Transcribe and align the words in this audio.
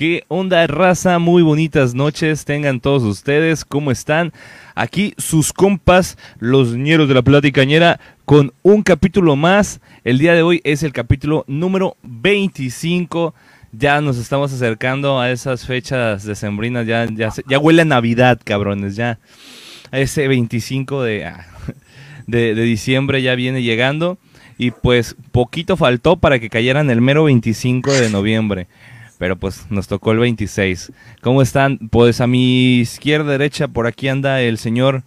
¿Qué 0.00 0.24
onda, 0.28 0.66
raza? 0.66 1.18
Muy 1.18 1.42
bonitas 1.42 1.92
noches 1.92 2.46
tengan 2.46 2.80
todos 2.80 3.02
ustedes. 3.02 3.66
¿Cómo 3.66 3.90
están? 3.90 4.32
Aquí 4.74 5.12
sus 5.18 5.52
compas, 5.52 6.16
los 6.38 6.74
ñeros 6.74 7.06
de 7.06 7.12
la 7.12 7.20
platicañera, 7.20 8.00
con 8.24 8.54
un 8.62 8.82
capítulo 8.82 9.36
más. 9.36 9.82
El 10.02 10.16
día 10.16 10.32
de 10.32 10.40
hoy 10.40 10.62
es 10.64 10.82
el 10.84 10.94
capítulo 10.94 11.44
número 11.48 11.98
25. 12.02 13.34
Ya 13.72 14.00
nos 14.00 14.16
estamos 14.16 14.54
acercando 14.54 15.20
a 15.20 15.30
esas 15.30 15.66
fechas 15.66 16.24
decembrinas. 16.24 16.86
Ya, 16.86 17.04
ya, 17.04 17.30
ya 17.46 17.58
huele 17.58 17.82
a 17.82 17.84
Navidad, 17.84 18.40
cabrones. 18.42 18.96
Ya 18.96 19.18
ese 19.92 20.28
25 20.28 21.02
de, 21.02 21.26
ah, 21.26 21.46
de, 22.26 22.54
de 22.54 22.62
diciembre 22.62 23.20
ya 23.20 23.34
viene 23.34 23.62
llegando. 23.62 24.16
Y 24.56 24.70
pues 24.70 25.14
poquito 25.30 25.76
faltó 25.76 26.16
para 26.16 26.38
que 26.38 26.48
cayeran 26.48 26.88
el 26.88 27.02
mero 27.02 27.24
25 27.24 27.92
de 27.92 28.08
noviembre. 28.08 28.66
Pero 29.20 29.36
pues 29.36 29.66
nos 29.70 29.86
tocó 29.86 30.12
el 30.12 30.18
26. 30.18 30.92
¿Cómo 31.20 31.42
están? 31.42 31.76
Pues 31.90 32.22
a 32.22 32.26
mi 32.26 32.78
izquierda, 32.78 33.32
derecha, 33.32 33.68
por 33.68 33.86
aquí 33.86 34.08
anda 34.08 34.40
el 34.40 34.56
señor. 34.56 35.02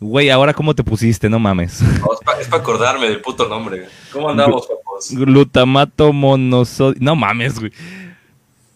Güey, 0.00 0.30
ahora 0.30 0.54
cómo 0.54 0.74
te 0.74 0.82
pusiste, 0.82 1.28
no 1.28 1.38
mames. 1.38 1.82
No, 2.00 2.08
es 2.40 2.48
para 2.48 2.62
acordarme 2.62 3.08
del 3.08 3.20
puto 3.20 3.46
nombre. 3.46 3.86
¿Cómo 4.12 4.30
andamos, 4.30 4.66
papos? 4.66 5.10
Glutamato 5.12 6.14
monosódico. 6.14 7.04
No 7.04 7.14
mames, 7.14 7.58
güey. 7.60 7.70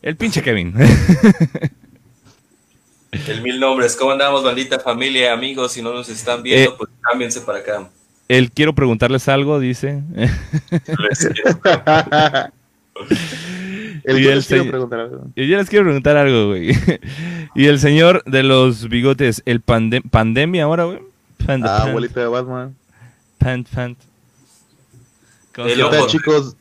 El 0.03 0.17
pinche 0.17 0.43
Kevin. 0.43 0.75
El 3.13 3.41
mil 3.43 3.59
nombres. 3.61 3.97
¿Cómo 3.97 4.11
andamos, 4.11 4.43
bandita, 4.45 4.79
familia, 4.79 5.33
amigos? 5.33 5.73
Si 5.73 5.81
no 5.81 5.93
nos 5.95 6.09
están 6.11 6.43
viendo, 6.43 6.71
Eh. 6.73 6.75
pues 6.77 6.91
cámbiense 7.01 7.41
para 7.41 7.61
acá. 7.61 7.89
Él 8.29 8.51
quiero 8.51 8.75
preguntarles 8.75 9.27
algo, 9.29 9.59
dice. 9.59 10.03
Les 10.15 11.29
quiero- 11.29 11.61
El 14.05 14.19
Y 14.19 14.23
yo 14.25 14.31
el 14.31 14.37
les 14.37 14.47
quiero 14.47 14.63
señor- 14.65 14.71
preguntar 14.73 15.01
algo. 15.01 15.27
Y 15.37 15.47
yo 15.49 15.57
les 15.59 15.69
quiero 15.71 15.85
preguntar 15.85 16.17
algo, 16.17 16.49
güey. 16.49 16.71
y 17.55 17.67
el 17.67 17.79
señor 17.79 18.23
de 18.25 18.43
los 18.43 18.89
bigotes, 18.89 19.43
el 19.47 19.61
pande- 19.65 20.03
pandemia 20.11 20.65
ahora, 20.65 20.85
güey. 20.85 21.01
Pand- 21.47 21.65
Ah, 21.67 21.85
abuelita 21.85 22.21
de 22.21 22.27
Batman. 22.27 22.77
pan- 23.39 23.65
pan- 23.65 23.97
¿Cómo 25.55 25.67
El 25.69 25.73
se 25.75 25.77
¿Qué 25.77 25.83
ojo. 25.85 25.93
llama? 25.93 26.03
tal, 26.07 26.11
chicos? 26.11 26.57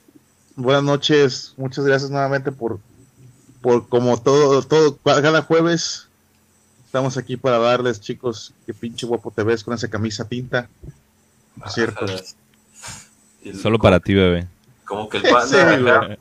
Buenas 0.56 0.84
noches. 0.84 1.54
Muchas 1.58 1.86
gracias 1.86 2.12
nuevamente 2.12 2.52
por, 2.52 2.80
por 3.62 3.88
como 3.88 4.20
todo, 4.22 4.62
todo, 4.64 4.98
cada 5.04 5.42
jueves 5.44 6.08
estamos 6.86 7.16
aquí 7.18 7.38
para 7.38 7.58
darles, 7.58 8.02
chicos, 8.02 8.54
qué 8.66 8.74
pinche 8.74 9.06
guapo 9.08 9.32
te 9.32 9.44
ves 9.44 9.64
con 9.64 9.74
esa 9.74 9.88
camisa 9.90 10.28
tinta. 10.28 10.68
Por 11.58 11.70
cierto. 11.70 12.06
Solo 13.62 13.80
para 13.80 14.00
ti, 14.00 14.14
bebé. 14.14 14.48
Como 14.86 15.08
que 15.10 15.18
el 15.18 15.24
Sí, 15.26 15.30
panda 15.32 16.18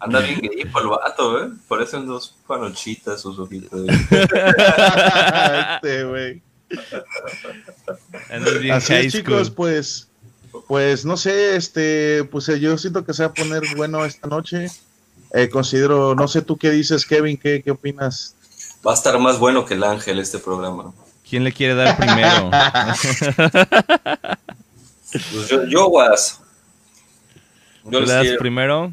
anda 0.00 0.20
bien 0.20 0.40
gay 0.42 0.64
por 0.66 0.82
el 0.82 0.88
vato, 0.88 1.44
¿eh? 1.44 1.50
Parecen 1.68 2.06
dos 2.06 2.34
panochitas 2.46 3.20
sus 3.20 3.38
ojitos. 3.38 3.70
Este, 5.82 6.04
güey. 6.04 6.42
Así 8.70 8.94
es, 8.94 9.12
chicos, 9.12 9.50
pues, 9.50 10.08
pues 10.68 11.04
no 11.04 11.16
sé, 11.16 11.56
este, 11.56 12.24
pues 12.24 12.48
eh, 12.48 12.60
yo 12.60 12.76
siento 12.78 13.04
que 13.04 13.12
se 13.14 13.22
va 13.24 13.28
a 13.30 13.34
poner 13.34 13.62
bueno 13.76 14.04
esta 14.04 14.28
noche. 14.28 14.68
Eh, 15.32 15.48
considero, 15.48 16.14
no 16.14 16.26
sé 16.28 16.42
tú 16.42 16.56
qué 16.56 16.70
dices, 16.70 17.06
Kevin, 17.06 17.36
qué, 17.36 17.62
qué 17.62 17.70
opinas. 17.70 18.34
Va 18.86 18.92
a 18.92 18.94
estar 18.94 19.18
más 19.18 19.38
bueno 19.38 19.64
que 19.64 19.74
el 19.74 19.84
ángel 19.84 20.18
este 20.18 20.38
programa. 20.38 20.92
¿Quién 21.28 21.44
le 21.44 21.52
quiere 21.52 21.74
dar 21.74 21.96
primero? 21.96 22.50
Pues 25.12 25.48
yo, 25.48 25.64
yo 25.64 25.88
was. 25.88 26.40
Yo 27.84 27.90
¿Tú 27.90 27.98
les 28.00 28.08
le 28.08 28.14
das 28.14 28.22
quiero. 28.22 28.38
primero? 28.38 28.92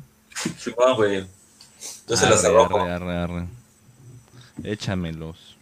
Simón, 0.57 0.95
güey. 0.95 1.25
Yo 2.07 2.17
se 2.17 2.29
las 2.29 2.43
arrojo. 2.45 2.79
arre, 2.79 2.91
arre, 2.93 3.17
arre. 3.17 3.47
Échamelos. 4.63 5.57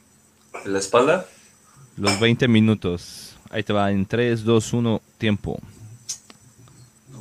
¿En 0.63 0.73
la 0.73 0.79
espalda? 0.79 1.27
Los 1.97 2.19
20 2.19 2.47
minutos. 2.47 3.35
Ahí 3.49 3.63
te 3.63 3.73
va 3.73 3.91
en 3.91 4.05
3, 4.05 4.43
2, 4.43 4.73
1, 4.73 5.01
tiempo. 5.17 5.59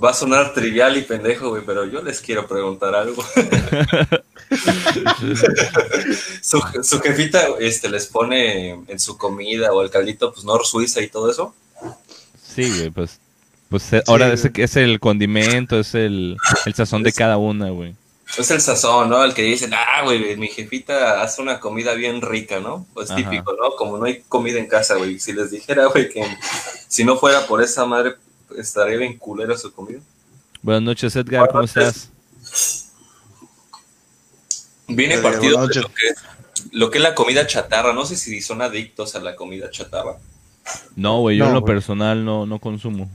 Va 0.03 0.11
a 0.11 0.15
sonar 0.15 0.53
trivial 0.53 0.97
y 0.97 1.03
pendejo, 1.03 1.51
güey, 1.51 1.63
pero 1.65 1.85
yo 1.85 2.03
les 2.03 2.21
quiero 2.21 2.47
preguntar 2.49 2.95
algo. 2.95 3.23
su, 6.43 6.61
su 6.83 7.01
jefita 7.01 7.47
este, 7.61 7.89
les 7.89 8.07
pone 8.07 8.71
en 8.71 8.99
su 8.99 9.17
comida 9.17 9.73
o 9.73 9.83
el 9.83 9.91
caldito, 9.91 10.33
pues, 10.33 10.45
Nor 10.45 10.67
Suiza 10.67 11.01
y 11.01 11.09
todo 11.09 11.31
eso. 11.31 11.55
Sí, 12.43 12.69
güey, 12.77 12.91
pues. 12.91 13.21
Pues 13.69 13.93
eh, 13.93 14.03
ahora 14.07 14.33
es 14.33 14.77
el 14.77 15.01
condimento, 15.01 15.81
es 15.81 15.95
el, 15.95 16.37
el 16.67 16.75
sazón 16.75 17.03
de 17.03 17.13
cada 17.13 17.37
una, 17.39 17.71
güey. 17.71 17.95
Es 18.39 18.51
el 18.51 18.61
sazón, 18.61 19.11
¿no? 19.11 19.23
El 19.23 19.35
que 19.35 19.43
dicen, 19.43 19.73
ah, 19.75 20.03
güey, 20.03 20.37
mi 20.37 20.49
jefita 20.49 21.23
hace 21.23 21.41
una 21.43 21.61
comida 21.61 21.95
bien 21.95 22.21
rica, 22.21 22.59
¿no? 22.59 22.87
Pues 22.95 23.11
Ajá. 23.11 23.17
típico, 23.17 23.53
¿no? 23.53 23.77
Como 23.77 23.99
no 23.99 24.07
hay 24.07 24.23
comida 24.29 24.59
en 24.59 24.67
casa, 24.67 24.97
güey. 24.97 25.21
Si 25.21 25.33
les 25.33 25.51
dijera, 25.51 25.87
güey, 25.87 26.09
que 26.09 26.25
si 26.89 27.05
no 27.05 27.17
fuera 27.17 27.47
por 27.47 27.63
esa 27.63 27.85
madre, 27.85 28.15
estaría 28.57 28.97
bien 28.97 29.19
culera 29.19 29.57
su 29.57 29.73
comida. 29.73 30.01
Buenas 30.63 30.83
noches, 30.83 31.15
Edgar, 31.15 31.49
¿cómo 31.49 31.61
noches. 31.61 31.77
estás? 31.77 32.91
Viene 34.89 35.19
partido 35.19 35.67
de 35.67 35.81
lo 35.81 35.89
que, 35.89 36.15
lo 36.73 36.91
que 36.91 36.99
es 36.99 37.05
la 37.05 37.15
comida 37.15 37.47
chatarra. 37.47 37.93
No 37.93 38.05
sé 38.05 38.17
si 38.17 38.41
son 38.41 38.63
adictos 38.63 39.15
a 39.15 39.21
la 39.21 39.37
comida 39.37 39.71
chatarra. 39.71 40.17
No, 40.97 41.21
güey, 41.21 41.37
yo 41.37 41.45
No, 41.45 41.51
en 41.51 41.55
lo 41.55 41.65
personal 41.65 42.25
no, 42.25 42.47
no 42.47 42.59
consumo. 42.59 43.11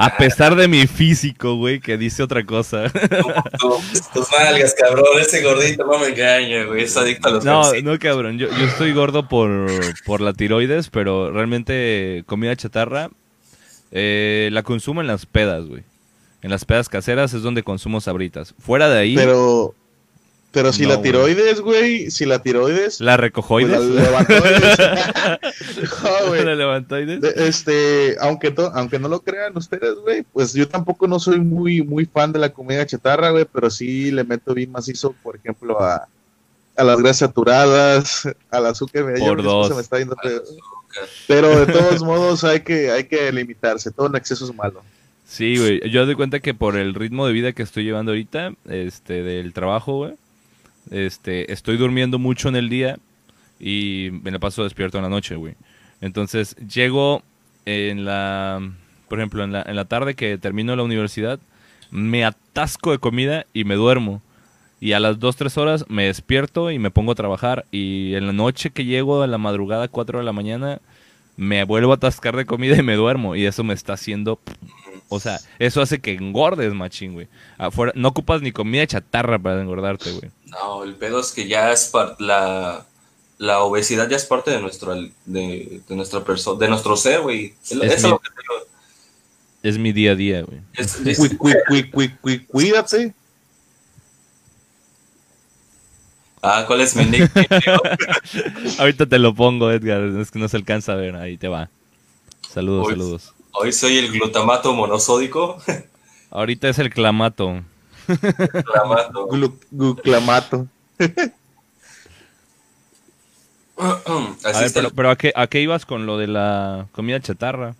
A 0.00 0.16
pesar 0.16 0.56
de 0.56 0.66
mi 0.66 0.86
físico, 0.86 1.56
güey, 1.56 1.78
que 1.78 1.98
dice 1.98 2.22
otra 2.22 2.44
cosa. 2.44 2.90
Tus, 2.90 4.10
tus 4.12 4.28
nalgas, 4.32 4.74
cabrón. 4.74 5.04
Ese 5.20 5.42
gordito 5.42 5.84
no 5.84 5.98
me 5.98 6.08
engaña, 6.08 6.64
güey. 6.64 6.84
Es 6.84 6.96
adicto 6.96 7.28
a 7.28 7.32
los 7.32 7.44
No, 7.44 7.70
no, 7.82 7.98
cabrón. 7.98 8.38
Yo, 8.38 8.48
yo 8.48 8.64
estoy 8.64 8.94
gordo 8.94 9.28
por, 9.28 9.66
por 10.06 10.20
la 10.22 10.32
tiroides, 10.32 10.88
pero 10.88 11.30
realmente 11.30 12.24
comida 12.26 12.56
chatarra 12.56 13.10
eh, 13.90 14.48
la 14.52 14.62
consumo 14.62 15.00
en 15.00 15.06
las 15.06 15.26
pedas, 15.26 15.66
güey. 15.66 15.82
En 16.42 16.50
las 16.50 16.64
pedas 16.64 16.88
caseras 16.88 17.34
es 17.34 17.42
donde 17.42 17.62
consumo 17.62 18.00
sabritas. 18.00 18.54
Fuera 18.58 18.88
de 18.88 18.98
ahí, 18.98 19.14
Pero, 19.14 19.74
pero 20.52 20.72
si 20.72 20.82
No, 20.82 20.88
la 20.90 21.02
tiroides, 21.02 21.60
güey, 21.60 22.10
si 22.10 22.26
la 22.26 22.42
tiroides, 22.42 23.00
la 23.00 23.12
pues, 23.12 23.20
recojoides. 23.20 23.80
la 23.80 24.02
levantoides. 24.02 24.78
No, 26.02 26.28
güey. 26.28 26.44
la 26.44 26.54
levantoides. 26.54 27.20
De- 27.20 27.48
Este, 27.48 28.16
aunque, 28.20 28.50
to- 28.50 28.72
aunque 28.74 28.98
no 28.98 29.08
lo 29.08 29.20
crean 29.20 29.56
ustedes, 29.56 29.94
güey, 29.96 30.22
pues 30.32 30.52
yo 30.52 30.66
tampoco 30.68 31.06
no 31.06 31.18
soy 31.20 31.38
muy, 31.40 31.82
muy 31.82 32.04
fan 32.06 32.32
de 32.32 32.38
la 32.38 32.48
comida 32.50 32.84
chatarra, 32.86 33.30
güey, 33.30 33.46
pero 33.50 33.70
sí 33.70 34.10
le 34.10 34.24
meto 34.24 34.54
bien 34.54 34.72
macizo, 34.72 35.14
por 35.22 35.36
ejemplo, 35.36 35.80
a, 35.80 36.06
a 36.76 36.84
las 36.84 36.98
grasas 36.98 37.18
saturadas, 37.18 38.28
al 38.50 38.66
azúcar. 38.66 39.04
mira, 39.04 39.18
Por 39.24 39.42
dos. 39.42 39.74
me 39.74 39.80
está 39.80 39.98
yendo 39.98 40.16
feo. 40.22 40.42
Pero 41.28 41.64
de 41.64 41.72
todos 41.72 42.02
modos 42.02 42.42
hay 42.42 42.60
que, 42.60 42.90
hay 42.90 43.04
que 43.04 43.30
limitarse, 43.30 43.92
todo 43.92 44.08
en 44.08 44.16
exceso 44.16 44.44
es 44.46 44.54
malo. 44.54 44.82
Sí, 45.26 45.56
güey. 45.56 45.88
Yo 45.90 46.04
doy 46.06 46.16
cuenta 46.16 46.40
que 46.40 46.54
por 46.54 46.76
el 46.76 46.94
ritmo 46.94 47.24
de 47.28 47.32
vida 47.32 47.52
que 47.52 47.62
estoy 47.62 47.84
llevando 47.84 48.10
ahorita, 48.10 48.54
este, 48.68 49.22
del 49.22 49.52
trabajo, 49.52 49.98
güey, 49.98 50.14
este, 50.90 51.52
estoy 51.52 51.76
durmiendo 51.76 52.18
mucho 52.18 52.48
en 52.48 52.56
el 52.56 52.68
día 52.68 52.98
y 53.58 54.10
me 54.22 54.30
la 54.30 54.38
paso 54.38 54.64
despierto 54.64 54.98
en 54.98 55.04
la 55.04 55.10
noche, 55.10 55.36
güey. 55.36 55.54
Entonces, 56.00 56.56
llego 56.56 57.22
en 57.66 58.04
la, 58.04 58.60
por 59.08 59.18
ejemplo, 59.18 59.44
en 59.44 59.52
la, 59.52 59.62
en 59.62 59.76
la 59.76 59.84
tarde 59.84 60.14
que 60.14 60.38
termino 60.38 60.74
la 60.74 60.82
universidad, 60.82 61.38
me 61.90 62.24
atasco 62.24 62.92
de 62.92 62.98
comida 62.98 63.46
y 63.52 63.64
me 63.64 63.74
duermo. 63.74 64.22
Y 64.80 64.92
a 64.92 65.00
las 65.00 65.18
2, 65.18 65.36
3 65.36 65.58
horas 65.58 65.84
me 65.88 66.06
despierto 66.06 66.70
y 66.70 66.78
me 66.78 66.90
pongo 66.90 67.12
a 67.12 67.16
trabajar. 67.16 67.66
Y 67.70 68.14
en 68.14 68.26
la 68.26 68.32
noche 68.32 68.70
que 68.70 68.86
llego 68.86 69.22
a 69.22 69.26
la 69.26 69.36
madrugada, 69.36 69.88
4 69.88 70.20
de 70.20 70.24
la 70.24 70.32
mañana, 70.32 70.80
me 71.36 71.64
vuelvo 71.64 71.92
a 71.92 71.96
atascar 71.96 72.34
de 72.36 72.46
comida 72.46 72.76
y 72.76 72.82
me 72.82 72.96
duermo. 72.96 73.36
Y 73.36 73.44
eso 73.44 73.62
me 73.62 73.74
está 73.74 73.92
haciendo 73.92 74.40
o 75.12 75.18
sea, 75.18 75.40
eso 75.58 75.82
hace 75.82 75.98
que 75.98 76.14
engordes, 76.14 76.72
machín, 76.72 77.14
güey. 77.14 77.26
Afuera, 77.58 77.92
no 77.96 78.08
ocupas 78.08 78.42
ni 78.42 78.52
comida 78.52 78.86
chatarra 78.86 79.40
para 79.40 79.60
engordarte, 79.60 80.12
güey. 80.12 80.30
No, 80.50 80.82
el 80.84 80.94
pedo 80.96 81.20
es 81.20 81.32
que 81.32 81.46
ya 81.48 81.72
es 81.72 81.86
parte 81.86 82.22
la, 82.22 82.84
la 83.38 83.60
obesidad 83.60 84.08
ya 84.08 84.16
es 84.16 84.24
parte 84.24 84.50
de 84.50 84.60
nuestro 84.60 84.92
al- 84.92 85.12
de, 85.24 85.80
de 85.88 85.96
nuestra 85.96 86.24
persona, 86.24 86.58
de 86.58 86.68
nuestro 86.68 86.96
ser, 86.96 87.20
güey. 87.22 87.54
Es, 87.62 87.72
Es 87.72 88.02
mi- 88.04 88.10
lo 88.10 88.18
que 88.18 88.28
te 88.30 88.34
digo. 88.42 88.66
Es 89.62 89.78
mi 89.78 89.92
día 89.92 90.12
a 90.12 90.14
día, 90.14 90.42
güey. 90.42 90.60
Es- 90.74 90.98
Cuídate. 92.48 93.14
ah, 96.42 96.64
¿cuál 96.66 96.80
es 96.80 96.96
mi 96.96 97.04
nick? 97.04 97.30
Ahorita 98.78 99.06
te 99.06 99.18
lo 99.18 99.34
pongo, 99.34 99.70
Edgar. 99.70 100.02
Es 100.20 100.30
que 100.30 100.38
no 100.38 100.48
se 100.48 100.56
alcanza 100.56 100.92
a 100.92 100.96
ver. 100.96 101.16
Ahí 101.16 101.36
te 101.36 101.48
va. 101.48 101.68
Saludos, 102.52 102.88
saludos. 102.88 103.34
Hoy 103.52 103.72
soy 103.72 103.98
el 103.98 104.10
glutamato 104.12 104.72
monosódico. 104.74 105.60
Ahorita 106.30 106.68
es 106.68 106.78
el 106.78 106.90
clamato. 106.90 107.62
Glu-. 109.30 109.58
Así 114.44 114.64
A 114.64 114.68
ver, 114.68 114.92
pero, 114.94 115.10
¿a, 115.10 115.16
qué, 115.16 115.32
¿a 115.34 115.46
qué 115.46 115.60
ibas 115.60 115.86
con 115.86 116.04
lo 116.06 116.18
de 116.18 116.26
la 116.26 116.86
comida 116.92 117.20
chatarra? 117.20 117.74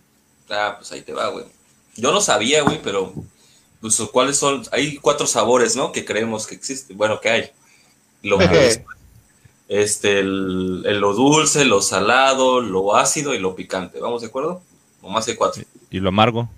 Ah, 0.49 0.77
pues 0.79 0.91
ahí 0.93 1.03
te 1.03 1.13
va, 1.13 1.29
güey. 1.29 1.45
Yo 1.97 2.13
no 2.13 2.21
sabía, 2.21 2.63
güey, 2.63 2.81
pero 2.83 3.13
pues, 3.81 4.01
¿cuáles 4.13 4.39
son? 4.39 4.63
Hay 4.73 4.97
cuatro 4.97 5.27
sabores, 5.27 5.77
¿no? 5.77 5.93
Que 5.93 6.05
creemos 6.05 6.47
que 6.47 6.55
existen. 6.55 6.97
Bueno, 6.97 7.21
que 7.21 7.29
hay. 7.29 7.51
Lo 8.23 8.39
que 8.39 8.67
es, 8.67 8.83
este, 9.69 10.21
el, 10.21 10.83
el- 10.87 11.01
lo 11.01 11.13
dulce, 11.15 11.65
lo 11.65 11.83
salado, 11.83 12.61
lo 12.61 12.97
ácido 12.97 13.35
y 13.35 13.39
lo 13.39 13.55
picante. 13.55 14.01
¿Vamos 14.01 14.23
de 14.23 14.29
acuerdo? 14.29 14.63
O 15.03 15.11
más 15.11 15.27
de 15.27 15.37
cuatro. 15.37 15.63
Y 15.91 16.01
lo 16.01 16.09
amargo. 16.09 16.49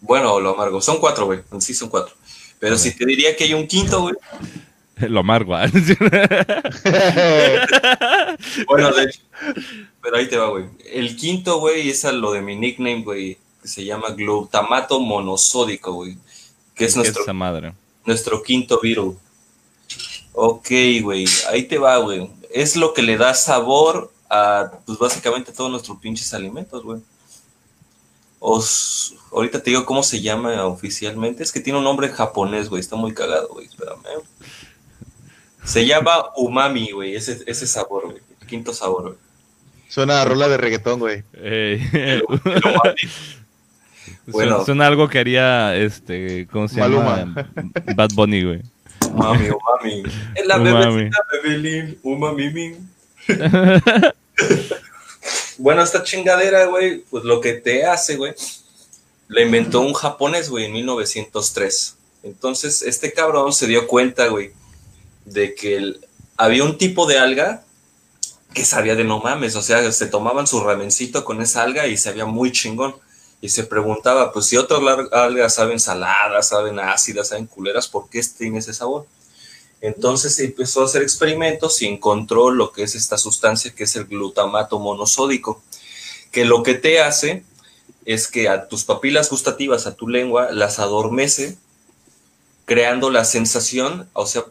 Bueno, 0.00 0.40
lo 0.40 0.54
amargo. 0.54 0.80
Son 0.80 0.98
cuatro, 0.98 1.26
güey. 1.26 1.40
En 1.52 1.60
sí 1.60 1.74
son 1.74 1.88
cuatro. 1.88 2.14
Pero 2.58 2.78
si 2.78 2.96
te 2.96 3.04
diría 3.04 3.36
que 3.36 3.44
hay 3.44 3.54
un 3.54 3.66
quinto, 3.66 4.02
güey. 4.02 4.14
Lo 5.08 5.20
amargo. 5.20 5.54
¿ah? 5.54 5.66
Bueno, 8.66 8.92
de 8.92 9.04
hecho. 9.04 9.20
Pero 10.02 10.16
ahí 10.16 10.28
te 10.28 10.36
va, 10.36 10.48
güey. 10.48 10.66
El 10.90 11.16
quinto, 11.16 11.58
güey, 11.58 11.90
es 11.90 12.04
a 12.04 12.12
lo 12.12 12.32
de 12.32 12.42
mi 12.42 12.56
nickname, 12.56 13.02
güey. 13.02 13.38
Que 13.60 13.68
se 13.68 13.84
llama 13.84 14.10
glutamato 14.10 15.00
monosódico, 15.00 15.92
güey. 15.92 16.16
Que 16.74 16.86
es 16.86 16.94
¿Qué 16.94 17.00
nuestro 17.00 17.22
esa 17.22 17.32
madre? 17.32 17.72
nuestro 18.04 18.42
quinto 18.42 18.80
virus. 18.80 19.16
Ok, 20.32 20.68
güey, 21.02 21.24
ahí 21.48 21.64
te 21.64 21.78
va, 21.78 21.96
güey. 21.98 22.30
Es 22.52 22.76
lo 22.76 22.94
que 22.94 23.02
le 23.02 23.16
da 23.16 23.34
sabor 23.34 24.12
a, 24.30 24.70
pues 24.84 24.98
básicamente 24.98 25.52
todos 25.52 25.70
nuestros 25.70 25.98
pinches 25.98 26.32
alimentos, 26.34 26.82
güey. 26.82 27.00
Os, 28.38 29.14
ahorita 29.32 29.62
te 29.62 29.70
digo 29.70 29.84
cómo 29.86 30.02
se 30.02 30.20
llama 30.20 30.64
oficialmente. 30.66 31.42
Es 31.42 31.52
que 31.52 31.60
tiene 31.60 31.78
un 31.78 31.84
nombre 31.84 32.08
japonés, 32.08 32.68
güey. 32.68 32.80
Está 32.80 32.96
muy 32.96 33.14
cagado, 33.14 33.48
güey. 33.48 33.66
Espérame. 33.66 34.02
Se 35.64 35.86
llama 35.86 36.26
umami, 36.36 36.90
güey. 36.92 37.16
Ese, 37.16 37.42
ese 37.46 37.66
sabor, 37.66 38.04
güey. 38.04 38.22
El 38.40 38.46
quinto 38.46 38.72
sabor, 38.72 39.02
güey. 39.02 39.14
Suena 39.88 40.22
a 40.22 40.24
rola 40.24 40.48
de 40.48 40.56
reggaetón, 40.56 40.98
güey. 41.00 41.24
Ey. 41.34 41.80
El 41.92 42.22
umami. 42.28 42.94
Bueno. 44.26 44.50
Suena, 44.50 44.64
suena 44.64 44.86
algo 44.86 45.08
que 45.08 45.18
haría, 45.18 45.76
este, 45.76 46.46
¿cómo 46.48 46.68
se 46.68 46.76
llama? 46.80 47.24
Maluma. 47.26 47.50
Bad 47.96 48.10
Bunny, 48.14 48.44
güey. 48.44 48.62
Umami, 49.10 49.48
umami. 49.50 50.02
Es 50.34 50.46
la 50.46 50.56
Umami. 50.56 50.94
bebecita 50.94 51.18
de 51.32 51.48
Belín. 51.48 51.98
Umami, 52.02 52.52
min. 52.52 52.90
Bueno, 55.58 55.82
esta 55.82 56.02
chingadera, 56.02 56.66
güey, 56.66 56.98
pues 57.10 57.24
lo 57.24 57.40
que 57.40 57.54
te 57.54 57.86
hace, 57.86 58.16
güey, 58.16 58.34
la 59.28 59.40
inventó 59.40 59.80
un 59.80 59.94
japonés, 59.94 60.50
güey, 60.50 60.66
en 60.66 60.72
1903. 60.72 61.96
Entonces, 62.22 62.82
este 62.82 63.12
cabrón 63.12 63.52
se 63.52 63.66
dio 63.66 63.86
cuenta, 63.86 64.28
güey, 64.28 64.52
de 65.24 65.54
que 65.54 65.94
había 66.36 66.64
un 66.64 66.76
tipo 66.76 67.06
de 67.06 67.18
alga 67.18 67.64
que 68.52 68.64
sabía 68.64 68.94
de 68.94 69.04
no 69.04 69.20
mames, 69.20 69.54
o 69.54 69.62
sea, 69.62 69.92
se 69.92 70.06
tomaban 70.06 70.46
su 70.46 70.60
ramencito 70.60 71.24
con 71.24 71.42
esa 71.42 71.62
alga 71.62 71.86
y 71.86 71.96
sabía 71.96 72.24
muy 72.24 72.52
chingón. 72.52 72.94
Y 73.40 73.50
se 73.50 73.64
preguntaba, 73.64 74.32
pues 74.32 74.46
si 74.46 74.56
otras 74.56 74.80
algas 75.12 75.54
saben 75.54 75.78
saladas, 75.78 76.48
saben 76.48 76.80
ácidas, 76.80 77.28
saben 77.28 77.46
culeras, 77.46 77.86
¿por 77.86 78.08
qué 78.08 78.22
tiene 78.36 78.58
ese 78.58 78.72
sabor? 78.72 79.06
Entonces 79.80 80.38
empezó 80.40 80.82
a 80.82 80.86
hacer 80.86 81.02
experimentos 81.02 81.82
y 81.82 81.86
encontró 81.86 82.50
lo 82.50 82.72
que 82.72 82.82
es 82.82 82.94
esta 82.94 83.18
sustancia 83.18 83.74
que 83.74 83.84
es 83.84 83.94
el 83.96 84.06
glutamato 84.06 84.78
monosódico, 84.78 85.62
que 86.32 86.44
lo 86.44 86.62
que 86.62 86.74
te 86.74 87.00
hace 87.00 87.44
es 88.04 88.28
que 88.28 88.48
a 88.48 88.68
tus 88.68 88.84
papilas 88.84 89.30
gustativas, 89.30 89.86
a 89.86 89.94
tu 89.94 90.08
lengua, 90.08 90.50
las 90.52 90.78
adormece, 90.78 91.56
creando 92.64 93.10
la 93.10 93.24
sensación, 93.24 94.08
o 94.12 94.26
sea, 94.26 94.44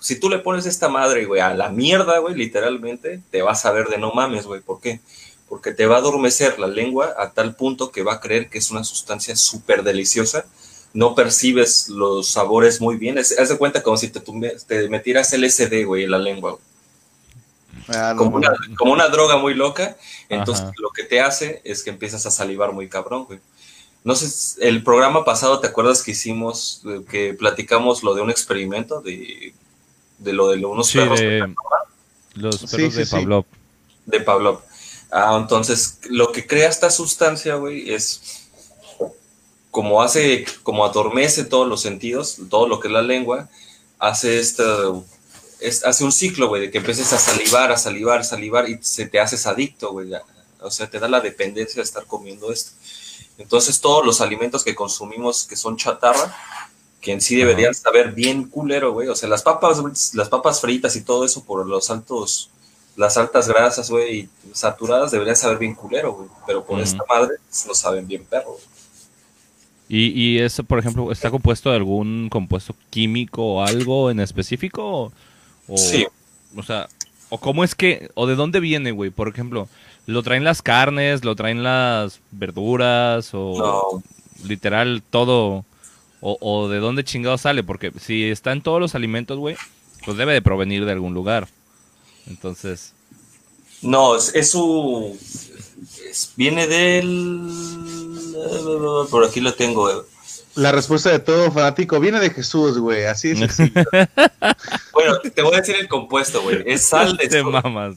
si 0.00 0.18
tú 0.18 0.28
le 0.28 0.38
pones 0.38 0.66
esta 0.66 0.88
madre, 0.88 1.26
güey, 1.26 1.40
a 1.40 1.54
la 1.54 1.68
mierda, 1.68 2.18
güey, 2.18 2.34
literalmente, 2.34 3.22
te 3.30 3.42
vas 3.42 3.64
a 3.66 3.72
ver 3.72 3.88
de 3.88 3.98
no 3.98 4.12
mames, 4.12 4.46
güey, 4.46 4.60
¿por 4.60 4.80
qué? 4.80 5.00
Porque 5.48 5.72
te 5.72 5.86
va 5.86 5.96
a 5.96 5.98
adormecer 5.98 6.58
la 6.58 6.66
lengua 6.66 7.14
a 7.16 7.30
tal 7.30 7.54
punto 7.54 7.92
que 7.92 8.02
va 8.02 8.14
a 8.14 8.20
creer 8.20 8.48
que 8.48 8.58
es 8.58 8.70
una 8.70 8.82
sustancia 8.82 9.36
súper 9.36 9.84
deliciosa, 9.84 10.44
no 10.94 11.14
percibes 11.14 11.88
los 11.88 12.28
sabores 12.28 12.80
muy 12.80 12.96
bien. 12.96 13.18
Es- 13.18 13.38
haz 13.38 13.48
de 13.48 13.58
cuenta 13.58 13.82
como 13.82 13.96
si 13.96 14.08
te, 14.08 14.20
te 14.20 14.88
metieras 14.88 15.32
LSD, 15.32 15.84
güey, 15.84 16.04
en 16.04 16.10
la 16.10 16.18
lengua. 16.18 16.52
güey. 16.52 16.62
Ah, 17.88 18.12
no, 18.14 18.18
Como 18.18 18.36
una, 18.36 18.52
como 18.78 18.92
una 18.92 19.08
droga 19.08 19.36
muy 19.38 19.54
loca. 19.54 19.96
Entonces, 20.28 20.64
Ajá. 20.64 20.72
lo 20.78 20.90
que 20.90 21.02
te 21.04 21.20
hace 21.20 21.60
es 21.64 21.82
que 21.82 21.90
empiezas 21.90 22.24
a 22.26 22.30
salivar 22.30 22.72
muy 22.72 22.88
cabrón, 22.88 23.24
güey. 23.24 23.40
No 24.04 24.14
sé, 24.16 24.66
el 24.66 24.82
programa 24.82 25.24
pasado, 25.24 25.60
¿te 25.60 25.68
acuerdas 25.68 26.02
que 26.02 26.10
hicimos, 26.10 26.82
eh, 26.86 27.02
que 27.08 27.34
platicamos 27.34 28.02
lo 28.02 28.14
de 28.14 28.20
un 28.22 28.30
experimento 28.30 29.00
de, 29.00 29.54
de 30.18 30.32
lo 30.32 30.48
de 30.48 30.64
unos 30.64 30.88
Sí, 30.88 30.98
perros 30.98 31.20
de 31.20 31.54
los 32.34 32.56
perros 32.58 32.70
sí, 32.70 32.98
de 32.98 33.06
sí. 33.06 33.10
Pavlov. 33.12 33.44
de 34.06 34.20
Pavlov? 34.20 34.60
Ah, 35.10 35.36
entonces, 35.40 36.00
lo 36.08 36.32
que 36.32 36.46
crea 36.46 36.68
esta 36.68 36.90
sustancia, 36.90 37.54
güey, 37.56 37.92
es 37.92 38.41
como 39.72 40.02
hace, 40.02 40.44
como 40.62 40.84
adormece 40.84 41.44
todos 41.44 41.66
los 41.66 41.80
sentidos, 41.80 42.36
todo 42.50 42.68
lo 42.68 42.78
que 42.78 42.88
es 42.88 42.94
la 42.94 43.00
lengua, 43.00 43.48
hace 43.98 44.38
esta, 44.38 44.64
es, 45.60 45.82
hace 45.84 46.04
un 46.04 46.12
ciclo, 46.12 46.48
güey, 46.48 46.60
de 46.60 46.70
que 46.70 46.78
empieces 46.78 47.10
a 47.14 47.18
salivar, 47.18 47.72
a 47.72 47.78
salivar, 47.78 48.22
salivar 48.22 48.68
y 48.68 48.78
se 48.82 49.06
te 49.06 49.18
haces 49.18 49.46
adicto, 49.46 49.90
güey. 49.92 50.12
O 50.60 50.70
sea, 50.70 50.90
te 50.90 50.98
da 50.98 51.08
la 51.08 51.20
dependencia 51.20 51.76
de 51.76 51.84
estar 51.84 52.04
comiendo 52.04 52.52
esto. 52.52 52.72
Entonces, 53.38 53.80
todos 53.80 54.04
los 54.04 54.20
alimentos 54.20 54.62
que 54.62 54.74
consumimos 54.74 55.44
que 55.44 55.56
son 55.56 55.78
chatarra, 55.78 56.36
que 57.00 57.12
en 57.12 57.22
sí 57.22 57.34
deberían 57.34 57.74
saber 57.74 58.12
bien 58.12 58.44
culero, 58.44 58.92
güey. 58.92 59.08
O 59.08 59.16
sea, 59.16 59.28
las 59.28 59.42
papas, 59.42 60.12
las 60.12 60.28
papas 60.28 60.60
fritas 60.60 60.94
y 60.96 61.00
todo 61.00 61.24
eso 61.24 61.44
por 61.44 61.66
los 61.66 61.88
altos, 61.88 62.50
las 62.94 63.16
altas 63.16 63.48
grasas, 63.48 63.88
güey, 63.88 64.28
saturadas 64.52 65.10
deberían 65.10 65.36
saber 65.36 65.56
bien 65.56 65.74
culero, 65.74 66.12
güey. 66.12 66.28
Pero 66.46 66.62
por 66.62 66.78
esta 66.78 67.02
madre 67.08 67.36
no 67.66 67.74
saben 67.74 68.06
bien 68.06 68.26
perro. 68.26 68.52
güey. 68.52 68.71
¿Y, 69.94 70.18
y 70.18 70.38
eso, 70.38 70.64
por 70.64 70.78
ejemplo, 70.78 71.12
está 71.12 71.30
compuesto 71.30 71.68
de 71.68 71.76
algún 71.76 72.30
compuesto 72.30 72.74
químico 72.88 73.44
o 73.56 73.62
algo 73.62 74.10
en 74.10 74.20
específico? 74.20 75.12
O, 75.68 75.76
Sí. 75.76 76.06
O 76.56 76.62
sea, 76.62 76.88
o 77.28 77.36
cómo 77.36 77.62
es 77.62 77.74
que, 77.74 78.10
o 78.14 78.26
de 78.26 78.34
dónde 78.34 78.58
viene, 78.58 78.90
güey. 78.92 79.10
Por 79.10 79.28
ejemplo, 79.28 79.68
¿lo 80.06 80.22
traen 80.22 80.44
las 80.44 80.62
carnes, 80.62 81.26
lo 81.26 81.36
traen 81.36 81.62
las 81.62 82.20
verduras 82.30 83.32
o 83.34 83.54
No, 83.58 84.02
literal 84.48 85.02
todo? 85.10 85.66
O, 86.22 86.38
o 86.40 86.68
de 86.70 86.78
dónde 86.78 87.04
chingado 87.04 87.36
sale? 87.36 87.62
Porque 87.62 87.92
si 88.00 88.24
está 88.24 88.52
en 88.52 88.62
todos 88.62 88.80
los 88.80 88.94
alimentos, 88.94 89.38
güey, 89.38 89.56
pues 90.06 90.16
debe 90.16 90.32
de 90.32 90.40
provenir 90.40 90.86
de 90.86 90.92
algún 90.92 91.12
lugar. 91.12 91.48
Entonces, 92.26 92.94
No, 93.82 94.16
es, 94.16 94.34
es 94.34 94.52
su. 94.52 95.18
Es- 96.12 96.32
viene 96.36 96.66
del. 96.66 97.40
Por 99.10 99.24
aquí 99.24 99.40
lo 99.40 99.54
tengo, 99.54 99.82
güey. 99.82 99.96
La 100.54 100.70
respuesta 100.70 101.10
de 101.10 101.18
todo 101.18 101.50
fanático 101.50 101.98
viene 101.98 102.20
de 102.20 102.28
Jesús, 102.30 102.78
güey. 102.78 103.04
Así 103.06 103.34
sencillo. 103.36 103.82
Bueno, 104.92 105.18
te 105.20 105.42
voy 105.42 105.54
a 105.54 105.58
decir 105.58 105.74
el 105.76 105.88
compuesto, 105.88 106.42
güey. 106.42 106.62
Es 106.66 106.84
sal 106.84 107.16
de 107.16 107.28
sodio. 107.28 107.50
mamas. 107.50 107.96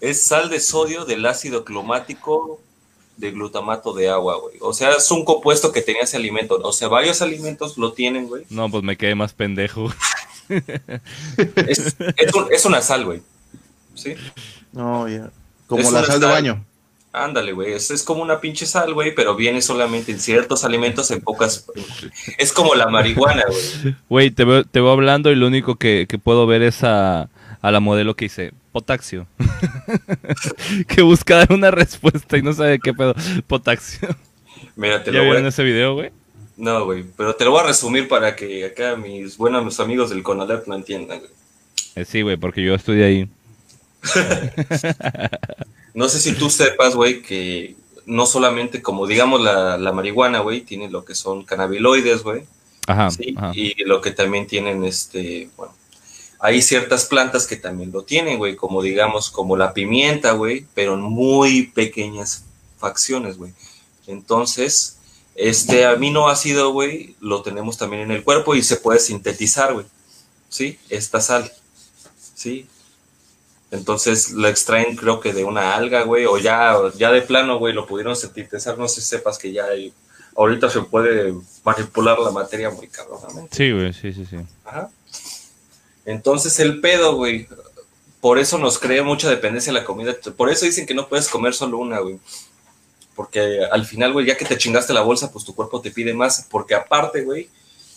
Es 0.00 0.26
sal 0.26 0.48
de 0.50 0.58
sodio 0.60 1.04
del 1.04 1.24
ácido 1.26 1.64
clomático 1.64 2.60
de 3.16 3.30
glutamato 3.30 3.92
de 3.92 4.08
agua, 4.08 4.38
güey. 4.40 4.56
O 4.60 4.72
sea, 4.72 4.92
es 4.92 5.10
un 5.10 5.24
compuesto 5.24 5.70
que 5.72 5.82
tenía 5.82 6.02
ese 6.02 6.16
alimento. 6.16 6.58
O 6.62 6.72
sea, 6.72 6.88
varios 6.88 7.20
alimentos 7.22 7.76
lo 7.78 7.92
tienen, 7.92 8.26
güey. 8.26 8.44
No, 8.50 8.68
pues 8.70 8.82
me 8.82 8.96
quedé 8.96 9.14
más 9.14 9.32
pendejo. 9.34 9.92
Es, 10.48 11.96
es 12.16 12.34
un- 12.34 12.48
es 12.52 12.64
una 12.64 12.80
sal, 12.82 13.04
güey. 13.04 13.22
¿Sí? 13.94 14.14
No, 14.72 15.06
ya. 15.08 15.30
Como 15.66 15.82
Es 15.82 15.92
la 15.92 16.04
sal 16.04 16.20
de 16.20 16.26
baño. 16.26 16.64
Ándale, 17.16 17.52
güey. 17.52 17.72
Es, 17.72 17.90
es 17.90 18.02
como 18.02 18.20
una 18.20 18.42
pinche 18.42 18.66
sal, 18.66 18.92
güey, 18.92 19.14
pero 19.14 19.34
viene 19.34 19.62
solamente 19.62 20.12
en 20.12 20.20
ciertos 20.20 20.64
alimentos, 20.64 21.10
en 21.10 21.22
pocas. 21.22 21.66
Es 22.36 22.52
como 22.52 22.74
la 22.74 22.88
marihuana, 22.88 23.42
güey. 23.48 23.96
Güey, 24.10 24.30
te 24.30 24.44
veo, 24.44 24.64
te 24.64 24.80
veo 24.80 24.90
hablando 24.90 25.32
y 25.32 25.34
lo 25.34 25.46
único 25.46 25.76
que, 25.76 26.04
que 26.06 26.18
puedo 26.18 26.46
ver 26.46 26.60
es 26.60 26.84
a, 26.84 27.30
a 27.62 27.70
la 27.70 27.80
modelo 27.80 28.14
que 28.16 28.26
dice 28.26 28.52
potaxio. 28.70 29.26
que 30.88 31.00
busca 31.00 31.36
dar 31.36 31.52
una 31.54 31.70
respuesta 31.70 32.36
y 32.36 32.42
no 32.42 32.52
sabe 32.52 32.78
qué 32.80 32.92
pedo. 32.92 33.14
Potaxio. 33.46 34.14
Mira, 34.76 35.02
te 35.02 35.10
¿Ya 35.10 35.20
lo 35.20 35.24
voy 35.24 35.38
a... 35.38 35.48
ese 35.48 35.64
video, 35.64 35.94
güey? 35.94 36.10
No, 36.58 36.84
güey, 36.84 37.06
pero 37.16 37.34
te 37.34 37.46
lo 37.46 37.52
voy 37.52 37.60
a 37.60 37.68
resumir 37.68 38.08
para 38.08 38.36
que 38.36 38.66
acá 38.66 38.94
mis 38.94 39.38
buenos 39.38 39.80
amigos 39.80 40.10
del 40.10 40.22
Conalep 40.22 40.68
lo 40.68 40.74
entiendan, 40.74 41.20
güey. 41.20 41.30
Eh, 41.94 42.04
sí, 42.04 42.20
güey, 42.20 42.36
porque 42.36 42.62
yo 42.62 42.74
estudié 42.74 43.04
ahí. 43.04 43.28
No 45.96 46.10
sé 46.10 46.20
si 46.20 46.34
tú 46.34 46.50
sepas, 46.50 46.94
güey, 46.94 47.22
que 47.22 47.74
no 48.04 48.26
solamente 48.26 48.82
como 48.82 49.06
digamos 49.06 49.40
la, 49.40 49.78
la 49.78 49.92
marihuana, 49.92 50.40
güey, 50.40 50.60
tiene 50.60 50.90
lo 50.90 51.06
que 51.06 51.14
son 51.14 51.42
cannabiloides, 51.42 52.22
güey, 52.22 52.44
Ajá, 52.86 53.10
¿sí? 53.10 53.34
ajá. 53.34 53.52
y 53.54 53.82
lo 53.84 54.02
que 54.02 54.10
también 54.10 54.46
tienen, 54.46 54.84
este, 54.84 55.48
bueno, 55.56 55.72
hay 56.38 56.60
ciertas 56.60 57.06
plantas 57.06 57.46
que 57.46 57.56
también 57.56 57.92
lo 57.92 58.02
tienen, 58.02 58.36
güey, 58.36 58.56
como 58.56 58.82
digamos, 58.82 59.30
como 59.30 59.56
la 59.56 59.72
pimienta, 59.72 60.32
güey, 60.32 60.66
pero 60.74 60.94
en 60.94 61.00
muy 61.00 61.68
pequeñas 61.68 62.44
facciones, 62.76 63.38
güey. 63.38 63.52
Entonces, 64.06 64.98
este 65.34 65.86
aminoácido, 65.86 66.72
güey, 66.72 67.16
lo 67.20 67.40
tenemos 67.40 67.78
también 67.78 68.02
en 68.02 68.10
el 68.10 68.22
cuerpo 68.22 68.54
y 68.54 68.62
se 68.62 68.76
puede 68.76 68.98
sintetizar, 68.98 69.72
güey, 69.72 69.86
¿sí? 70.50 70.78
Esta 70.90 71.22
sal, 71.22 71.50
¿sí? 72.34 72.66
Entonces 73.76 74.32
lo 74.32 74.48
extraen 74.48 74.96
creo 74.96 75.20
que 75.20 75.32
de 75.32 75.44
una 75.44 75.74
alga, 75.74 76.02
güey, 76.02 76.26
o 76.26 76.38
ya, 76.38 76.76
ya 76.96 77.10
de 77.10 77.22
plano, 77.22 77.58
güey, 77.58 77.74
lo 77.74 77.86
pudieron 77.86 78.16
sintetizar, 78.16 78.78
no 78.78 78.88
sé 78.88 79.00
si 79.00 79.08
sepas 79.08 79.38
que 79.38 79.52
ya 79.52 79.64
hay, 79.66 79.92
ahorita 80.36 80.70
se 80.70 80.82
puede 80.82 81.34
manipular 81.64 82.18
la 82.18 82.30
materia 82.30 82.70
muy 82.70 82.88
cabronamente. 82.88 83.56
Sí, 83.56 83.72
güey, 83.72 83.92
sí, 83.92 84.12
sí, 84.12 84.24
sí. 84.24 84.36
Ajá. 84.64 84.90
Entonces 86.04 86.58
el 86.60 86.80
pedo, 86.80 87.16
güey, 87.16 87.48
por 88.20 88.38
eso 88.38 88.58
nos 88.58 88.78
crea 88.78 89.02
mucha 89.02 89.28
dependencia 89.28 89.72
la 89.72 89.84
comida. 89.84 90.14
Por 90.36 90.50
eso 90.50 90.64
dicen 90.64 90.86
que 90.86 90.94
no 90.94 91.08
puedes 91.08 91.28
comer 91.28 91.54
solo 91.54 91.78
una, 91.78 91.98
güey. 92.00 92.18
Porque 93.14 93.60
al 93.70 93.84
final, 93.86 94.12
güey, 94.12 94.26
ya 94.26 94.36
que 94.36 94.44
te 94.44 94.58
chingaste 94.58 94.92
la 94.92 95.02
bolsa, 95.02 95.30
pues 95.32 95.44
tu 95.44 95.54
cuerpo 95.54 95.80
te 95.80 95.90
pide 95.90 96.14
más. 96.14 96.46
Porque 96.50 96.74
aparte, 96.74 97.22
güey, 97.22 97.48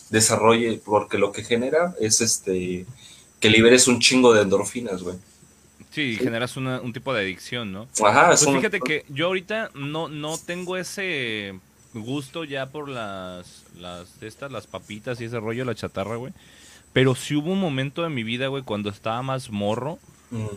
desarrolle, 0.09 0.81
porque 0.83 1.17
lo 1.17 1.31
que 1.31 1.43
genera 1.43 1.95
es 1.99 2.21
este 2.21 2.85
que 3.39 3.49
liberes 3.49 3.87
un 3.87 3.99
chingo 3.99 4.33
de 4.33 4.41
endorfinas, 4.41 5.01
güey. 5.01 5.15
Sí, 5.91 6.17
generas 6.17 6.55
un 6.55 6.93
tipo 6.93 7.13
de 7.13 7.21
adicción, 7.21 7.71
¿no? 7.71 7.87
Ajá, 8.05 8.27
pues 8.27 8.45
fíjate 8.45 8.79
que 8.79 9.05
yo 9.09 9.25
ahorita 9.25 9.71
no, 9.73 10.07
no 10.07 10.37
tengo 10.37 10.77
ese 10.77 11.55
gusto 11.93 12.43
ya 12.43 12.67
por 12.67 12.89
las, 12.89 13.63
las, 13.75 14.21
estas, 14.21 14.51
las 14.51 14.67
papitas 14.67 15.19
y 15.19 15.25
ese 15.25 15.39
rollo, 15.39 15.65
la 15.65 15.75
chatarra, 15.75 16.15
güey. 16.15 16.33
Pero 16.93 17.15
sí 17.15 17.35
hubo 17.35 17.51
un 17.51 17.59
momento 17.59 18.03
de 18.03 18.09
mi 18.09 18.23
vida, 18.23 18.47
güey, 18.47 18.63
cuando 18.63 18.89
estaba 18.89 19.21
más 19.21 19.49
morro, 19.49 19.99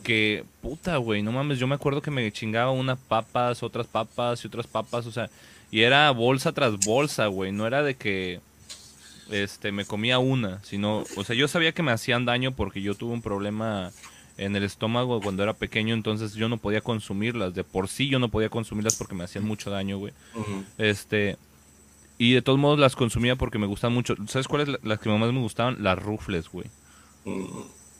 que, 0.02 0.44
puta, 0.60 0.98
güey, 0.98 1.22
no 1.22 1.32
mames, 1.32 1.58
yo 1.58 1.66
me 1.66 1.74
acuerdo 1.74 2.02
que 2.02 2.10
me 2.10 2.30
chingaba 2.30 2.70
unas 2.70 2.98
papas, 2.98 3.62
otras 3.62 3.86
papas 3.86 4.44
y 4.44 4.46
otras 4.46 4.66
papas, 4.66 5.06
o 5.06 5.12
sea, 5.12 5.30
y 5.70 5.80
era 5.80 6.10
bolsa 6.10 6.52
tras 6.52 6.78
bolsa, 6.78 7.26
güey, 7.28 7.52
no 7.52 7.66
era 7.66 7.82
de 7.82 7.94
que 7.94 8.40
este 9.30 9.72
me 9.72 9.86
comía 9.86 10.18
una, 10.18 10.62
sino, 10.62 11.04
o 11.16 11.24
sea, 11.24 11.34
yo 11.34 11.48
sabía 11.48 11.72
que 11.72 11.82
me 11.82 11.92
hacían 11.92 12.26
daño 12.26 12.52
porque 12.52 12.82
yo 12.82 12.94
tuve 12.94 13.14
un 13.14 13.22
problema 13.22 13.92
en 14.36 14.56
el 14.56 14.64
estómago 14.64 15.20
cuando 15.20 15.42
era 15.42 15.54
pequeño, 15.54 15.94
entonces 15.94 16.34
yo 16.34 16.48
no 16.48 16.56
podía 16.56 16.80
consumirlas, 16.80 17.54
de 17.54 17.64
por 17.64 17.88
sí 17.88 18.08
yo 18.08 18.18
no 18.18 18.28
podía 18.28 18.48
consumirlas 18.48 18.96
porque 18.96 19.14
me 19.14 19.24
hacían 19.24 19.44
mucho 19.44 19.70
daño, 19.70 19.98
güey. 19.98 20.12
Este, 20.78 21.36
y 22.18 22.34
de 22.34 22.42
todos 22.42 22.58
modos 22.58 22.78
las 22.78 22.96
consumía 22.96 23.36
porque 23.36 23.58
me 23.58 23.66
gustan 23.66 23.92
mucho. 23.92 24.14
¿Sabes 24.28 24.48
cuáles 24.48 24.68
las 24.82 25.00
que 25.00 25.08
más 25.10 25.32
me 25.32 25.40
gustaban? 25.40 25.82
Las 25.82 25.98
rufles, 26.00 26.48
güey. 26.48 26.66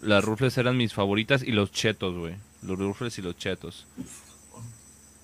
Las 0.01 0.25
rufles 0.25 0.57
eran 0.59 0.77
mis 0.77 0.95
favoritas 0.95 1.43
y 1.43 1.53
los 1.53 1.73
chetos, 1.73 2.15
güey. 2.17 2.35
Los 2.63 2.79
rufles 2.79 3.19
y 3.19 3.23
los 3.23 3.37
chetos. 3.37 3.87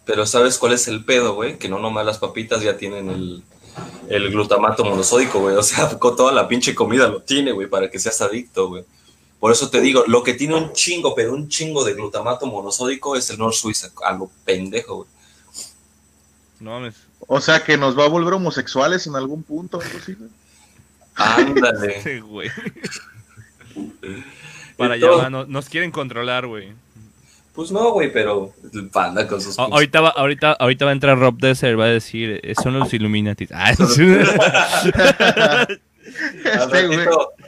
Pero 0.05 0.27
¿sabes 0.27 0.59
cuál 0.59 0.73
es 0.73 0.89
el 0.89 1.05
pedo, 1.05 1.35
güey? 1.35 1.59
Que 1.59 1.69
no 1.69 1.79
nomás 1.79 2.07
las 2.07 2.19
papitas 2.19 2.63
ya 2.63 2.77
tienen 2.77 3.11
el, 3.11 3.43
el 4.09 4.31
glutamato 4.31 4.85
monosódico, 4.85 5.41
güey. 5.41 5.57
O 5.57 5.63
sea, 5.63 5.99
toda 6.01 6.33
la 6.33 6.49
pinche 6.49 6.75
comida 6.75 7.09
lo 7.09 7.23
tiene, 7.23 7.53
güey, 7.53 7.69
para 7.69 7.91
que 7.91 7.99
seas 7.99 8.21
adicto, 8.21 8.69
güey. 8.69 8.85
Por 9.41 9.53
eso 9.53 9.71
te 9.71 9.81
digo, 9.81 10.05
lo 10.07 10.23
que 10.23 10.35
tiene 10.35 10.57
un 10.57 10.73
chingo, 10.73 11.15
pero 11.15 11.33
un 11.33 11.49
chingo 11.49 11.85
de 11.85 11.95
glutamato 11.95 12.47
monosódico 12.47 13.15
es 13.17 13.31
el 13.31 13.39
North 13.39 13.55
Suiza, 13.55 13.91
a 14.05 14.13
lo 14.13 14.31
pendejo, 14.45 14.97
güey. 14.97 15.09
No 16.61 16.73
mames. 16.73 16.97
O 17.27 17.41
sea, 17.41 17.63
que 17.63 17.77
nos 17.77 17.97
va 17.97 18.05
a 18.05 18.09
volver 18.09 18.35
homosexuales 18.35 19.07
en 19.07 19.15
algún 19.15 19.43
punto, 19.43 19.79
güey. 19.79 20.19
Ándale. 21.15 22.03
sí, 22.05 22.19
güey. 22.21 22.51
Para 24.77 24.95
allá, 24.95 25.29
nos 25.31 25.69
quieren 25.69 25.91
controlar, 25.91 26.47
güey. 26.47 26.73
Pues 27.53 27.73
no, 27.73 27.91
güey, 27.91 28.13
pero 28.13 28.53
el 28.73 28.89
panda 28.89 29.27
con 29.27 29.41
sus. 29.41 29.59
ahorita, 29.59 30.01
va, 30.01 30.11
ahorita, 30.11 30.53
ahorita 30.53 30.85
va 30.85 30.93
a 30.93 30.95
entrar 30.95 31.19
Rob 31.19 31.37
Desser, 31.39 31.79
va 31.79 31.87
a 31.87 31.89
decir, 31.89 32.39
eh, 32.45 32.55
son 32.55 32.79
los 32.79 32.93
Illuminati. 32.95 33.49
Ah, 36.45 36.67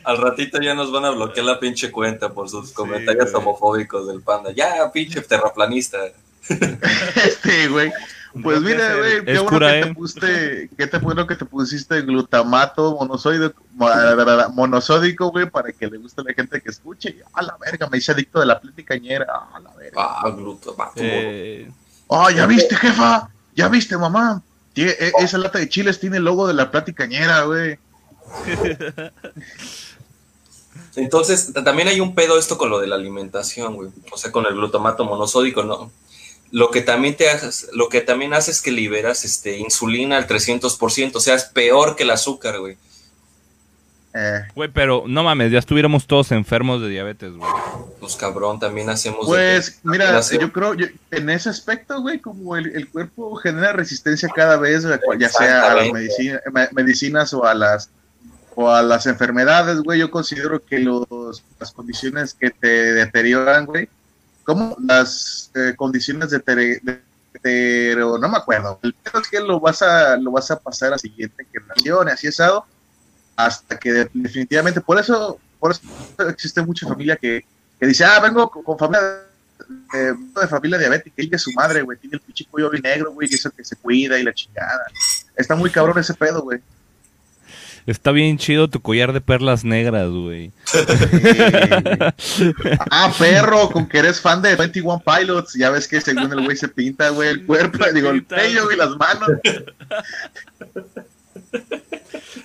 al, 0.05 0.19
ratito, 0.19 0.61
ya 0.61 0.75
nos 0.75 0.93
van 0.93 1.05
a 1.05 1.11
bloquear 1.11 1.47
la 1.47 1.61
pinche 1.61 1.91
cuenta 1.91 2.33
por 2.33 2.49
sus 2.49 2.73
comentarios 2.73 3.35
homofóbicos 3.35 4.07
del 4.09 4.23
panda. 4.23 4.53
Ya, 4.53 4.91
pinche 4.93 5.21
terraplanista. 5.23 5.99
Sí, 6.43 7.67
güey. 7.69 7.93
Pues 8.43 8.61
mira, 8.61 8.97
güey, 8.97 9.25
qué 9.25 9.39
bueno 9.41 9.59
que 9.59 9.67
te 9.67 9.81
¿eh? 9.81 9.95
pusiste, 9.95 10.71
qué 10.79 10.87
te 10.87 10.99
bueno 10.99 11.27
que 11.27 11.35
te 11.35 11.45
pusiste 11.45 12.01
glutamato 12.03 12.95
monosódico, 12.95 13.61
monosódico, 14.55 15.33
güey, 15.33 15.51
para 15.51 15.73
que 15.73 15.89
le 15.89 15.99
guste 15.99 16.21
a 16.21 16.25
la 16.25 16.35
gente 16.35 16.61
que 16.61 16.71
escuche. 16.71 17.17
A 17.33 17.43
la 17.43 17.57
verga, 17.59 17.89
me 17.89 17.99
hice 17.99 18.13
adicto 18.13 18.39
de 18.39 18.47
la 18.47 18.61
platicañera, 18.61 19.27
a 19.53 19.59
la 19.59 19.75
verga. 19.75 19.97
Ah, 20.01 20.31
glutamato. 20.31 20.93
Eh... 20.97 21.71
Oh, 22.07 22.31
ya 22.31 22.47
viste, 22.47 22.77
jefa, 22.77 23.31
ya 23.55 23.69
viste, 23.69 23.97
mamá. 23.97 24.43
E, 24.77 25.13
esa 25.19 25.39
lata 25.39 25.59
de 25.59 25.69
chiles 25.69 25.99
tiene 25.99 26.19
el 26.19 26.25
logo 26.25 26.47
de 26.47 26.55
la 26.55 26.71
platicañera, 26.71 27.43
güey. 27.43 27.79
Entonces, 30.97 31.53
también 31.65 31.89
hay 31.89 32.01
un 32.01 32.15
pedo 32.15 32.39
esto 32.39 32.59
con 32.59 32.71
lo 32.71 32.81
de 32.81 32.87
la 32.87 32.97
alimentación, 32.97 33.75
güey. 33.75 33.91
O 34.11 34.17
sea, 34.17 34.33
con 34.33 34.47
el 34.47 34.55
glutamato 34.55 35.05
monosódico, 35.05 35.63
¿no? 35.63 35.91
Lo 36.53 36.71
que 36.71 36.81
también 36.81 37.17
te 37.17 37.31
hace, 37.31 37.67
lo 37.73 37.89
que 37.89 38.01
también 38.01 38.35
hace 38.35 38.51
es 38.51 38.61
que 38.61 38.73
liberas 38.73 39.25
este, 39.25 39.59
insulina 39.59 40.17
al 40.17 40.27
300%, 40.27 41.15
o 41.15 41.21
sea, 41.21 41.37
es 41.37 41.45
peor 41.45 41.95
que 41.95 42.03
el 42.03 42.11
azúcar, 42.11 42.59
güey. 42.59 42.77
Eh. 44.13 44.41
Güey, 44.57 44.69
pero 44.73 45.05
no 45.07 45.23
mames, 45.23 45.53
ya 45.53 45.61
estuviéramos 45.61 46.09
todos 46.09 46.33
enfermos 46.33 46.83
de 46.83 46.89
diabetes, 46.89 47.33
güey. 47.33 47.49
Pues 48.01 48.17
cabrón, 48.17 48.59
también 48.59 48.91
hacemos. 48.91 49.27
Pues, 49.27 49.79
mira, 49.85 50.21
yo 50.21 50.53
creo, 50.53 50.75
en 51.13 51.31
ese 51.31 51.51
aspecto, 51.51 52.01
güey, 52.01 52.19
como 52.19 52.57
el, 52.57 52.89
cuerpo 52.89 53.37
genera 53.37 53.73
resistencia 53.73 54.29
cada 54.35 54.57
vez, 54.57 54.85
ya 55.19 55.29
sea 55.29 55.71
a 55.71 55.75
las 55.77 56.73
medicinas 56.73 57.33
o 57.33 57.45
a 57.45 57.55
las 57.55 57.91
o 58.55 58.71
a 58.71 58.83
las 58.83 59.07
enfermedades, 59.07 59.81
güey, 59.81 60.01
yo 60.01 60.11
considero 60.11 60.65
que 60.65 60.79
los, 60.79 61.09
las 61.59 61.73
condiciones 61.73 62.35
que 62.35 62.51
te 62.51 62.93
deterioran, 62.93 63.67
güey, 63.67 63.89
como 64.45 64.77
las 64.81 65.51
eh, 65.55 65.75
condiciones 65.77 66.31
de, 66.31 67.03
pero 67.43 68.19
no 68.19 68.29
me 68.29 68.37
acuerdo, 68.37 68.79
el 68.83 68.95
pedo 68.95 69.21
es 69.21 69.29
que 69.29 69.41
lo 69.41 69.61
vas 69.61 69.83
a, 69.83 70.17
lo 70.17 70.33
vas 70.33 70.51
a 70.51 70.59
pasar 70.59 70.89
a 70.89 70.91
la 70.93 70.99
siguiente 70.99 71.47
generación, 71.53 72.09
así 72.09 72.29
asado, 72.29 72.67
hasta 73.37 73.79
que 73.79 74.09
definitivamente, 74.13 74.81
por 74.81 74.99
eso, 74.99 75.39
por 75.59 75.73
eso 75.73 75.83
existe 76.29 76.63
mucha 76.63 76.87
familia 76.87 77.17
que, 77.17 77.45
que 77.79 77.87
dice, 77.87 78.05
ah, 78.05 78.21
vengo 78.21 78.51
con, 78.51 78.79
familia 78.79 79.01
de 79.93 80.49
familia 80.49 80.79
diabética 80.79 81.23
y 81.23 81.31
que 81.31 81.39
su 81.39 81.53
madre, 81.53 81.83
güey, 81.83 81.99
tiene 81.99 82.17
el 82.17 82.21
pinche 82.21 82.45
cuello 82.51 82.71
negro, 82.73 83.13
güey, 83.13 83.29
y 83.31 83.35
eso 83.35 83.51
que 83.51 83.65
se 83.65 83.77
cuida 83.77 84.19
y 84.19 84.25
la 84.25 84.33
chingada. 84.33 84.85
Está 85.37 85.55
muy 85.55 85.71
cabrón 85.71 85.99
ese 85.99 86.15
pedo, 86.15 86.43
güey. 86.43 86.61
Está 87.91 88.13
bien 88.13 88.39
chido 88.39 88.71
tu 88.71 88.81
collar 88.81 89.13
de 89.13 89.21
perlas 89.21 89.65
negras, 89.65 90.09
güey. 90.09 90.53
ah, 92.93 93.13
perro, 93.19 93.69
con 93.69 93.89
que 93.89 93.99
eres 93.99 94.21
fan 94.21 94.41
de 94.41 94.55
21 94.55 95.03
Pilots. 95.05 95.55
Ya 95.55 95.71
ves 95.71 95.89
que 95.89 96.01
según 96.01 96.33
el 96.33 96.45
güey 96.45 96.57
se 96.57 96.69
pinta, 96.69 97.09
güey, 97.09 97.31
el 97.31 97.45
cuerpo, 97.45 97.85
digo, 97.93 98.11
el 98.11 98.25
cuello 98.25 98.71
y 98.71 98.77
las 98.77 98.91
manos. 98.91 99.31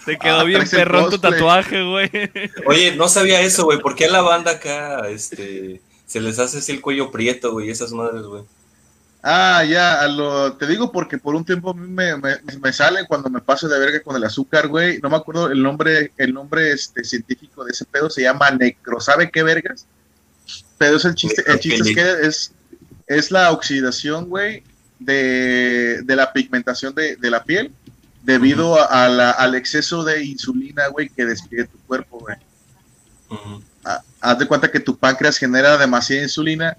Te 0.05 0.17
quedó 0.17 0.39
ah, 0.39 0.43
bien 0.45 0.67
perrón 0.67 1.11
tu 1.11 1.19
tatuaje, 1.19 1.83
güey. 1.83 2.09
Oye, 2.65 2.95
no 2.95 3.07
sabía 3.07 3.39
eso, 3.41 3.65
güey. 3.65 3.79
¿Por 3.79 3.93
qué 3.93 4.05
a 4.05 4.09
la 4.09 4.21
banda 4.21 4.53
acá 4.53 5.07
este, 5.09 5.79
se 6.07 6.21
les 6.21 6.39
hace 6.39 6.57
así 6.57 6.71
el 6.71 6.81
cuello 6.81 7.11
prieto, 7.11 7.51
güey? 7.51 7.69
Esas 7.69 7.91
madres, 7.91 8.23
güey. 8.23 8.41
Ah, 9.27 9.63
ya, 9.67 10.07
lo, 10.07 10.53
te 10.53 10.67
digo 10.67 10.91
porque 10.91 11.17
por 11.17 11.33
un 11.33 11.43
tiempo 11.43 11.71
a 11.71 11.73
mí 11.73 11.87
me, 11.87 12.15
me, 12.15 12.71
sale 12.71 13.07
cuando 13.07 13.27
me 13.27 13.41
paso 13.41 13.67
de 13.67 13.79
verga 13.79 13.99
con 14.03 14.15
el 14.15 14.23
azúcar, 14.23 14.67
güey. 14.67 14.99
No 14.99 15.09
me 15.09 15.15
acuerdo 15.15 15.49
el 15.49 15.63
nombre, 15.63 16.11
el 16.17 16.31
nombre 16.31 16.71
este, 16.71 17.03
científico 17.03 17.65
de 17.65 17.71
ese 17.71 17.85
pedo, 17.85 18.07
se 18.11 18.21
llama 18.21 18.51
necro, 18.51 18.99
¿sabe 18.99 19.31
qué 19.31 19.41
vergas? 19.41 19.87
Pero 20.77 20.97
es 20.97 21.05
el 21.05 21.15
chiste, 21.15 21.43
el 21.47 21.59
chiste 21.59 21.89
es 21.89 21.95
que 21.95 22.27
es, 22.27 22.51
es 23.07 23.31
la 23.31 23.51
oxidación, 23.51 24.29
güey, 24.29 24.61
de, 24.99 26.03
la 26.05 26.31
pigmentación 26.31 26.93
de, 26.93 27.17
la 27.19 27.43
piel 27.43 27.71
debido 28.21 28.77
a, 28.87 29.09
la, 29.09 29.31
al 29.31 29.55
exceso 29.55 30.03
de 30.03 30.23
insulina, 30.23 30.85
güey, 30.89 31.09
que 31.09 31.25
despide 31.25 31.65
tu 31.65 31.79
cuerpo, 31.87 32.19
güey. 32.19 32.37
Ah, 33.83 34.03
haz 34.21 34.37
de 34.37 34.45
cuenta 34.45 34.69
que 34.69 34.79
tu 34.79 34.95
páncreas 34.95 35.39
genera 35.39 35.79
demasiada 35.79 36.21
insulina 36.21 36.77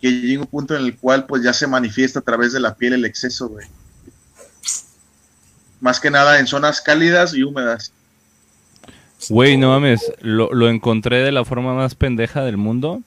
que 0.00 0.10
llega 0.10 0.42
un 0.42 0.46
punto 0.46 0.76
en 0.76 0.84
el 0.84 0.96
cual 0.96 1.26
pues 1.26 1.42
ya 1.42 1.52
se 1.52 1.66
manifiesta 1.66 2.20
a 2.20 2.22
través 2.22 2.52
de 2.52 2.60
la 2.60 2.74
piel 2.74 2.92
el 2.92 3.04
exceso, 3.04 3.48
güey. 3.48 3.66
Más 5.80 6.00
que 6.00 6.10
nada 6.10 6.40
en 6.40 6.46
zonas 6.46 6.80
cálidas 6.80 7.34
y 7.34 7.42
húmedas. 7.42 7.92
Güey, 9.28 9.56
no 9.56 9.68
mames, 9.68 10.12
lo, 10.20 10.68
encontré 10.68 11.18
de 11.18 11.32
la 11.32 11.44
forma 11.44 11.74
más 11.74 11.94
pendeja 11.94 12.44
del 12.44 12.56
mundo. 12.56 13.02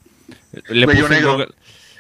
Le 0.70 0.86
puse 0.86 1.22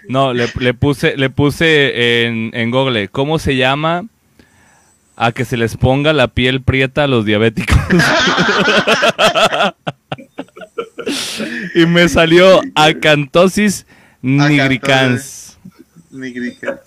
no, 0.07 0.33
le, 0.33 0.47
puse, 0.73 1.15
le 1.15 1.29
puse 1.29 2.25
en, 2.25 2.51
en 2.53 2.71
Google, 2.71 3.07
¿cómo 3.09 3.39
se 3.39 3.55
llama 3.55 4.05
a 5.15 5.31
que 5.31 5.45
se 5.45 5.57
les 5.57 5.77
ponga 5.77 6.11
la 6.11 6.27
piel 6.27 6.61
prieta 6.61 7.03
a 7.03 7.07
los 7.07 7.23
diabéticos? 7.23 7.77
y 11.75 11.85
me 11.85 12.09
salió 12.09 12.61
acantosis 12.75 13.85
Nigricans. 14.21 15.57
Nigricans. 16.11 16.79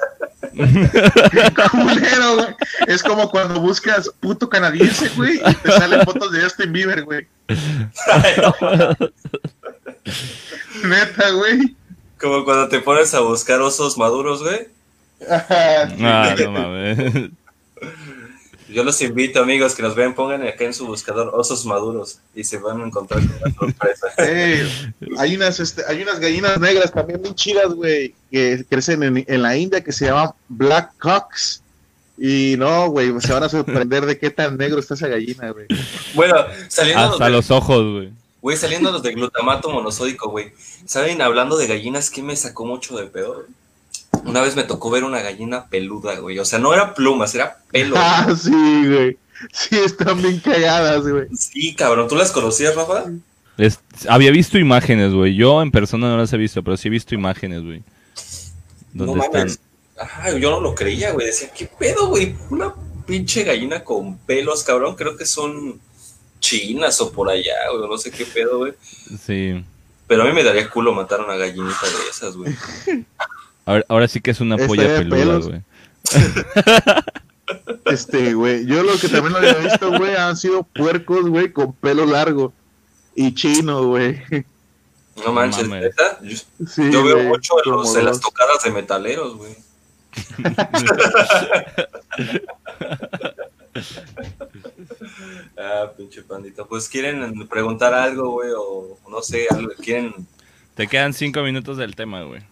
culero, 1.73 2.37
güey. 2.37 2.55
Es 2.87 3.03
como 3.03 3.31
cuando 3.31 3.61
buscas 3.61 4.09
puto 4.21 4.49
canadiense, 4.49 5.09
güey, 5.17 5.41
y 5.45 5.55
te 5.55 5.73
salen 5.73 6.03
fotos 6.03 6.33
de 6.33 6.43
Justin 6.43 6.73
Bieber, 6.73 7.05
güey. 7.05 7.26
Neta, 10.85 11.31
güey. 11.31 11.76
Como 12.21 12.45
cuando 12.45 12.69
te 12.69 12.81
pones 12.81 13.14
a 13.14 13.21
buscar 13.21 13.61
osos 13.61 13.97
maduros, 13.99 14.43
güey. 14.43 14.69
ah, 15.29 16.35
no 16.38 16.50
mames. 16.50 17.31
Yo 18.75 18.83
los 18.83 19.00
invito, 19.02 19.40
amigos, 19.40 19.76
que 19.76 19.83
nos 19.83 19.95
vean, 19.95 20.16
pongan 20.16 20.43
acá 20.43 20.64
en 20.64 20.75
su 20.75 20.85
buscador 20.85 21.31
osos 21.33 21.64
maduros 21.64 22.19
y 22.35 22.43
se 22.43 22.59
van 22.59 22.81
a 22.81 22.87
encontrar 22.87 23.21
con 23.25 23.37
una 23.37 23.54
sorpresa. 23.54 24.09
Hay, 25.19 25.37
unas, 25.37 25.61
este, 25.61 25.83
hay 25.87 26.02
unas 26.02 26.19
gallinas 26.19 26.59
negras 26.59 26.93
también 26.93 27.23
bien 27.23 27.37
chidas, 27.37 27.73
güey, 27.73 28.16
que 28.33 28.64
crecen 28.69 29.04
en, 29.04 29.25
en 29.28 29.43
la 29.43 29.57
India 29.57 29.81
que 29.81 29.93
se 29.93 30.07
llaman 30.07 30.31
Black 30.49 30.93
Cocks. 30.99 31.62
Y 32.19 32.57
no, 32.59 32.88
güey, 32.90 33.12
se 33.21 33.33
van 33.33 33.45
a 33.45 33.49
sorprender 33.49 34.07
de 34.07 34.19
qué 34.19 34.31
tan 34.31 34.57
negro 34.57 34.81
está 34.81 34.95
esa 34.95 35.07
gallina, 35.07 35.50
güey. 35.50 35.66
Bueno, 36.14 36.35
saliendo 36.69 37.12
Hasta 37.12 37.26
de, 37.26 37.31
los 37.31 37.50
ojos, 37.52 37.93
güey. 37.93 38.12
güey, 38.40 38.57
saliendo 38.57 38.90
los 38.90 39.04
de 39.04 39.12
glutamato 39.12 39.71
monosódico, 39.71 40.31
güey. 40.31 40.52
¿Saben? 40.85 41.23
Hablando 41.23 41.57
de 41.57 41.69
gallinas, 41.69 42.11
¿qué 42.11 42.23
me 42.23 42.35
sacó 42.35 42.64
mucho 42.66 42.97
de 42.97 43.07
pedo? 43.07 43.35
güey? 43.35 43.47
Una 44.25 44.40
vez 44.40 44.57
me 44.57 44.64
tocó 44.64 44.90
ver 44.90 45.04
una 45.04 45.21
gallina 45.21 45.66
peluda, 45.69 46.16
güey. 46.19 46.38
O 46.38 46.45
sea, 46.45 46.59
no 46.59 46.73
era 46.75 46.95
plumas, 46.95 47.35
era 47.35 47.59
pelo. 47.71 47.95
Ah, 47.99 48.35
sí, 48.37 48.50
güey. 48.50 49.19
Sí, 49.52 49.76
están 49.78 50.23
bien 50.23 50.40
cagadas, 50.40 51.02
güey. 51.07 51.26
Sí, 51.37 51.75
cabrón. 51.75 52.09
¿Tú 52.09 52.16
las 52.16 52.31
conocías, 52.33 52.75
Rafa? 52.75 53.04
Es- 53.59 53.81
había 54.09 54.31
visto 54.31 54.59
imágenes, 54.59 55.12
güey. 55.12 55.35
Yo 55.35 55.61
en 55.62 55.71
persona 55.71 56.09
no 56.09 56.16
las 56.16 56.33
he 56.33 56.37
visto, 56.38 56.62
pero 56.62 56.76
sí 56.76 56.88
he 56.88 56.90
visto 56.90 57.14
imágenes, 57.14 57.62
güey. 57.62 57.83
No 58.93 59.16
están. 59.16 59.31
mames. 59.33 59.61
Ajá, 60.00 60.37
yo 60.38 60.50
no 60.50 60.61
lo 60.61 60.75
creía, 60.75 61.12
güey. 61.12 61.26
Decía, 61.26 61.50
¿qué 61.57 61.66
pedo, 61.66 62.09
güey? 62.09 62.35
Una 62.50 62.75
pinche 63.07 63.45
gallina 63.45 63.85
con 63.85 64.16
pelos, 64.19 64.64
cabrón. 64.64 64.97
Creo 64.97 65.16
que 65.16 65.26
son 65.26 65.81
chinas 66.40 67.00
o 67.00 67.12
por 67.12 67.28
allá, 67.28 67.54
güey. 67.76 67.88
No 67.88 67.99
sé 67.99 68.11
qué 68.11 68.25
pedo, 68.25 68.59
güey. 68.59 68.73
Sí. 69.25 69.62
Pero 70.07 70.23
a 70.23 70.26
mí 70.26 70.33
me 70.33 70.43
daría 70.45 70.69
culo 70.71 70.93
matar 70.93 71.21
una 71.21 71.37
gallinita 71.37 71.87
de 71.87 72.11
esas, 72.11 72.37
güey. 72.37 72.54
Ahora, 73.66 73.85
ahora 73.88 74.09
sí 74.09 74.21
que 74.21 74.30
es 74.30 74.40
una 74.40 74.56
polla 74.56 74.85
de 74.85 74.99
peluda, 74.99 75.16
pelos. 75.18 75.49
güey. 75.49 75.62
Este, 77.85 78.33
güey, 78.33 78.64
yo 78.64 78.83
lo 78.83 78.97
que 78.99 79.09
también 79.09 79.33
lo 79.35 79.38
había 79.38 79.54
visto, 79.54 79.90
güey, 79.99 80.16
han 80.16 80.37
sido 80.37 80.62
puercos, 80.62 81.28
güey, 81.28 81.52
con 81.52 81.75
pelo 81.75 82.06
largo 82.06 82.54
y 83.14 83.35
chino, 83.35 83.87
güey. 83.88 84.23
No 85.25 85.33
manches, 85.33 85.68
neta. 85.68 86.18
Yo, 86.23 86.37
Sí, 86.66 86.90
yo 86.90 87.04
veo 87.04 87.23
mucho 87.25 87.54
en, 87.64 87.71
los- 87.71 87.94
en 87.97 88.06
las 88.06 88.21
tocadas 88.21 88.62
de 88.64 88.71
metaleros, 88.71 89.37
güey. 89.37 89.54
ah, 95.59 95.90
pinche 95.97 96.23
pandita. 96.23 96.64
Pues 96.64 96.88
quieren 96.88 97.47
preguntar 97.49 97.94
algo, 97.94 98.30
güey, 98.30 98.50
o 98.56 98.99
no 99.09 99.23
sé, 99.23 99.47
algo, 99.50 99.73
quieren, 99.83 100.14
Te 100.75 100.87
quedan 100.88 101.12
cinco 101.12 101.42
minutos 101.42 101.76
del 101.76 101.94
tema, 101.94 102.23
güey. 102.23 102.42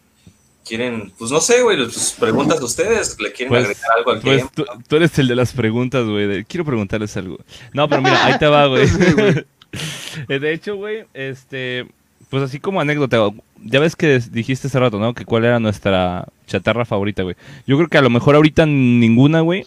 Quieren, 0.67 1.13
pues 1.19 1.31
no 1.31 1.41
sé, 1.41 1.63
güey, 1.63 1.77
pues 1.79 2.17
preguntas 2.19 2.61
a 2.61 2.65
ustedes, 2.65 3.19
le 3.21 3.33
quieren 3.33 3.51
Pues, 3.51 3.65
agregar 3.65 3.91
algo 3.99 4.11
al 4.13 4.21
Pues 4.21 4.37
tiempo. 4.37 4.53
tú, 4.55 4.65
tú 4.89 4.97
eres 4.97 5.19
el 5.19 5.29
de 5.29 5.35
las 5.37 5.53
preguntas, 5.53 6.05
güey. 6.07 6.27
de- 6.27 6.45
Quiero 6.45 6.65
preguntarles 6.65 7.17
algo. 7.17 7.39
No, 7.73 7.89
pero 7.89 8.03
mira, 8.03 8.25
ahí 8.25 8.39
te 8.39 8.47
va, 8.47 8.67
güey. 8.67 8.87
De 10.29 10.53
hecho, 10.53 10.77
güey, 10.77 11.05
este, 11.15 11.87
pues 12.29 12.43
así 12.43 12.61
como 12.61 12.81
anécdota, 12.81 13.19
ya 13.65 13.81
ves 13.81 13.97
que 13.97 14.19
dijiste 14.31 14.67
hace 14.69 14.79
rato, 14.79 14.99
¿no? 14.99 15.15
Que 15.15 15.25
cuál 15.25 15.45
era 15.45 15.59
nuestra 15.61 16.27
chatarra 16.47 16.85
favorita, 16.85 17.23
güey. 17.23 17.37
Yo 17.67 17.77
creo 17.77 17.89
que 17.89 17.99
a 17.99 18.03
lo 18.03 18.11
mejor 18.11 18.35
ahorita 18.35 18.67
ninguna, 18.67 19.41
güey. 19.41 19.65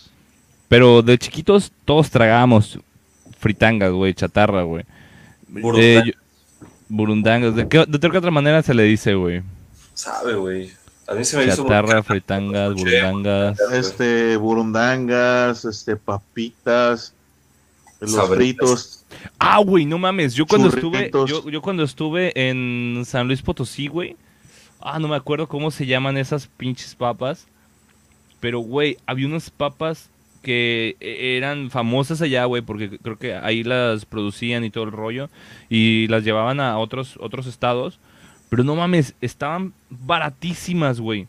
Pero 0.68 1.02
de 1.04 1.18
chiquitos 1.18 1.72
todos 1.86 2.10
tragábamos 2.10 2.80
fritangas, 3.40 3.92
güey, 3.92 4.14
chatarra, 4.14 4.64
güey. 4.64 4.84
Burundangas. 5.48 6.08
Eh, 6.08 6.14
burundangas. 6.90 7.56
¿De 7.56 7.68
qué, 7.68 7.86
de 7.88 8.00
qué 8.10 8.18
otra 8.18 8.32
manera 8.32 8.62
se 8.64 8.74
le 8.74 8.84
dice, 8.84 9.14
güey? 9.16 9.42
Sabe, 9.94 10.34
güey. 10.36 10.72
A 11.08 11.14
mí 11.14 11.24
se 11.24 11.38
me 11.38 11.46
hizo 11.46 11.64
Chatarra, 11.64 11.96
muy- 11.96 12.04
fritangas, 12.04 12.74
burundangas. 12.74 13.60
Este, 13.72 14.38
burundangas, 14.38 15.64
este, 15.66 15.96
papitas, 15.96 17.14
los 18.00 18.12
Sabritas. 18.12 18.36
fritos. 18.70 19.06
Ah, 19.40 19.60
güey, 19.60 19.86
no 19.86 19.98
mames. 19.98 20.34
Yo 20.34 20.46
cuando 20.46 20.70
estuve, 20.70 21.12
yo, 21.28 21.50
yo 21.50 21.62
cuando 21.62 21.84
estuve 21.84 22.32
en 22.36 23.04
San 23.06 23.28
Luis 23.28 23.42
Potosí, 23.42 23.88
güey. 23.88 24.16
Ah, 24.82 25.00
no 25.00 25.08
me 25.08 25.16
acuerdo 25.16 25.48
cómo 25.48 25.72
se 25.72 25.86
llaman 25.86 26.18
esas 26.18 26.48
pinches 26.48 26.96
papas. 26.96 27.48
Pero, 28.40 28.60
güey, 28.60 28.98
había 29.08 29.28
unas 29.28 29.50
papas 29.50 30.10
que 30.44 30.96
e- 31.00 31.38
eran 31.38 31.72
famosas 31.72 32.22
allá, 32.22 32.46
güey, 32.46 32.62
porque 32.62 32.98
creo 33.00 33.18
que 33.18 33.34
ahí 33.36 33.64
las 33.64 34.06
producían 34.06 34.64
y 34.64 34.70
todo 34.70 34.84
el 34.84 34.92
rollo. 34.92 35.30
Y 35.70 36.08
las 36.08 36.24
llevaban 36.24 36.60
a 36.60 36.78
otros, 36.78 37.18
otros 37.20 37.48
estados. 37.48 38.00
Pero 38.50 38.64
no 38.64 38.76
mames, 38.76 39.16
estaban 39.22 39.74
baratísimas, 39.90 41.00
güey. 41.00 41.28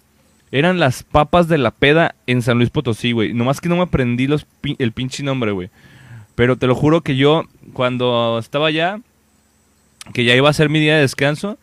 Eran 0.53 0.79
las 0.79 1.03
papas 1.03 1.49
de 1.49 1.59
la 1.59 1.71
peda 1.71 2.15
en 2.27 2.43
San 2.43 2.59
Luis 2.59 2.71
Potosí, 2.71 3.13
güey. 3.13 3.33
Nomás 3.35 3.61
que 3.61 3.69
no 3.69 3.77
me 3.77 3.83
aprendí 3.83 4.27
los 4.27 4.47
el 4.79 4.93
pinche 4.93 5.23
nombre, 5.23 5.51
güey. 5.53 5.71
Pero 6.35 6.57
te 6.57 6.67
lo 6.67 6.75
juro 6.75 7.01
que 7.01 7.17
yo, 7.17 7.45
cuando 7.73 8.39
estaba 8.39 8.69
allá, 8.69 9.01
que 10.13 10.25
ya 10.25 10.37
iba 10.37 10.49
a 10.49 10.53
ser 10.53 10.69
mi 10.69 10.79
día 10.79 10.95
de 10.95 11.01
descanso, 11.01 11.59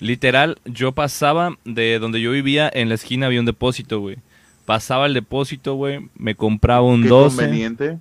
literal, 0.00 0.58
yo 0.64 0.92
pasaba 0.92 1.56
de 1.64 1.98
donde 1.98 2.20
yo 2.20 2.32
vivía, 2.32 2.70
en 2.72 2.88
la 2.88 2.94
esquina 2.94 3.26
había 3.26 3.40
un 3.40 3.46
depósito, 3.46 4.00
güey. 4.00 4.16
Pasaba 4.64 5.06
el 5.06 5.14
depósito, 5.14 5.74
güey, 5.74 6.08
me 6.16 6.34
compraba 6.34 6.82
un 6.82 7.02
Qué 7.02 7.08
12. 7.08 7.36
conveniente. 7.36 7.98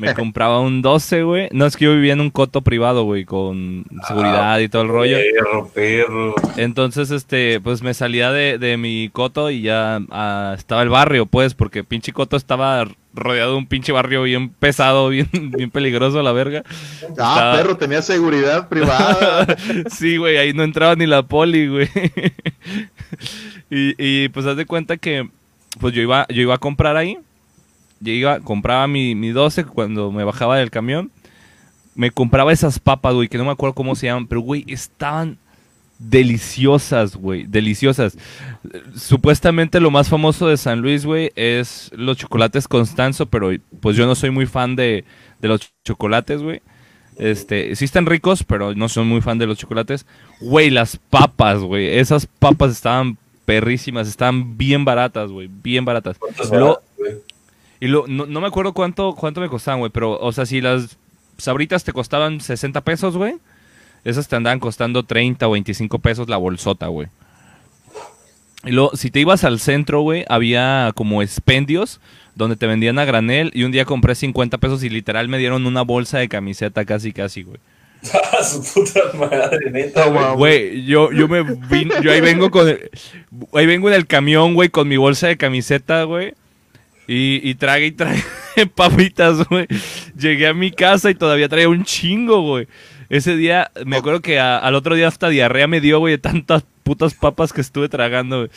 Me 0.00 0.14
compraba 0.14 0.60
un 0.60 0.82
12, 0.82 1.22
güey. 1.22 1.48
No, 1.52 1.66
es 1.66 1.76
que 1.76 1.84
yo 1.84 1.94
vivía 1.94 2.14
en 2.14 2.20
un 2.20 2.30
coto 2.30 2.62
privado, 2.62 3.04
güey, 3.04 3.24
con 3.24 3.84
seguridad 4.08 4.58
y 4.58 4.68
todo 4.68 4.82
el 4.82 4.88
rollo. 4.88 5.16
Perro, 5.16 5.68
perro. 5.68 6.34
Entonces, 6.56 7.10
este, 7.10 7.60
pues 7.60 7.82
me 7.82 7.92
salía 7.94 8.32
de, 8.32 8.58
de 8.58 8.76
mi 8.76 9.10
coto 9.12 9.50
y 9.50 9.62
ya 9.62 10.00
ah, 10.10 10.54
estaba 10.56 10.82
el 10.82 10.88
barrio, 10.88 11.26
pues, 11.26 11.54
porque 11.54 11.84
pinche 11.84 12.12
coto 12.12 12.36
estaba 12.36 12.86
rodeado 13.12 13.52
de 13.52 13.58
un 13.58 13.66
pinche 13.66 13.92
barrio 13.92 14.22
bien 14.22 14.50
pesado, 14.50 15.08
bien, 15.10 15.28
bien 15.32 15.70
peligroso, 15.70 16.22
la 16.22 16.32
verga. 16.32 16.62
Ah, 16.66 17.06
Estaba- 17.08 17.56
perro, 17.56 17.76
tenía 17.76 18.02
seguridad 18.02 18.68
privada. 18.68 19.46
sí, 19.90 20.16
güey, 20.16 20.36
ahí 20.38 20.52
no 20.52 20.62
entraba 20.62 20.94
ni 20.94 21.06
la 21.06 21.22
poli, 21.22 21.68
güey. 21.68 21.88
y, 23.70 23.94
y 23.98 24.28
pues 24.30 24.46
haz 24.46 24.56
de 24.56 24.66
cuenta 24.66 24.96
que, 24.96 25.28
pues 25.78 25.94
yo 25.94 26.02
iba, 26.02 26.26
yo 26.28 26.42
iba 26.42 26.54
a 26.54 26.58
comprar 26.58 26.96
ahí. 26.96 27.18
Yo 28.00 28.12
iba, 28.12 28.40
compraba 28.40 28.86
mi, 28.86 29.14
mi 29.14 29.30
12 29.30 29.64
cuando 29.64 30.10
me 30.10 30.24
bajaba 30.24 30.58
del 30.58 30.70
camión. 30.70 31.10
Me 31.94 32.10
compraba 32.10 32.52
esas 32.52 32.78
papas, 32.78 33.14
güey, 33.14 33.28
que 33.28 33.38
no 33.38 33.44
me 33.44 33.50
acuerdo 33.50 33.74
cómo 33.74 33.94
se 33.94 34.06
llaman, 34.06 34.26
pero, 34.26 34.40
güey, 34.40 34.64
estaban 34.68 35.38
deliciosas, 36.00 37.14
güey, 37.14 37.44
deliciosas. 37.44 38.16
Supuestamente 38.96 39.80
lo 39.80 39.90
más 39.90 40.08
famoso 40.08 40.48
de 40.48 40.56
San 40.56 40.80
Luis, 40.80 41.04
güey, 41.04 41.30
es 41.36 41.90
los 41.94 42.16
chocolates 42.16 42.66
Constanzo, 42.66 43.26
pero 43.26 43.50
pues 43.80 43.96
yo 43.96 44.06
no 44.06 44.14
soy 44.14 44.30
muy 44.30 44.46
fan 44.46 44.76
de, 44.76 45.04
de 45.40 45.48
los 45.48 45.72
chocolates, 45.84 46.42
güey. 46.42 46.62
Este, 47.18 47.76
sí 47.76 47.84
están 47.84 48.06
ricos, 48.06 48.44
pero 48.44 48.74
no 48.74 48.88
soy 48.88 49.04
muy 49.04 49.20
fan 49.20 49.38
de 49.38 49.46
los 49.46 49.58
chocolates. 49.58 50.06
Güey, 50.40 50.70
las 50.70 50.96
papas, 50.96 51.60
güey, 51.60 51.98
esas 51.98 52.26
papas 52.26 52.72
estaban 52.72 53.18
perrísimas, 53.44 54.08
estaban 54.08 54.56
bien 54.56 54.86
baratas, 54.86 55.30
güey, 55.30 55.50
bien 55.52 55.84
baratas. 55.84 56.18
¿Cuántos 56.18 56.50
Lo-? 56.50 56.80
Y 57.80 57.88
lo, 57.88 58.06
no, 58.06 58.26
no 58.26 58.40
me 58.40 58.46
acuerdo 58.46 58.72
cuánto, 58.74 59.14
cuánto 59.14 59.40
me 59.40 59.48
costaban, 59.48 59.80
güey, 59.80 59.90
pero, 59.90 60.18
o 60.20 60.32
sea, 60.32 60.46
si 60.46 60.60
las 60.60 60.96
sabritas 61.38 61.82
te 61.84 61.92
costaban 61.92 62.40
60 62.40 62.82
pesos, 62.82 63.16
güey, 63.16 63.34
esas 64.04 64.28
te 64.28 64.36
andaban 64.36 64.60
costando 64.60 65.02
30 65.04 65.48
o 65.48 65.52
25 65.52 65.98
pesos 65.98 66.28
la 66.28 66.36
bolsota, 66.36 66.86
güey. 66.88 67.08
Y 68.64 68.72
luego, 68.72 68.94
si 68.94 69.10
te 69.10 69.20
ibas 69.20 69.44
al 69.44 69.58
centro, 69.58 70.02
güey, 70.02 70.24
había 70.28 70.92
como 70.94 71.22
expendios 71.22 72.00
donde 72.34 72.56
te 72.56 72.66
vendían 72.66 72.98
a 72.98 73.04
granel 73.06 73.50
y 73.54 73.64
un 73.64 73.72
día 73.72 73.84
compré 73.86 74.14
50 74.14 74.58
pesos 74.58 74.82
y 74.84 74.90
literal 74.90 75.28
me 75.28 75.38
dieron 75.38 75.66
una 75.66 75.82
bolsa 75.82 76.18
de 76.18 76.28
camiseta 76.28 76.84
casi, 76.84 77.12
casi, 77.12 77.42
güey. 77.42 77.58
Su 78.42 78.62
puta 78.62 79.00
madre, 79.18 79.70
neta, 79.70 80.06
güey. 80.06 80.34
Güey, 80.36 80.84
yo, 80.84 81.10
yo 81.12 81.26
me 81.28 81.42
vin- 81.42 81.92
yo 82.02 82.12
ahí 82.12 82.20
vengo 82.20 82.50
con 82.50 82.68
el- 82.68 82.90
ahí 83.54 83.66
vengo 83.66 83.88
en 83.88 83.94
el 83.94 84.06
camión, 84.06 84.54
güey, 84.54 84.68
con 84.68 84.88
mi 84.88 84.96
bolsa 84.98 85.28
de 85.28 85.36
camiseta, 85.38 86.04
güey. 86.04 86.34
Y, 87.12 87.40
y 87.42 87.56
trague 87.56 87.86
y 87.86 87.90
trague 87.92 88.22
papitas, 88.76 89.48
güey. 89.48 89.66
Llegué 90.16 90.46
a 90.46 90.54
mi 90.54 90.70
casa 90.70 91.10
y 91.10 91.16
todavía 91.16 91.48
traía 91.48 91.68
un 91.68 91.84
chingo, 91.84 92.40
güey. 92.42 92.68
Ese 93.08 93.34
día, 93.36 93.72
me 93.84 93.96
acuerdo 93.96 94.20
que 94.20 94.38
a- 94.38 94.58
al 94.58 94.76
otro 94.76 94.94
día 94.94 95.08
hasta 95.08 95.28
diarrea 95.28 95.66
me 95.66 95.80
dio, 95.80 95.98
güey, 95.98 96.12
de 96.12 96.18
tantas 96.18 96.62
putas 96.84 97.14
papas 97.14 97.52
que 97.52 97.62
estuve 97.62 97.88
tragando, 97.88 98.38
güey. 98.38 98.50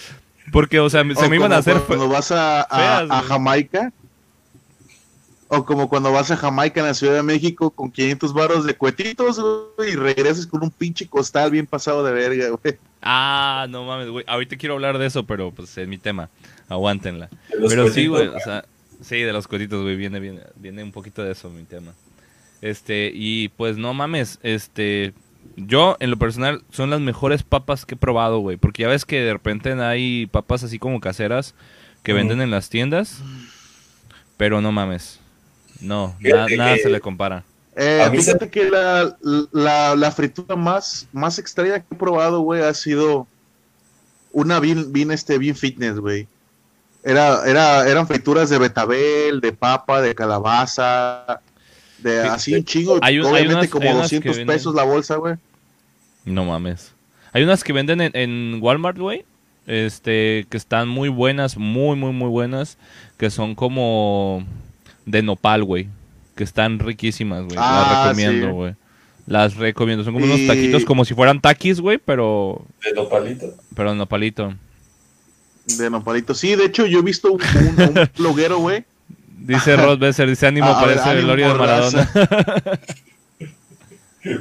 Porque, 0.51 0.79
o 0.79 0.87
sea, 0.89 1.01
se 1.15 1.29
me 1.29 1.37
iban 1.37 1.51
a 1.51 1.57
hacer... 1.57 1.79
Cuando 1.87 2.07
vas 2.09 2.31
a, 2.31 2.61
a- 2.61 2.77
feas, 2.77 3.09
a. 3.09 3.21
Jamaica. 3.23 3.91
O 5.47 5.65
como 5.65 5.89
cuando 5.89 6.11
vas 6.11 6.29
a 6.31 6.37
Jamaica 6.37 6.79
en 6.81 6.87
la 6.87 6.93
Ciudad 6.93 7.13
de 7.15 7.23
México 7.23 7.69
con 7.71 7.91
500 7.91 8.33
baros 8.33 8.65
de 8.65 8.75
cuetitos, 8.75 9.39
güey, 9.77 9.93
y 9.93 9.95
regresas 9.95 10.45
con 10.47 10.63
un 10.63 10.69
pinche 10.71 11.07
costal 11.07 11.49
bien 11.51 11.65
pasado 11.65 12.03
de 12.03 12.11
verga, 12.11 12.49
güey. 12.49 12.77
Ah, 13.03 13.67
no 13.69 13.83
mames, 13.85 14.09
güey. 14.09 14.23
Ahorita 14.27 14.55
quiero 14.57 14.75
hablar 14.75 14.97
de 14.97 15.05
eso, 15.05 15.25
pero 15.25 15.51
pues 15.51 15.77
es 15.77 15.87
mi 15.87 15.97
tema. 15.97 16.29
Aguántenla. 16.69 17.29
Pero 17.69 17.89
sí, 17.89 18.07
güey, 18.07 18.27
o 18.27 18.39
sea, 18.39 18.65
sí, 19.01 19.17
de 19.21 19.33
los 19.33 19.47
cuetitos, 19.47 19.81
güey, 19.83 19.95
viene, 19.97 20.19
viene, 20.19 20.41
viene 20.55 20.83
un 20.83 20.91
poquito 20.91 21.21
de 21.23 21.31
eso 21.33 21.49
mi 21.49 21.63
tema. 21.63 21.91
Este, 22.61 23.11
y 23.13 23.49
pues 23.49 23.75
no 23.77 23.93
mames, 23.93 24.39
este, 24.41 25.13
yo 25.57 25.97
en 25.99 26.09
lo 26.11 26.17
personal 26.17 26.63
son 26.71 26.89
las 26.89 27.01
mejores 27.01 27.43
papas 27.43 27.85
que 27.85 27.95
he 27.95 27.97
probado, 27.97 28.39
güey, 28.39 28.55
porque 28.55 28.83
ya 28.83 28.87
ves 28.87 29.03
que 29.03 29.19
de 29.19 29.33
repente 29.33 29.73
hay 29.73 30.27
papas 30.27 30.63
así 30.63 30.79
como 30.79 31.01
caseras 31.01 31.53
que 32.03 32.13
venden 32.13 32.39
en 32.41 32.51
las 32.51 32.69
tiendas, 32.69 33.21
pero 34.37 34.61
no 34.61 34.71
mames. 34.71 35.19
No, 35.81 36.15
na- 36.21 36.47
nada 36.55 36.75
que- 36.75 36.83
se 36.83 36.89
le 36.89 37.01
compara. 37.01 37.43
Eh, 37.75 38.01
se- 38.05 38.11
fíjate 38.17 38.49
que 38.49 38.69
la, 38.69 39.17
la, 39.51 39.95
la 39.95 40.11
fritura 40.11 40.55
más, 40.55 41.07
más 41.11 41.39
extraña 41.39 41.79
que 41.79 41.95
he 41.95 41.97
probado, 41.97 42.41
güey, 42.41 42.61
ha 42.61 42.73
sido 42.73 43.27
una 44.31 44.59
bien, 44.59 44.91
bien, 44.93 45.11
este, 45.11 45.37
bien 45.37 45.55
fitness, 45.55 45.97
güey. 45.99 46.27
Era, 47.03 47.45
era, 47.45 47.87
eran 47.89 48.07
frituras 48.07 48.49
de 48.49 48.57
betabel, 48.59 49.41
de 49.41 49.51
papa, 49.51 50.01
de 50.01 50.15
calabaza, 50.15 51.41
de 51.97 52.21
Sí. 52.21 52.27
así 52.27 52.55
un 52.55 52.63
chingo. 52.63 52.99
Hay 53.01 53.19
un- 53.19 53.25
hay 53.25 53.31
obviamente 53.31 53.55
unas- 53.55 53.69
como 53.69 53.89
hay 53.89 53.95
unas 53.95 54.09
que 54.09 54.15
200 54.17 54.37
venden- 54.37 54.47
pesos 54.47 54.75
la 54.75 54.83
bolsa, 54.83 55.15
güey. 55.15 55.35
No 56.25 56.45
mames. 56.45 56.93
Hay 57.33 57.43
unas 57.43 57.63
que 57.63 57.73
venden 57.73 57.99
en, 58.01 58.11
en 58.15 58.59
Walmart, 58.61 58.97
güey. 58.97 59.25
Este, 59.65 60.45
que 60.49 60.57
están 60.57 60.87
muy 60.89 61.09
buenas, 61.09 61.57
muy, 61.57 61.95
muy, 61.97 62.11
muy 62.13 62.29
buenas. 62.29 62.77
Que 63.17 63.29
son 63.29 63.55
como 63.55 64.45
de 65.05 65.23
nopal, 65.23 65.63
güey. 65.63 65.89
Que 66.35 66.43
están 66.43 66.79
riquísimas, 66.79 67.43
güey. 67.43 67.57
Ah, 67.59 67.87
Las 67.89 68.07
recomiendo, 68.17 68.47
sí. 68.47 68.53
güey. 68.53 68.75
Las 69.25 69.55
recomiendo. 69.55 70.03
Son 70.03 70.13
como 70.13 70.25
unos 70.25 70.45
taquitos 70.47 70.83
como 70.85 71.05
si 71.05 71.13
fueran 71.13 71.39
taquis, 71.41 71.79
güey, 71.79 71.97
pero, 71.97 72.65
De 72.83 72.91
nopalito. 72.93 73.53
pero 73.75 73.91
en 73.91 73.97
nopalito. 73.97 74.53
De 75.65 75.89
nopalito. 75.89 76.33
Sí, 76.33 76.55
de 76.55 76.65
hecho, 76.65 76.85
yo 76.85 76.99
he 76.99 77.03
visto 77.03 77.31
un, 77.31 77.41
un, 77.41 77.81
un 77.97 78.09
bloguero, 78.17 78.57
güey. 78.57 78.83
Dice 79.37 79.75
Rod 79.77 79.99
Besser, 79.99 80.27
dice 80.27 80.47
ánimo, 80.47 80.67
Ah, 80.69 80.85
ver, 80.85 80.97
parece 80.97 81.17
el 81.19 81.25
Gloria 81.25 81.47
de. 81.49 81.53
Maradona. 81.53 82.09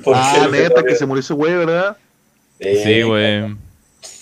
¿Por 0.05 0.15
Ah, 0.17 0.49
neta, 0.51 0.83
que 0.85 0.95
se 0.95 1.07
murió 1.07 1.21
ese 1.21 1.35
güey, 1.35 1.55
¿verdad? 1.57 1.97
Sí, 2.61 3.03
güey. 3.03 3.57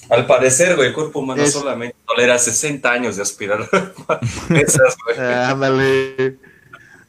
Al 0.08 0.26
parecer, 0.26 0.74
güey, 0.76 0.88
el 0.88 0.94
cuerpo 0.94 1.20
humano 1.20 1.42
Es- 1.42 1.52
solamente 1.52 1.94
tolera 2.06 2.38
60 2.38 2.90
años 2.90 3.16
de 3.16 3.22
aspirar 3.22 3.60
esas, 4.50 4.96
güey. 5.04 5.18
Ah, 5.18 5.50
Ándale. 5.50 6.36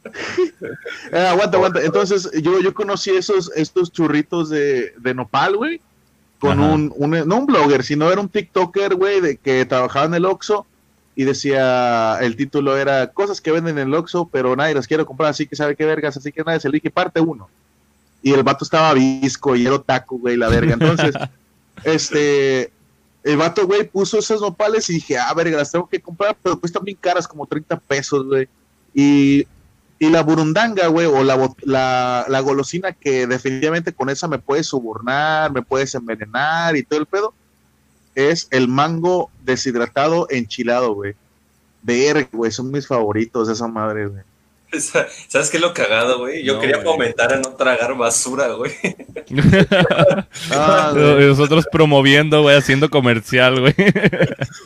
Eh, 1.11 1.17
aguanta, 1.27 1.57
aguanta. 1.57 1.81
Entonces, 1.83 2.29
yo, 2.41 2.59
yo 2.61 2.73
conocí 2.73 3.11
esos, 3.11 3.51
estos 3.55 3.91
churritos 3.91 4.49
de, 4.49 4.93
de 4.97 5.13
nopal, 5.13 5.57
güey. 5.57 5.81
Con 6.39 6.59
un, 6.59 6.93
un- 6.95 7.27
no 7.27 7.37
un 7.37 7.45
blogger, 7.45 7.83
sino 7.83 8.11
era 8.11 8.19
un 8.21 8.29
TikToker, 8.29 8.95
güey, 8.95 9.21
de 9.21 9.37
que 9.37 9.63
trabajaba 9.65 10.05
en 10.05 10.15
el 10.15 10.25
Oxxo 10.25 10.65
y 11.15 11.23
decía, 11.23 12.17
el 12.21 12.35
título 12.35 12.77
era 12.77 13.07
cosas 13.11 13.41
que 13.41 13.51
venden 13.51 13.77
en 13.77 13.89
el 13.89 13.93
Oxxo, 13.93 14.27
pero 14.31 14.55
nadie 14.55 14.73
las 14.73 14.87
quiere 14.87 15.05
comprar, 15.05 15.29
así 15.29 15.45
que 15.45 15.55
sabe 15.55 15.75
qué 15.75 15.85
vergas, 15.85 16.17
así 16.17 16.31
que 16.31 16.43
nadie 16.43 16.59
se 16.59 16.67
elige 16.69 16.89
parte 16.89 17.19
uno. 17.19 17.47
Y 18.23 18.33
el 18.33 18.41
vato 18.43 18.63
estaba 18.63 18.93
visco 18.93 19.55
y 19.55 19.65
era 19.65 19.75
otaku, 19.75 20.17
güey, 20.19 20.37
la 20.37 20.47
verga. 20.49 20.73
Entonces, 20.73 21.13
este, 21.83 22.71
el 23.23 23.37
vato, 23.37 23.67
güey, 23.67 23.87
puso 23.87 24.17
esas 24.17 24.41
nopales 24.41 24.89
y 24.89 24.93
dije, 24.93 25.17
ah, 25.19 25.33
verga, 25.35 25.57
las 25.57 25.71
tengo 25.71 25.87
que 25.87 25.99
comprar, 25.99 26.35
pero 26.41 26.59
cuestan 26.59 26.83
bien 26.83 26.97
caras, 26.99 27.27
como 27.27 27.45
30 27.45 27.77
pesos, 27.81 28.25
güey. 28.25 28.47
Y, 28.95 29.45
y 30.01 30.09
la 30.09 30.23
burundanga, 30.23 30.87
güey, 30.87 31.05
o 31.05 31.23
la, 31.23 31.37
la, 31.61 32.25
la 32.27 32.39
golosina 32.39 32.91
que 32.91 33.27
definitivamente 33.27 33.93
con 33.93 34.09
esa 34.09 34.27
me 34.27 34.39
puedes 34.39 34.65
sobornar, 34.65 35.51
me 35.51 35.61
puedes 35.61 35.93
envenenar 35.93 36.75
y 36.75 36.81
todo 36.81 36.99
el 36.99 37.05
pedo, 37.05 37.35
es 38.15 38.47
el 38.49 38.67
mango 38.67 39.29
deshidratado 39.43 40.25
enchilado, 40.31 40.95
güey. 40.95 41.13
Verga, 41.83 42.27
güey, 42.31 42.51
son 42.51 42.71
mis 42.71 42.87
favoritos 42.87 43.47
esa 43.47 43.67
madre, 43.67 44.07
güey. 44.07 44.23
¿Sabes 45.27 45.49
qué 45.51 45.57
es 45.57 45.61
lo 45.61 45.71
cagado, 45.73 46.17
güey? 46.17 46.43
Yo 46.43 46.55
No, 46.55 46.61
quería 46.61 46.81
fomentar 46.81 47.33
a 47.33 47.37
no 47.39 47.49
tragar 47.49 47.95
basura, 47.95 48.47
güey. 48.53 48.71
Ah. 50.51 50.93
Nosotros 50.95 51.65
promoviendo, 51.71 52.41
güey, 52.41 52.57
haciendo 52.57 52.89
comercial, 52.89 53.59
güey. 53.59 53.75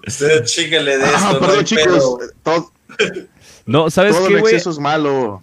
Usted 0.07 0.45
chíguele 0.45 0.97
de 0.97 1.05
esto, 1.05 1.17
Ah, 1.17 1.29
no 1.33 1.39
perdón, 1.39 1.65
chicos, 1.65 1.85
pedo. 1.85 2.19
todo, 2.43 2.71
No, 3.65 3.89
¿sabes 3.89 4.15
todo 4.15 4.27
qué, 4.27 4.39
güey? 4.39 4.53
exceso 4.53 4.71
es 4.71 4.79
malo. 4.79 5.41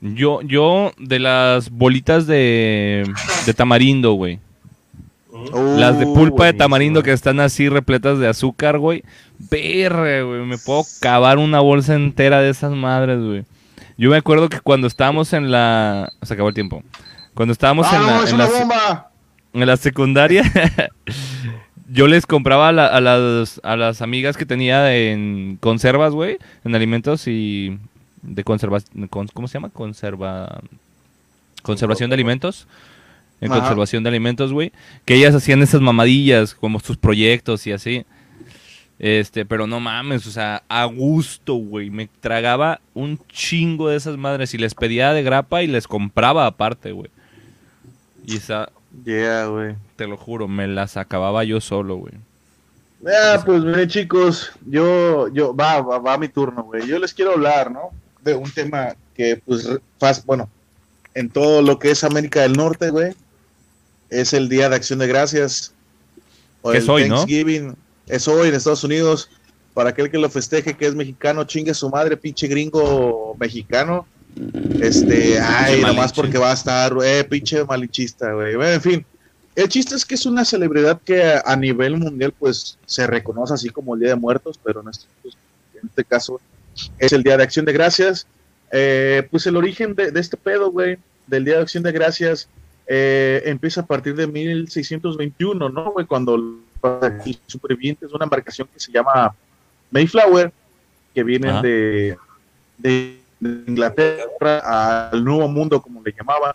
Yo, 0.00 0.40
yo, 0.42 0.92
de 0.98 1.18
las 1.18 1.70
bolitas 1.70 2.26
de, 2.26 3.04
de 3.46 3.54
tamarindo, 3.54 4.12
güey. 4.12 4.40
Las 5.76 5.98
de 5.98 6.06
pulpa 6.06 6.46
de 6.46 6.54
tamarindo 6.54 7.02
que 7.02 7.12
están 7.12 7.40
así 7.40 7.68
repletas 7.68 8.18
de 8.18 8.28
azúcar, 8.28 8.78
güey. 8.78 9.04
Verga, 9.38 10.22
güey. 10.22 10.44
Me 10.44 10.58
puedo 10.58 10.84
cavar 11.00 11.38
una 11.38 11.60
bolsa 11.60 11.94
entera 11.94 12.40
de 12.40 12.50
esas 12.50 12.72
madres, 12.72 13.20
güey. 13.22 13.44
Yo 13.96 14.10
me 14.10 14.16
acuerdo 14.16 14.48
que 14.48 14.60
cuando 14.60 14.86
estábamos 14.86 15.32
en 15.32 15.50
la... 15.50 16.10
Se 16.22 16.34
acabó 16.34 16.48
el 16.48 16.54
tiempo. 16.54 16.82
Cuando 17.34 17.52
estábamos 17.52 17.86
¡Ah, 17.90 17.96
en, 17.96 18.02
no, 18.02 18.06
la, 18.08 18.24
es 18.24 18.28
en, 18.30 18.34
una 18.34 18.44
la, 18.44 18.58
bomba! 18.58 19.10
en 19.52 19.66
la 19.66 19.76
secundaria, 19.76 20.42
yo 21.92 22.06
les 22.06 22.26
compraba 22.26 22.68
a, 22.68 22.72
la- 22.72 22.86
a 22.86 23.00
las, 23.00 23.60
a 23.64 23.76
las 23.76 24.02
amigas 24.02 24.36
que 24.36 24.46
tenía 24.46 24.94
en 24.96 25.56
conservas, 25.60 26.12
güey. 26.12 26.38
En 26.64 26.74
alimentos 26.74 27.26
y... 27.26 27.78
De 28.22 28.44
conservación... 28.44 29.08
¿Cómo 29.08 29.48
se 29.48 29.54
llama? 29.54 29.70
Conserva... 29.70 30.60
Conservación 31.62 32.10
de 32.10 32.14
alimentos. 32.14 32.66
En 33.40 33.50
Ajá. 33.50 33.60
conservación 33.60 34.02
de 34.02 34.08
alimentos, 34.10 34.52
güey. 34.52 34.72
Que 35.04 35.14
ellas 35.14 35.34
hacían 35.34 35.62
esas 35.62 35.80
mamadillas, 35.80 36.54
como 36.54 36.80
sus 36.80 36.96
proyectos 36.96 37.66
y 37.66 37.72
así. 37.72 38.04
Este, 38.98 39.46
pero 39.46 39.66
no 39.66 39.80
mames, 39.80 40.26
o 40.26 40.30
sea, 40.30 40.62
a 40.68 40.84
gusto, 40.84 41.54
güey. 41.54 41.88
Me 41.88 42.08
tragaba 42.20 42.80
un 42.92 43.18
chingo 43.32 43.88
de 43.88 43.96
esas 43.96 44.18
madres 44.18 44.52
y 44.52 44.58
les 44.58 44.74
pedía 44.74 45.14
de 45.14 45.22
grapa 45.22 45.62
y 45.62 45.66
les 45.66 45.88
compraba 45.88 46.44
aparte, 46.46 46.92
güey. 46.92 47.10
Y 48.26 48.36
esa, 48.36 48.68
Yeah, 49.04 49.46
güey. 49.46 49.76
te 49.96 50.06
lo 50.06 50.16
juro, 50.16 50.48
me 50.48 50.66
las 50.66 50.96
acababa 50.96 51.44
yo 51.44 51.60
solo, 51.60 51.96
güey. 51.96 52.14
Ah, 53.06 53.42
pues 53.46 53.62
miren 53.62 53.88
chicos, 53.88 54.50
yo, 54.66 55.28
yo, 55.28 55.54
va, 55.56 55.80
va, 55.80 55.98
va 55.98 56.18
mi 56.18 56.28
turno, 56.28 56.64
güey. 56.64 56.86
Yo 56.86 56.98
les 56.98 57.14
quiero 57.14 57.32
hablar, 57.32 57.70
¿no? 57.70 57.90
De 58.22 58.34
un 58.34 58.50
tema 58.50 58.94
que, 59.14 59.40
pues, 59.46 59.68
faz- 59.98 60.24
bueno, 60.26 60.50
en 61.14 61.30
todo 61.30 61.62
lo 61.62 61.78
que 61.78 61.90
es 61.92 62.04
América 62.04 62.42
del 62.42 62.52
Norte, 62.54 62.90
güey, 62.90 63.14
es 64.10 64.32
el 64.34 64.48
Día 64.48 64.68
de 64.68 64.76
Acción 64.76 64.98
de 64.98 65.06
Gracias. 65.06 65.72
O 66.62 66.72
Que 66.72 66.78
el 66.78 66.82
es 66.82 66.88
hoy, 66.90 67.08
¿no? 67.08 67.16
Thanksgiving. 67.16 67.74
Es 68.06 68.28
hoy 68.28 68.48
en 68.48 68.54
Estados 68.54 68.84
Unidos. 68.84 69.30
Para 69.72 69.90
aquel 69.90 70.10
que 70.10 70.18
lo 70.18 70.28
festeje, 70.28 70.76
que 70.76 70.86
es 70.86 70.94
mexicano, 70.96 71.44
chingue 71.44 71.72
su 71.74 71.88
madre, 71.88 72.16
pinche 72.16 72.48
gringo 72.48 73.34
mexicano. 73.38 74.04
Este, 74.80 75.38
ay, 75.38 75.80
nomás 75.82 76.12
porque 76.12 76.38
va 76.38 76.50
a 76.50 76.54
estar, 76.54 76.94
eh, 77.04 77.24
pinche 77.24 77.64
malinchista, 77.64 78.32
güey. 78.32 78.56
Bueno, 78.56 78.72
en 78.72 78.80
fin, 78.80 79.06
el 79.54 79.68
chiste 79.68 79.94
es 79.94 80.04
que 80.04 80.14
es 80.14 80.26
una 80.26 80.44
celebridad 80.44 81.00
que 81.04 81.22
a, 81.44 81.56
nivel 81.56 81.96
mundial 81.96 82.32
pues 82.38 82.78
se 82.86 83.06
reconoce 83.06 83.54
así 83.54 83.68
como 83.70 83.94
el 83.94 84.00
Día 84.00 84.10
de 84.10 84.16
Muertos, 84.16 84.58
pero 84.62 84.80
en 84.80 84.88
este, 84.88 85.06
en 85.74 85.88
este 85.88 86.04
caso 86.04 86.40
es 86.98 87.12
el 87.12 87.22
Día 87.22 87.36
de 87.36 87.42
Acción 87.42 87.64
de 87.64 87.72
Gracias. 87.72 88.26
Eh, 88.72 89.26
pues 89.30 89.46
el 89.46 89.56
origen 89.56 89.94
de, 89.94 90.12
de 90.12 90.20
este 90.20 90.36
pedo, 90.36 90.70
güey, 90.70 90.96
del 91.26 91.44
Día 91.44 91.56
de 91.56 91.62
Acción 91.62 91.82
de 91.82 91.92
Gracias, 91.92 92.48
eh, 92.86 93.42
empieza 93.44 93.82
a 93.82 93.86
partir 93.86 94.14
de 94.14 94.26
1621, 94.26 95.68
¿no, 95.68 95.92
güey? 95.92 96.06
Cuando 96.06 96.36
los 96.36 96.58
supervivientes 97.46 98.08
de 98.08 98.14
una 98.14 98.24
embarcación 98.24 98.68
que 98.72 98.80
se 98.80 98.90
llama 98.90 99.34
Mayflower, 99.90 100.52
que 101.14 101.22
vienen 101.22 101.60
de 101.62 103.19
de 103.40 103.64
Inglaterra 103.70 105.08
al 105.10 105.24
Nuevo 105.24 105.48
Mundo, 105.48 105.80
como 105.82 106.02
le 106.02 106.12
llamaban. 106.12 106.52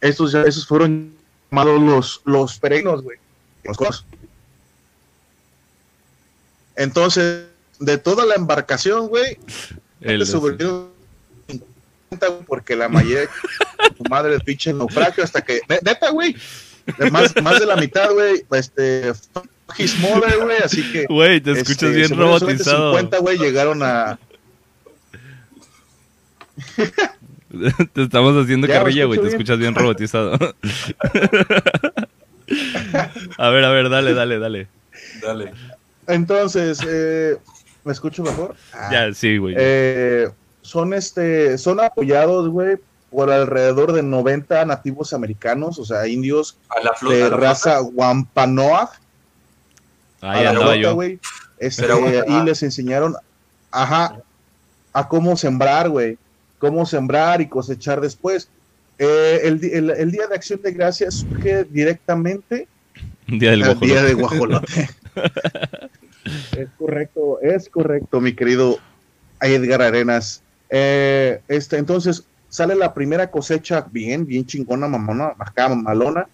Estos, 0.00 0.32
ya- 0.32 0.42
esos 0.42 0.66
fueron 0.66 1.12
llamados 1.50 1.80
los, 1.82 2.20
los 2.24 2.58
peregrinos, 2.58 3.02
güey. 3.02 3.18
Los. 3.64 4.04
Entonces, 6.76 7.46
de 7.78 7.98
toda 7.98 8.24
la 8.24 8.34
embarcación, 8.34 9.08
güey, 9.08 9.38
El- 10.00 10.24
se 10.24 10.32
sobrevivieron 10.32 10.88
50, 11.48 12.26
güey, 12.28 12.42
porque 12.46 12.76
la 12.76 12.88
mayoría 12.88 13.28
tu 13.96 14.04
madre 14.08 14.32
del 14.32 14.40
pinche 14.42 14.72
naufragio 14.72 15.24
hasta 15.24 15.42
que 15.42 15.60
ne- 15.68 15.80
neta 15.82 16.10
güey 16.10 16.34
de 16.98 17.10
más, 17.10 17.34
más 17.42 17.60
de 17.60 17.66
la 17.66 17.76
mitad 17.76 18.10
güey 18.12 18.44
este 18.52 19.12
his 19.78 19.98
mother, 20.00 20.38
güey 20.42 20.58
así 20.64 20.90
que 20.92 21.06
Güey, 21.06 21.40
te 21.40 21.50
este, 21.52 21.62
escuchas 21.62 21.90
se 21.90 21.96
bien 21.96 22.10
robotizado. 22.18 22.92
50 22.92 23.18
güey 23.18 23.38
llegaron 23.38 23.82
a 23.82 24.18
te 27.92 28.02
estamos 28.02 28.42
haciendo 28.42 28.66
Ya, 28.66 28.74
¿me 28.74 28.80
carrilla, 28.80 29.04
güey, 29.06 29.20
te 29.20 29.28
escuchas 29.28 29.58
bien 29.58 29.74
robotizado. 29.74 30.32
a 33.38 33.48
ver, 33.50 33.64
a 33.64 33.70
ver, 33.70 33.88
dale, 33.88 34.14
dale, 34.14 34.38
dale. 34.38 34.68
Dale. 35.22 35.52
entonces 36.06 36.80
eh, 36.86 37.36
me 37.84 37.92
escucho 37.92 38.22
mejor 38.22 38.54
Ah. 38.72 38.88
Ya, 38.92 39.12
sí, 39.14 39.38
güey. 39.38 39.54
Eh, 39.58 40.28
son 40.62 40.94
este 40.94 41.58
son 41.58 41.80
apoyados 41.80 42.48
güey 42.48 42.76
por 43.10 43.30
alrededor 43.30 43.92
de 43.92 44.02
90 44.02 44.64
nativos 44.66 45.12
americanos 45.12 45.78
o 45.78 45.84
sea 45.84 46.06
indios 46.06 46.56
A 46.68 46.80
la 46.80 46.92
flota. 46.94 47.16
de 47.16 47.22
a 47.24 47.28
la 47.30 47.36
raza 47.36 47.82
Wampanoag 47.82 48.90
Ahí 50.20 50.40
a 50.40 50.42
la 50.44 50.50
andaba 50.50 50.66
flota, 50.66 50.80
yo. 50.82 50.94
güey. 50.94 51.18
Este, 51.58 51.82
Pero, 51.82 52.00
y 52.08 52.22
ah. 52.28 52.42
les 52.44 52.62
enseñaron, 52.62 53.16
ajá, 53.70 54.16
a 54.92 55.08
cómo 55.08 55.36
sembrar, 55.36 55.88
güey. 55.88 56.18
Cómo 56.60 56.86
sembrar 56.86 57.40
y 57.40 57.48
cosechar 57.48 58.00
después. 58.00 58.48
Eh, 58.98 59.40
el, 59.44 59.64
el- 59.64 59.90
el 59.90 60.10
Día 60.12 60.28
de 60.28 60.36
Acción 60.36 60.62
de 60.62 60.70
Gracias 60.72 61.14
surge 61.14 61.64
directamente 61.64 62.68
Día 63.26 63.50
del 63.50 63.62
al 63.64 63.68
guajolote. 63.74 63.86
Día 63.86 64.02
de 64.04 64.14
Guajolote. 64.14 64.90
es 66.58 66.68
correcto, 66.78 67.40
es 67.40 67.68
correcto, 67.68 68.20
mi 68.20 68.34
querido 68.34 68.78
Edgar 69.40 69.82
Arenas. 69.82 70.42
Eh, 70.68 71.40
este, 71.48 71.78
entonces 71.78 72.24
sale 72.48 72.74
la 72.74 72.92
primera 72.94 73.30
cosecha 73.30 73.86
bien, 73.90 74.26
bien 74.26 74.44
chingona, 74.46 74.86
mamona, 74.88 75.32
acá 75.38 75.68
malona, 75.68 76.26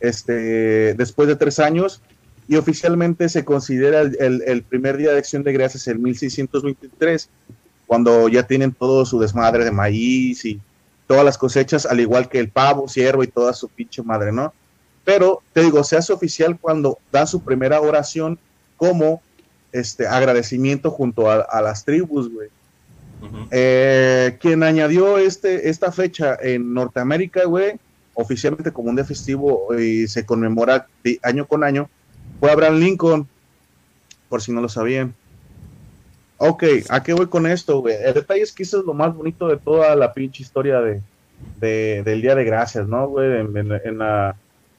este, 0.00 0.94
después 0.94 1.28
de 1.28 1.36
tres 1.36 1.58
años, 1.58 2.02
y 2.48 2.56
oficialmente 2.56 3.28
se 3.28 3.44
considera 3.44 4.00
el, 4.02 4.42
el, 4.46 4.62
primer 4.64 4.96
día 4.96 5.12
de 5.12 5.18
acción 5.18 5.42
de 5.44 5.52
gracias 5.52 5.86
el 5.88 5.98
1623, 6.00 7.30
cuando 7.86 8.28
ya 8.28 8.46
tienen 8.46 8.72
todo 8.72 9.04
su 9.04 9.18
desmadre 9.18 9.64
de 9.64 9.70
maíz 9.70 10.44
y 10.44 10.60
todas 11.06 11.24
las 11.24 11.36
cosechas, 11.36 11.86
al 11.86 12.00
igual 12.00 12.28
que 12.28 12.38
el 12.38 12.48
pavo, 12.48 12.88
ciervo 12.88 13.22
y 13.22 13.28
toda 13.28 13.52
su 13.52 13.68
pinche 13.68 14.02
madre, 14.02 14.32
¿no? 14.32 14.52
Pero 15.04 15.42
te 15.52 15.62
digo, 15.62 15.82
se 15.84 15.96
hace 15.96 16.12
oficial 16.12 16.58
cuando 16.58 16.98
da 17.10 17.26
su 17.26 17.40
primera 17.40 17.80
oración 17.80 18.38
como 18.76 19.20
este 19.72 20.06
agradecimiento 20.06 20.90
junto 20.90 21.30
a, 21.30 21.60
las 21.62 21.84
tribus, 21.84 22.32
güey. 22.32 22.48
Eh, 23.50 24.36
quien 24.40 24.62
añadió 24.62 25.18
este, 25.18 25.68
esta 25.68 25.92
fecha 25.92 26.36
en 26.40 26.74
Norteamérica, 26.74 27.44
güey, 27.44 27.78
oficialmente 28.14 28.72
como 28.72 28.90
un 28.90 28.96
día 28.96 29.04
festivo 29.04 29.68
y 29.78 30.08
se 30.08 30.26
conmemora 30.26 30.86
año 31.22 31.46
con 31.46 31.64
año, 31.64 31.88
fue 32.40 32.50
Abraham 32.50 32.78
Lincoln, 32.78 33.28
por 34.28 34.42
si 34.42 34.52
no 34.52 34.60
lo 34.60 34.68
sabían. 34.68 35.14
Ok, 36.44 36.64
¿a 36.88 37.00
qué 37.04 37.12
voy 37.12 37.28
con 37.28 37.46
esto, 37.46 37.78
güey? 37.78 37.94
El 38.02 38.14
detalle 38.14 38.42
es 38.42 38.50
que 38.50 38.64
eso 38.64 38.80
es 38.80 38.84
lo 38.84 38.94
más 38.94 39.14
bonito 39.14 39.46
de 39.46 39.58
toda 39.58 39.94
la 39.94 40.12
pinche 40.12 40.42
historia 40.42 40.80
de, 40.80 41.00
del 42.02 42.20
Día 42.20 42.34
de 42.34 42.42
Gracias, 42.42 42.88
¿no, 42.88 43.06
güey? 43.06 43.30
En, 43.32 43.98
la, 43.98 44.34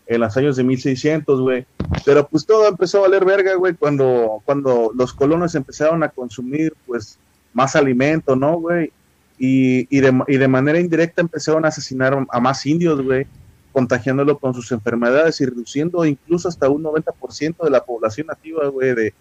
en 0.06 0.20
los 0.20 0.36
años 0.36 0.58
de 0.58 0.64
1600, 0.66 1.40
güey. 1.40 1.66
Pero 2.04 2.28
pues 2.28 2.46
todo 2.46 2.68
empezó 2.68 2.98
a 2.98 3.02
valer 3.04 3.24
verga, 3.24 3.56
güey, 3.56 3.76
cuando, 3.76 4.42
cuando 4.44 4.92
los 4.94 5.14
colonos 5.14 5.56
empezaron 5.56 6.04
a 6.04 6.10
consumir, 6.10 6.74
pues, 6.86 7.18
más 7.54 7.78
alimento, 7.78 8.36
¿no, 8.36 8.60
güey? 8.60 8.92
Y, 9.40 9.88
y, 9.90 10.02
de, 10.02 10.22
y 10.28 10.36
de 10.36 10.48
manera 10.50 10.82
indirecta 10.82 11.22
empezaron 11.22 11.64
a 11.64 11.70
asesinar 11.70 12.28
a 12.30 12.40
más 12.42 12.66
indios, 12.66 13.02
güey, 13.02 13.26
contagiándolo 13.72 14.38
con 14.38 14.54
sus 14.54 14.70
enfermedades 14.74 15.40
y 15.40 15.46
reduciendo 15.46 16.04
incluso 16.04 16.50
hasta 16.50 16.68
un 16.68 16.84
90% 16.84 17.64
de 17.64 17.70
la 17.70 17.86
población 17.86 18.28
nativa, 18.28 18.68
güey, 18.68 18.94
de, 18.94 19.14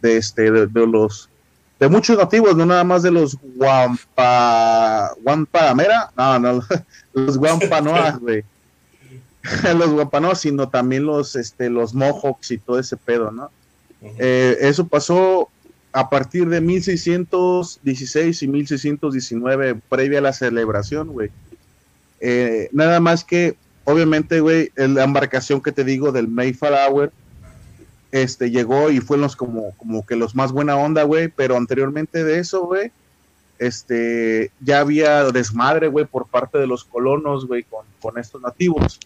de, 0.00 0.16
este, 0.16 0.50
de, 0.50 0.86
los 0.86 1.28
de 1.78 1.88
muchos 1.88 2.16
nativos, 2.16 2.56
no 2.56 2.64
nada 2.66 2.84
más 2.84 3.02
de 3.02 3.10
los 3.10 3.36
Guampa, 3.56 5.12
Guampamera, 5.22 6.10
no, 6.16 6.38
no, 6.38 6.62
los 7.12 7.36
Guampanoas, 7.38 8.18
güey. 8.20 8.44
los 9.76 9.90
Guampanoas, 9.90 10.40
sino 10.40 10.68
también 10.68 11.04
los, 11.04 11.36
este, 11.36 11.68
los 11.68 11.94
Mohawks 11.94 12.50
y 12.52 12.58
todo 12.58 12.78
ese 12.78 12.96
pedo, 12.96 13.30
¿no? 13.30 13.50
Eh, 14.18 14.58
eso 14.60 14.86
pasó 14.86 15.48
a 15.92 16.10
partir 16.10 16.48
de 16.48 16.60
1616 16.60 18.42
y 18.42 18.48
1619, 18.48 19.80
previa 19.88 20.18
a 20.18 20.22
la 20.22 20.32
celebración, 20.32 21.08
güey. 21.08 21.30
Eh, 22.20 22.68
nada 22.72 23.00
más 23.00 23.24
que, 23.24 23.56
obviamente, 23.84 24.40
güey, 24.40 24.70
la 24.76 25.04
embarcación 25.04 25.60
que 25.62 25.72
te 25.72 25.84
digo 25.84 26.12
del 26.12 26.28
Mayflower, 26.28 27.12
este, 28.14 28.52
llegó 28.52 28.90
y 28.90 29.00
fue 29.00 29.18
los 29.18 29.34
como, 29.34 29.72
como 29.72 30.06
que 30.06 30.14
los 30.14 30.36
más 30.36 30.52
buena 30.52 30.76
onda, 30.76 31.02
güey, 31.02 31.26
pero 31.26 31.56
anteriormente 31.56 32.22
de 32.22 32.38
eso, 32.38 32.64
güey, 32.64 32.92
este, 33.58 34.52
ya 34.60 34.78
había 34.78 35.24
desmadre, 35.32 35.88
güey, 35.88 36.04
por 36.04 36.28
parte 36.28 36.58
de 36.58 36.68
los 36.68 36.84
colonos, 36.84 37.48
güey, 37.48 37.64
con, 37.64 37.84
con 38.00 38.16
estos 38.16 38.40
nativos, 38.40 39.00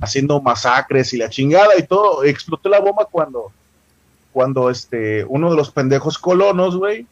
haciendo 0.00 0.42
masacres 0.42 1.12
y 1.12 1.18
la 1.18 1.30
chingada 1.30 1.78
y 1.78 1.84
todo. 1.84 2.24
Explotó 2.24 2.68
la 2.68 2.80
bomba 2.80 3.06
cuando, 3.08 3.52
cuando 4.32 4.70
este, 4.70 5.24
uno 5.24 5.48
de 5.48 5.56
los 5.56 5.70
pendejos 5.70 6.18
colonos, 6.18 6.76
güey, 6.76 7.06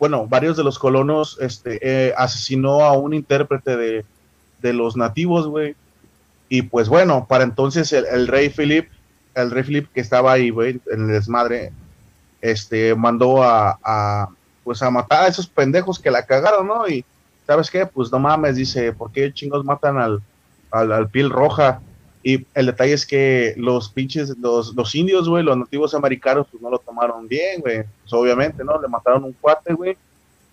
bueno, 0.00 0.26
varios 0.26 0.56
de 0.56 0.64
los 0.64 0.80
colonos, 0.80 1.38
este, 1.40 1.78
eh, 1.80 2.12
asesinó 2.16 2.80
a 2.80 2.98
un 2.98 3.14
intérprete 3.14 3.76
de, 3.76 4.04
de 4.62 4.72
los 4.72 4.96
nativos, 4.96 5.46
güey. 5.46 5.76
Y 6.48 6.62
pues 6.62 6.88
bueno, 6.88 7.26
para 7.28 7.44
entonces 7.44 7.92
el, 7.92 8.04
el 8.06 8.26
rey 8.26 8.48
Philip 8.48 8.88
el 9.42 9.50
rey 9.50 9.62
Flip 9.62 9.92
que 9.92 10.00
estaba 10.00 10.32
ahí, 10.32 10.50
güey, 10.50 10.80
en 10.90 11.02
el 11.02 11.08
desmadre, 11.08 11.72
este, 12.40 12.94
mandó 12.94 13.42
a, 13.42 14.28
pues 14.64 14.82
a 14.82 14.90
matar 14.90 15.24
a 15.24 15.28
esos 15.28 15.46
pendejos 15.46 15.98
que 15.98 16.10
la 16.10 16.26
cagaron, 16.26 16.66
¿no? 16.66 16.88
Y, 16.88 17.04
¿sabes 17.46 17.70
qué? 17.70 17.86
Pues 17.86 18.12
no 18.12 18.18
mames, 18.18 18.56
dice, 18.56 18.92
¿por 18.92 19.10
qué 19.12 19.32
chingos 19.32 19.64
matan 19.64 19.98
al, 19.98 20.22
al, 20.70 21.08
piel 21.08 21.30
roja? 21.30 21.80
Y 22.22 22.46
el 22.54 22.66
detalle 22.66 22.92
es 22.92 23.06
que 23.06 23.54
los 23.56 23.90
pinches, 23.90 24.36
los, 24.38 24.74
los 24.74 24.94
indios, 24.94 25.28
güey, 25.28 25.44
los 25.44 25.56
nativos 25.56 25.94
americanos, 25.94 26.46
pues 26.50 26.62
no 26.62 26.70
lo 26.70 26.78
tomaron 26.78 27.26
bien, 27.28 27.60
güey. 27.60 27.84
Pues 28.02 28.12
obviamente, 28.12 28.64
¿no? 28.64 28.80
Le 28.80 28.88
mataron 28.88 29.24
un 29.24 29.32
cuate, 29.32 29.72
güey. 29.72 29.96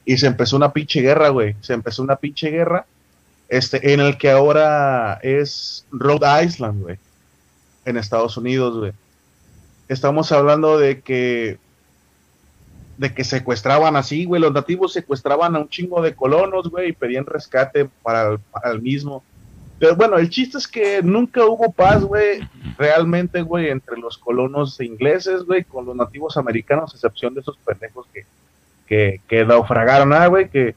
Y 0.06 0.18
se 0.18 0.28
empezó 0.28 0.56
una 0.56 0.72
pinche 0.72 1.02
guerra, 1.02 1.30
güey. 1.30 1.56
Se 1.62 1.74
empezó 1.74 2.04
una 2.04 2.16
pinche 2.16 2.50
guerra. 2.52 2.86
Este, 3.50 3.94
en 3.94 4.00
el 4.00 4.18
que 4.18 4.30
ahora 4.30 5.20
es 5.22 5.86
Rhode 5.92 6.46
Island, 6.46 6.82
güey 6.84 6.98
en 7.86 7.98
Estados 7.98 8.38
Unidos, 8.38 8.78
güey. 8.78 8.92
Estamos 9.88 10.32
hablando 10.32 10.78
de 10.78 11.02
que 11.02 11.60
de 12.98 13.14
que 13.14 13.24
secuestraban 13.24 13.96
así, 13.96 14.26
güey, 14.26 14.42
los 14.42 14.54
nativos 14.54 14.94
secuestraban 14.94 15.56
a 15.56 15.60
un 15.60 15.70
chingo 15.70 16.02
de 16.02 16.16
colonos, 16.16 16.70
güey, 16.70 16.90
y 16.90 16.94
pedían 16.94 17.26
rescate 17.26 17.90
para 18.02 18.40
el, 18.64 18.82
mismo. 18.82 19.24
Pero 19.80 19.96
bueno, 19.96 20.18
el 20.18 20.30
chiste 20.30 20.58
es 20.58 20.68
que 20.68 21.02
nunca 21.04 21.44
hubo 21.46 21.74
paz, 21.74 22.04
güey, 22.04 22.40
realmente, 22.78 23.42
güey, 23.42 23.70
entre 23.70 23.98
los 23.98 24.18
colonos 24.18 24.80
ingleses, 24.80 25.44
güey, 25.44 25.66
con 25.66 25.86
los 25.86 25.96
nativos 25.96 26.38
americanos, 26.38 26.94
a 26.94 26.96
excepción 26.96 27.34
de 27.34 27.42
esos 27.42 27.58
pendejos 27.58 28.08
que, 28.14 28.26
que, 28.88 29.20
que 29.28 29.44
naufragaron, 29.44 30.14
ah, 30.14 30.28
güey, 30.28 30.50
que, 30.50 30.76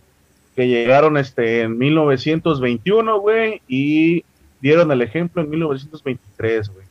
que 0.57 0.67
llegaron 0.67 1.17
este, 1.17 1.63
en 1.63 1.79
1921, 1.79 3.21
güey, 3.21 3.63
y 3.69 4.25
dieron 4.61 4.91
el 4.91 5.03
ejemplo 5.03 5.41
en 5.41 5.51
1923, 5.51 6.69
güey. 6.69 6.88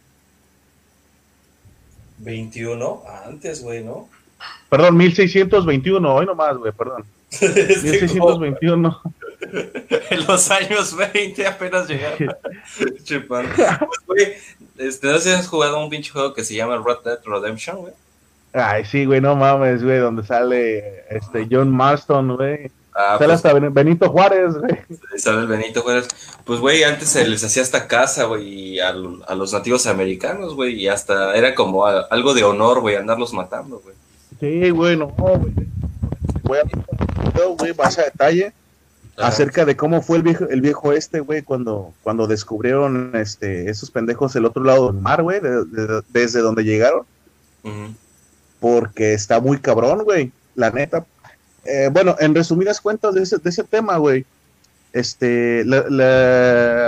21, 2.18 3.04
antes, 3.26 3.62
güey, 3.62 3.84
¿no? 3.84 4.10
Perdón, 4.70 4.98
1621, 4.98 6.14
hoy 6.16 6.26
nomás, 6.26 6.58
güey, 6.58 6.72
perdón. 6.72 7.06
1621. 7.42 9.02
en 10.10 10.28
los 10.28 10.52
años 10.52 10.96
20 10.96 11.48
apenas 11.48 11.88
llegaron. 11.88 12.18
pues, 13.28 13.60
güey, 14.06 14.34
este, 14.78 15.08
¿no 15.08 15.16
has 15.16 15.48
jugado 15.48 15.84
un 15.84 15.90
pinche 15.90 16.12
juego 16.12 16.34
que 16.34 16.44
se 16.44 16.56
llama 16.56 16.82
Red 16.84 17.04
Dead 17.04 17.20
Redemption, 17.26 17.78
güey? 17.78 17.94
Ay, 18.54 18.86
sí, 18.86 19.06
güey, 19.06 19.22
no 19.22 19.36
mames, 19.36 19.84
güey, 19.84 20.00
donde 20.00 20.24
sale 20.24 21.04
este 21.10 21.48
John 21.50 21.70
Marston, 21.72 22.36
güey. 22.36 22.72
Ah, 23.00 23.18
sale 23.20 23.26
pues, 23.28 23.46
hasta 23.46 23.54
Benito 23.54 24.10
Juárez, 24.10 24.56
güey. 24.56 24.76
Sale 25.18 25.42
el 25.42 25.48
Benito 25.48 25.84
Juárez. 25.84 26.08
Pues, 26.44 26.60
güey, 26.60 26.84
antes 26.84 27.10
se 27.10 27.28
les 27.28 27.44
hacía 27.44 27.62
hasta 27.62 27.88
casa, 27.88 28.24
güey, 28.24 28.80
a, 28.80 28.90
a, 28.90 29.36
los 29.36 29.54
nativos 29.54 29.86
americanos, 29.86 30.56
güey, 30.56 30.74
y 30.74 30.88
hasta 30.88 31.36
era 31.36 31.54
como 31.54 31.86
algo 31.86 32.34
de 32.34 32.44
honor, 32.44 32.82
güey, 32.82 32.96
andarlos 32.96 33.34
matando, 33.34 33.82
güey. 33.82 33.96
Sí, 34.40 34.72
güey, 34.72 34.98
no, 34.98 35.10
güey. 35.10 35.54
Voy 36.42 36.58
a 36.58 36.64
güey, 37.46 37.74
más 37.76 38.00
a 38.00 38.04
detalle 38.06 38.52
acerca 39.18 39.66
de 39.66 39.76
cómo 39.76 40.02
fue 40.02 40.18
el 40.18 40.24
viejo, 40.24 40.46
el 40.50 40.62
viejo 40.62 40.92
este, 40.94 41.20
güey, 41.20 41.42
cuando, 41.42 41.94
cuando 42.04 42.26
descubrieron 42.26 43.12
este, 43.14 43.70
esos 43.70 43.92
pendejos 43.92 44.36
el 44.36 44.46
otro 44.46 44.64
lado 44.64 44.92
del 44.92 45.02
mar, 45.02 45.22
güey, 45.22 45.40
desde 46.10 46.40
donde 46.40 46.64
llegaron. 46.64 47.06
Porque 48.60 49.14
está 49.14 49.40
muy 49.40 49.60
cabrón, 49.60 50.04
güey. 50.04 50.32
La 50.56 50.72
neta, 50.72 51.06
eh, 51.68 51.90
bueno, 51.92 52.16
en 52.20 52.34
resumidas 52.34 52.82
cuentas 52.82 53.14
de 53.14 53.24
ese, 53.24 53.38
de 53.38 53.50
ese 53.50 53.64
tema, 53.64 53.98
güey, 53.98 54.26
este, 54.94 55.64
le, 55.66 56.04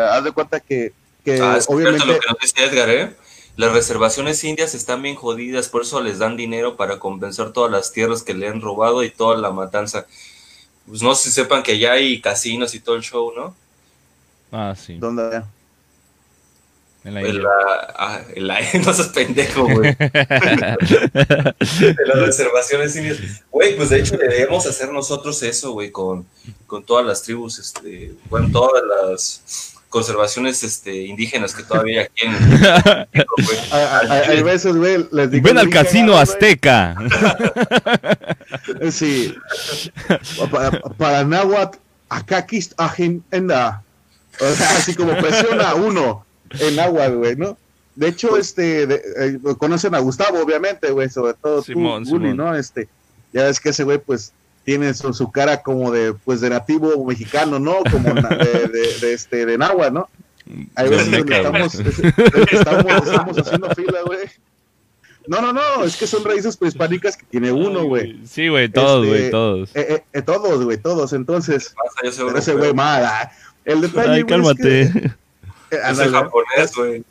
haz 0.10 0.24
de 0.24 0.32
cuenta 0.32 0.60
que, 0.60 0.94
que 1.24 1.42
ah, 1.42 1.60
obviamente... 1.68 2.06
Lo 2.06 2.20
que 2.20 2.28
nos 2.30 2.40
decía 2.40 2.66
Edgar, 2.66 2.90
¿eh? 2.90 3.16
Las 3.58 3.74
reservaciones 3.74 4.42
indias 4.46 4.74
están 4.74 5.02
bien 5.02 5.16
jodidas, 5.16 5.68
por 5.68 5.82
eso 5.82 6.02
les 6.02 6.18
dan 6.18 6.38
dinero 6.38 6.78
para 6.78 6.98
compensar 6.98 7.52
todas 7.52 7.70
las 7.70 7.92
tierras 7.92 8.24
que 8.24 8.34
le 8.34 8.48
han 8.48 8.62
robado 8.62 9.04
y 9.04 9.12
toda 9.12 9.38
la 9.38 9.52
matanza. 9.52 10.06
Pues 10.88 11.04
no 11.04 11.14
se 11.14 11.30
sepan 11.30 11.62
que 11.62 11.78
ya 11.78 11.92
hay 11.92 12.22
casinos 12.22 12.74
y 12.74 12.80
todo 12.80 12.96
el 12.96 13.02
show, 13.02 13.34
¿no? 13.36 13.54
Ah, 14.52 14.74
sí. 14.78 14.98
¿Dónde? 14.98 15.44
En 17.06 17.14
la, 17.14 17.22
en 17.22 17.42
ah, 17.96 18.22
no 18.86 18.94
seas 18.94 19.08
pendejo, 19.10 19.64
güey. 19.64 19.96
de 20.00 20.16
las 22.06 22.20
reservaciones 22.20 22.94
indias. 22.96 23.18
Güey, 23.50 23.78
pues 23.78 23.90
de 23.90 24.02
hecho 24.02 24.18
debemos 24.18 24.66
hacer 24.66 24.92
nosotros 24.92 25.42
eso, 25.44 25.72
güey, 25.72 25.92
con, 25.92 26.26
con 26.68 26.84
todas 26.84 27.06
las 27.06 27.24
tribus, 27.24 27.58
este, 27.60 28.14
bueno, 28.30 28.50
todas 28.52 28.84
las 28.86 29.76
conservaciones 29.88 30.62
este, 30.62 30.94
indígenas 31.06 31.56
que 31.56 31.64
todavía 31.64 32.02
aquí 32.04 32.26
en 32.26 32.36
Hay 34.30 34.44
veces, 34.44 34.76
güey, 34.76 35.08
les 35.12 35.32
digo. 35.32 35.48
Ven 35.48 35.58
al 35.58 35.70
casino 35.70 36.18
azteca. 36.18 36.98
sí. 38.92 39.34
Para, 40.52 40.72
para 40.98 41.24
Nahuatl, 41.24 41.78
acá 42.10 42.46
en 42.50 43.48
la. 43.48 43.84
Así 44.76 44.96
como 44.96 45.16
presiona 45.18 45.76
uno 45.76 46.26
en 46.60 46.80
agua, 46.80 47.08
güey, 47.10 47.36
¿no? 47.36 47.58
De 47.96 48.08
hecho, 48.08 48.38
este, 48.38 48.84
eh, 48.84 49.40
conocen 49.58 49.94
a 49.96 50.00
Gustavo, 50.00 50.40
obviamente, 50.42 50.90
güey, 50.92 51.10
sobre 51.10 51.34
todo 51.34 51.62
Simón, 51.62 52.06
tú, 52.06 52.18
¿no? 52.20 52.56
Este, 52.56 52.88
ya 53.34 53.44
ves 53.44 53.60
que 53.60 53.70
ese 53.70 53.84
güey, 53.84 53.98
pues, 54.00 54.32
tiene 54.64 54.94
su, 54.94 55.14
su 55.14 55.32
cara 55.32 55.62
como 55.62 55.92
de, 55.92 56.14
pues, 56.14 56.40
de 56.42 56.50
nativo 56.50 57.04
mexicano, 57.06 57.60
¿no? 57.60 57.78
Como 57.92 58.14
na- 58.14 58.30
de, 58.30 58.68
de, 58.68 59.00
de 59.02 59.14
este, 59.14 59.46
de 59.46 59.58
Nahua, 59.58 59.90
¿no? 59.90 60.08
Hay 60.76 60.90
veces 60.90 61.12
donde 61.12 61.36
estamos, 61.36 61.76
estamos, 62.52 63.08
estamos 63.08 63.38
haciendo 63.38 63.70
fila, 63.76 64.02
güey. 64.06 64.20
No, 65.28 65.42
no, 65.42 65.54
no, 65.54 65.84
es 65.84 65.96
que 65.96 66.08
son 66.08 66.24
raíces 66.24 66.58
prehispánicas 66.58 67.16
que 67.18 67.26
tiene 67.30 67.52
uno, 67.52 67.84
güey. 67.84 68.20
Sí, 68.26 68.48
güey, 68.48 68.68
todos, 68.70 69.06
Este, 69.06 69.20
güey, 69.20 69.32
todos. 69.32 69.70
Eh, 69.76 69.86
eh, 69.90 70.04
eh, 70.14 70.22
todos, 70.24 70.64
güey, 70.64 70.78
todos. 70.78 71.14
Entonces, 71.14 71.76
Pasa, 71.76 72.00
yo 72.04 72.12
soy 72.12 72.28
pero 72.28 72.40
ese 72.40 72.54
güey 72.56 72.74
mal. 72.74 73.04
ah. 73.06 73.32
El 73.66 73.82
detalle, 73.82 74.10
Ay, 74.14 74.22
güey, 74.24 74.40
es 74.40 74.48
cálmate. 74.48 74.64
que- 74.94 75.12
soy 75.78 75.80
ándale. 75.84 76.12
japonés, 76.12 76.76
güey. 76.76 77.04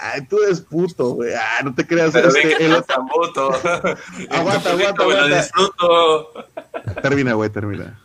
Ay, 0.00 0.20
tú 0.26 0.38
eres 0.42 0.60
puto, 0.60 1.10
güey. 1.14 1.32
Ah, 1.34 1.62
no 1.64 1.74
te 1.74 1.84
creas. 1.86 2.12
Pero 2.12 2.28
este, 2.28 2.40
que 2.56 2.64
el- 2.66 2.70
no 2.70 2.82
tan 2.82 3.06
puto. 3.08 3.50
Aguanta, 4.30 4.70
aguanta, 4.70 5.02
lo 5.04 5.10
aguanta. 5.10 5.36
disfruto. 5.42 6.32
Termina, 7.02 7.32
güey, 7.34 7.50
termina. 7.50 7.98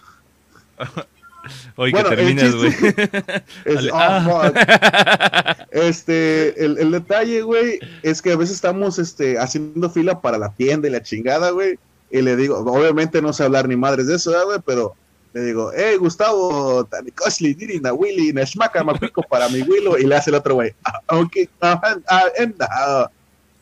Oye, 1.77 1.91
Bueno, 1.91 2.10
que 2.10 2.15
el 2.15 2.36
termines, 2.36 2.56
güey. 2.56 2.73
Es- 3.65 3.86
oh, 3.91 3.95
Ah. 3.95 4.21
fuck. 4.25 5.67
Este, 5.71 6.65
el, 6.65 6.77
el 6.80 6.91
detalle, 6.91 7.41
güey, 7.43 7.80
es 8.03 8.21
que 8.21 8.32
a 8.32 8.36
veces 8.38 8.56
estamos 8.56 8.97
este, 8.99 9.38
haciendo 9.38 9.89
fila 9.89 10.19
para 10.21 10.38
la 10.38 10.49
tienda 10.53 10.88
y 10.88 10.91
la 10.91 11.03
chingada, 11.03 11.51
güey. 11.51 11.77
Y 12.10 12.21
le 12.21 12.36
digo, 12.36 12.58
obviamente 12.60 13.21
no 13.21 13.34
sé 13.34 13.43
hablar 13.43 13.67
ni 13.67 13.75
madres 13.75 14.08
de 14.08 14.15
eso, 14.15 14.32
¿verdad, 14.32 14.45
güey, 14.45 14.60
pero 14.65 14.95
le 15.34 15.42
digo, 15.42 15.72
hey, 15.76 15.98
Gustavo, 15.98 16.86
Tanikosli, 16.86 17.54
Diri, 17.54 17.80
na 17.80 17.94
Willy, 17.94 18.34
Nashmaka, 18.34 18.84
Mapico 18.84 19.22
para 19.24 19.48
mi 19.50 19.62
Willo. 19.62 19.98
Y 19.98 20.06
le 20.06 20.16
hace 20.16 20.30
el 20.30 20.36
otro, 20.36 20.56
güey, 20.56 20.74
ah, 20.86 21.02
ok, 21.20 21.34
ah, 21.62 21.82
ah, 22.10 22.26
ah. 22.70 23.10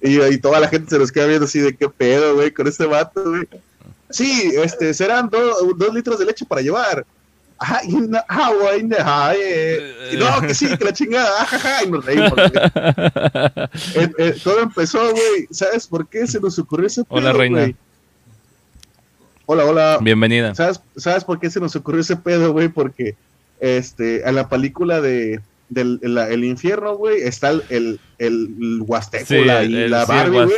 Y, 0.01 0.21
y 0.21 0.37
toda 0.37 0.59
la 0.59 0.67
gente 0.67 0.89
se 0.91 0.99
nos 0.99 1.11
queda 1.11 1.25
viendo 1.25 1.45
así 1.45 1.59
de 1.59 1.75
qué 1.75 1.89
pedo, 1.89 2.35
güey, 2.35 2.51
con 2.51 2.67
este 2.67 2.85
vato, 2.85 3.23
güey. 3.23 3.47
Sí, 4.09 4.53
este, 4.55 4.93
serán 4.93 5.29
do- 5.29 5.73
dos 5.75 5.93
litros 5.93 6.19
de 6.19 6.25
leche 6.25 6.45
para 6.45 6.61
llevar. 6.61 7.05
Ah, 7.57 7.81
güey, 8.53 8.83
no, 8.83 8.97
ay, 9.05 9.37
eh. 9.41 10.09
Y 10.13 10.17
no, 10.17 10.41
que 10.41 10.53
sí, 10.53 10.67
que 10.77 10.83
la 10.85 10.93
chingada, 10.93 11.41
ajaja, 11.41 11.83
y 11.83 11.89
nos 11.89 12.05
reímos. 12.05 12.33
Eh, 13.95 14.11
eh, 14.17 14.35
todo 14.43 14.59
empezó, 14.59 14.99
güey. 15.11 15.47
¿Sabes 15.51 15.87
por 15.87 16.07
qué 16.07 16.27
se 16.27 16.39
nos 16.39 16.57
ocurrió 16.59 16.87
ese 16.87 17.03
pedo? 17.03 17.17
Hola, 17.17 17.33
reina. 17.33 17.59
güey? 17.61 17.75
Hola, 19.45 19.65
hola. 19.65 19.99
Bienvenida. 20.01 20.55
¿Sabes, 20.55 20.81
¿Sabes 20.95 21.23
por 21.23 21.39
qué 21.39 21.49
se 21.49 21.59
nos 21.59 21.75
ocurrió 21.75 22.01
ese 22.01 22.15
pedo, 22.15 22.51
güey? 22.51 22.67
Porque 22.69 23.15
este, 23.59 24.27
en 24.27 24.35
la 24.35 24.49
película 24.49 25.01
de 25.01 25.41
del 25.69 25.99
el, 26.03 26.17
el 26.17 26.43
infierno, 26.43 26.95
güey, 26.95 27.21
está 27.21 27.49
el, 27.49 27.63
el, 27.69 27.99
el 28.19 28.81
Huasteco 28.85 29.25
Sí, 29.25 29.43
la- 29.43 29.61
el- 29.63 29.71
y 29.75 29.87
la 29.89 30.05
Barbie, 30.05 30.43
güey. 30.45 30.57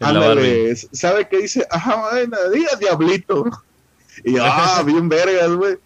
Ándale, 0.00 0.74
¿sabe 0.92 1.28
qué 1.28 1.38
dice? 1.42 1.66
Ajá, 1.70 2.08
bueno, 2.10 2.36
diga 2.52 2.76
diablito. 2.78 3.44
Y 4.24 4.36
ah, 4.40 4.82
bien 4.86 5.08
vergas, 5.08 5.50
güey. 5.52 5.76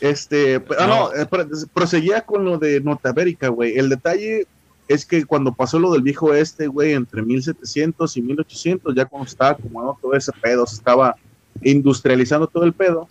Este, 0.00 0.62
ah, 0.78 0.86
no, 0.86 1.10
No. 1.10 1.14
eh, 1.14 1.26
pro- 1.26 1.46
proseguía 1.74 2.22
con 2.22 2.44
lo 2.44 2.58
de 2.58 2.80
Norteamérica, 2.80 3.48
güey. 3.48 3.76
El 3.76 3.88
detalle 3.88 4.46
es 4.88 5.04
que 5.04 5.24
cuando 5.24 5.52
pasó 5.52 5.78
lo 5.78 5.92
del 5.92 6.02
viejo 6.02 6.32
este, 6.32 6.68
güey, 6.68 6.92
entre 6.94 7.22
1700 7.22 8.16
y 8.16 8.22
1800, 8.22 8.94
ya 8.94 9.04
cuando 9.04 9.28
estaba 9.28 9.56
como 9.56 9.98
todo 10.00 10.14
ese 10.14 10.32
pedo, 10.40 10.66
se 10.66 10.76
estaba 10.76 11.16
industrializando 11.62 12.46
todo 12.46 12.64
el 12.64 12.72
pedo, 12.72 13.08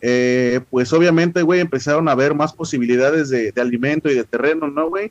eh, 0.00 0.60
pues 0.70 0.92
obviamente, 0.92 1.42
güey, 1.42 1.60
empezaron 1.60 2.08
a 2.08 2.12
haber 2.12 2.34
más 2.34 2.52
posibilidades 2.52 3.28
de, 3.30 3.52
de 3.52 3.60
alimento 3.60 4.10
y 4.10 4.14
de 4.14 4.24
terreno, 4.24 4.68
¿no, 4.68 4.88
güey? 4.88 5.10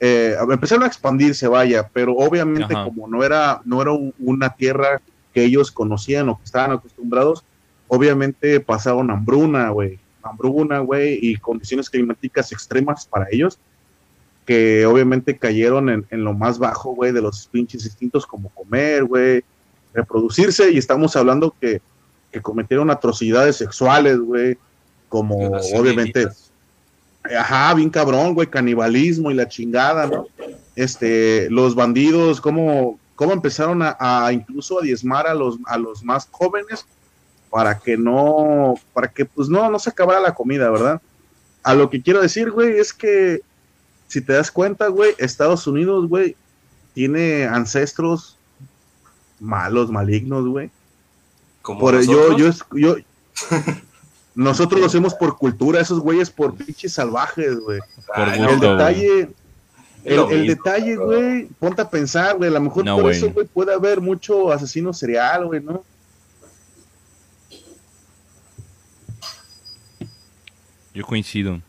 Eh, 0.00 0.34
empezaron 0.50 0.84
a 0.84 0.86
expandirse, 0.86 1.48
vaya, 1.48 1.88
pero 1.92 2.14
obviamente 2.14 2.72
Ajá. 2.72 2.84
como 2.84 3.08
no 3.08 3.24
era, 3.24 3.60
no 3.64 3.82
era 3.82 3.92
un- 3.92 4.14
una 4.18 4.50
tierra 4.54 5.00
que 5.34 5.44
ellos 5.44 5.70
conocían 5.72 6.28
o 6.28 6.38
que 6.38 6.44
estaban 6.44 6.70
acostumbrados, 6.72 7.44
obviamente 7.88 8.60
pasaron 8.60 9.10
hambruna, 9.10 9.70
güey, 9.70 9.98
hambruna, 10.22 10.78
güey, 10.80 11.18
y 11.20 11.36
condiciones 11.36 11.90
climáticas 11.90 12.52
extremas 12.52 13.06
para 13.06 13.26
ellos, 13.30 13.58
que 14.46 14.86
obviamente 14.86 15.36
cayeron 15.36 15.90
en, 15.90 16.06
en 16.10 16.24
lo 16.24 16.32
más 16.32 16.58
bajo, 16.58 16.94
güey, 16.94 17.12
de 17.12 17.20
los 17.20 17.46
pinches 17.48 17.84
instintos 17.84 18.26
como 18.26 18.48
comer, 18.50 19.04
güey, 19.04 19.42
reproducirse, 19.92 20.70
y 20.70 20.78
estamos 20.78 21.16
hablando 21.16 21.54
que, 21.60 21.80
que 22.30 22.40
cometieron 22.40 22.90
atrocidades 22.90 23.56
sexuales, 23.56 24.18
güey, 24.18 24.58
como 25.08 25.36
obviamente, 25.74 26.28
ajá, 27.38 27.74
bien 27.74 27.90
cabrón, 27.90 28.34
güey, 28.34 28.48
canibalismo 28.48 29.30
y 29.30 29.34
la 29.34 29.48
chingada, 29.48 30.06
¿no? 30.06 30.26
Este, 30.76 31.48
los 31.50 31.74
bandidos, 31.74 32.40
cómo, 32.40 32.98
cómo 33.16 33.32
empezaron 33.32 33.82
a, 33.82 33.96
a 33.98 34.32
incluso 34.32 34.78
a 34.78 34.82
diezmar 34.82 35.26
a 35.26 35.34
los, 35.34 35.58
a 35.66 35.78
los 35.78 36.04
más 36.04 36.28
jóvenes 36.30 36.86
para 37.50 37.78
que 37.78 37.96
no, 37.96 38.74
para 38.92 39.08
que 39.08 39.24
pues 39.24 39.48
no, 39.48 39.70
no 39.70 39.78
se 39.78 39.90
acabara 39.90 40.20
la 40.20 40.34
comida, 40.34 40.70
¿verdad? 40.70 41.00
A 41.62 41.74
lo 41.74 41.90
que 41.90 42.02
quiero 42.02 42.20
decir, 42.20 42.50
güey, 42.50 42.78
es 42.78 42.92
que 42.92 43.40
si 44.06 44.20
te 44.20 44.34
das 44.34 44.50
cuenta, 44.50 44.88
güey, 44.88 45.14
Estados 45.18 45.66
Unidos, 45.66 46.08
güey, 46.08 46.36
tiene 46.94 47.44
ancestros 47.44 48.37
malos, 49.40 49.90
malignos, 49.90 50.46
güey. 50.46 50.70
Como 51.62 51.80
Por 51.80 52.00
yo, 52.02 52.30
nosotros. 52.30 52.64
yo, 52.72 52.96
yo, 52.96 53.04
nosotros 54.34 54.80
lo 54.80 54.86
hacemos 54.86 55.14
por 55.14 55.36
cultura, 55.36 55.80
esos 55.80 56.00
güeyes 56.00 56.30
por 56.30 56.54
pinches 56.54 56.92
salvajes, 56.92 57.58
güey. 57.60 57.80
Por 58.06 58.28
Ay, 58.28 58.40
El 58.40 58.60
detalle, 58.60 59.20
el, 60.04 60.18
el 60.18 60.26
mismo, 60.26 60.46
detalle, 60.46 60.96
güey, 60.96 61.44
ponte 61.58 61.82
a 61.82 61.90
pensar, 61.90 62.36
güey, 62.36 62.48
a 62.48 62.52
lo 62.52 62.60
mejor 62.60 62.84
No, 62.84 62.98
por 62.98 63.12
eso, 63.12 63.30
güey, 63.32 63.46
puede 63.46 63.74
haber 63.74 64.00
mucho 64.00 64.52
asesino 64.52 64.92
serial, 64.92 65.46
güey, 65.46 65.60
¿no? 65.62 65.84
Yo 70.94 71.04
coincido. 71.04 71.60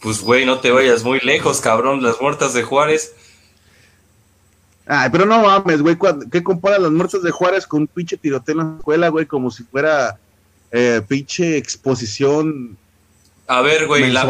Pues, 0.00 0.22
güey, 0.22 0.46
no 0.46 0.60
te 0.60 0.70
vayas 0.70 1.04
muy 1.04 1.20
lejos, 1.20 1.60
cabrón. 1.60 2.02
Las 2.02 2.20
muertas 2.20 2.54
de 2.54 2.62
Juárez. 2.62 3.14
Ay, 4.92 5.08
pero 5.12 5.24
no 5.24 5.40
mames, 5.40 5.82
güey, 5.82 5.94
¿cuándo- 5.94 6.26
¿qué 6.28 6.42
compara 6.42 6.76
las 6.78 6.90
muertes 6.90 7.22
de 7.22 7.30
Juárez 7.30 7.64
con 7.64 7.82
un 7.82 7.86
pinche 7.86 8.16
tiroteo 8.16 8.54
en 8.54 8.58
la 8.72 8.76
escuela, 8.78 9.08
güey? 9.08 9.24
Como 9.24 9.50
si 9.52 9.62
fuera 9.62 10.18
eh, 10.72 11.00
pinche 11.06 11.56
exposición. 11.56 12.76
A 13.46 13.60
ver, 13.60 13.86
güey, 13.86 14.04
y 14.04 14.10
la, 14.10 14.22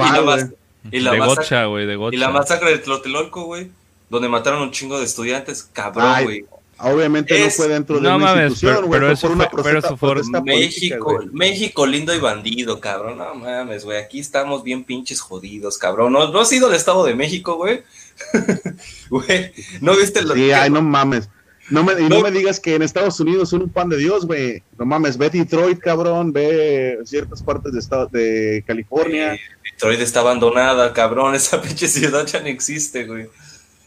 y 0.90 1.00
la, 1.00 1.12
de 1.12 1.18
masacre- 1.18 1.36
gocha, 1.36 1.64
güey, 1.64 1.86
de 1.86 1.96
gocha. 1.96 2.14
y 2.16 2.18
la 2.18 2.30
masacre 2.30 2.70
de 2.72 2.78
Tlatelolco, 2.78 3.44
güey. 3.44 3.70
Donde 4.10 4.28
mataron 4.28 4.62
un 4.62 4.70
chingo 4.70 4.98
de 4.98 5.04
estudiantes. 5.04 5.68
Cabrón, 5.72 6.06
Ay, 6.06 6.24
güey. 6.24 6.44
Obviamente 6.82 7.34
Es- 7.36 7.58
no 7.58 7.64
fue 7.64 7.72
dentro 7.74 7.96
de 7.96 8.02
No 8.02 8.16
una 8.16 8.24
mames, 8.26 8.44
institución, 8.52 8.74
pero- 8.76 8.86
güey, 8.86 9.00
pero 9.00 9.06
fue 9.08 9.14
eso 9.14 9.26
por 9.28 9.36
una 9.36 9.44
fue- 9.44 9.50
pero 9.50 9.62
protesta- 9.62 9.86
eso 9.88 9.96
fue 9.96 10.10
protesta 10.12 10.40
política, 10.40 10.96
México. 10.96 11.24
México 11.32 11.86
lindo 11.86 12.14
y 12.14 12.18
bandido, 12.18 12.80
cabrón. 12.80 13.18
No 13.18 13.34
mames, 13.34 13.84
güey. 13.84 13.98
Aquí 13.98 14.18
estamos 14.20 14.62
bien 14.64 14.84
pinches 14.84 15.20
jodidos, 15.20 15.76
cabrón. 15.78 16.12
¿No, 16.12 16.30
no 16.32 16.40
has 16.40 16.52
ido 16.52 16.68
al 16.68 16.74
Estado 16.74 17.04
de 17.04 17.14
México, 17.14 17.56
güey? 17.56 17.82
Güey, 19.10 19.52
¿no 19.80 19.96
viste 19.96 20.22
lo 20.22 20.34
Sí, 20.34 20.40
que- 20.46 20.54
ay, 20.54 20.70
no 20.70 20.82
mames. 20.82 21.28
No 21.70 21.84
me, 21.84 21.92
y 21.92 22.08
no 22.08 22.16
No. 22.16 22.20
me 22.22 22.30
digas 22.32 22.58
que 22.58 22.74
en 22.74 22.82
Estados 22.82 23.20
Unidos 23.20 23.50
son 23.50 23.62
un 23.62 23.68
pan 23.68 23.88
de 23.88 23.96
Dios, 23.96 24.26
güey. 24.26 24.62
No 24.76 24.84
mames, 24.86 25.16
ve 25.16 25.30
Detroit, 25.30 25.78
cabrón, 25.78 26.32
ve 26.32 26.98
ciertas 27.04 27.42
partes 27.42 27.72
de, 27.72 27.78
estado, 27.78 28.06
de 28.06 28.64
California. 28.66 29.34
Eh, 29.34 29.40
Detroit 29.72 30.00
está 30.00 30.20
abandonada, 30.20 30.92
cabrón. 30.92 31.34
Esa 31.36 31.60
pinche 31.62 31.86
ciudad 31.86 32.26
ya 32.26 32.40
no 32.40 32.46
existe, 32.48 33.04
güey. 33.04 33.28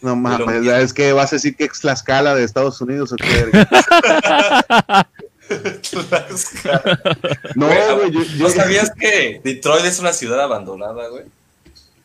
No 0.03 0.15
mames, 0.15 0.67
es 0.67 0.93
que 0.93 1.11
vas 1.13 1.33
a 1.33 1.37
decir 1.37 1.55
que 1.55 1.63
es 1.63 1.83
la 1.83 1.93
escala 1.93 2.35
de 2.35 2.43
Estados 2.43 2.79
Unidos 2.81 3.11
o 3.13 3.15
qué. 3.15 3.23
No, 7.55 7.67
Güey, 7.67 8.11
yo, 8.11 8.23
yo- 8.23 8.43
¿No 8.43 8.49
sabías 8.49 8.91
que 8.97 9.41
Detroit 9.43 9.85
es 9.85 9.99
una 9.99 10.13
ciudad 10.13 10.41
abandonada, 10.41 11.07
güey? 11.09 11.23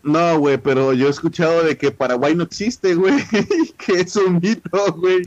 no, 0.03 0.39
güey, 0.39 0.59
pero 0.59 0.93
yo 0.93 1.07
he 1.07 1.11
escuchado 1.11 1.63
de 1.65 1.77
que 1.77 1.91
Paraguay 1.91 2.35
no 2.35 2.45
existe, 2.45 2.95
güey, 2.95 3.15
que 3.87 4.01
es 4.01 4.17
un 4.17 4.41
mito, 4.41 4.93
güey. 4.97 5.23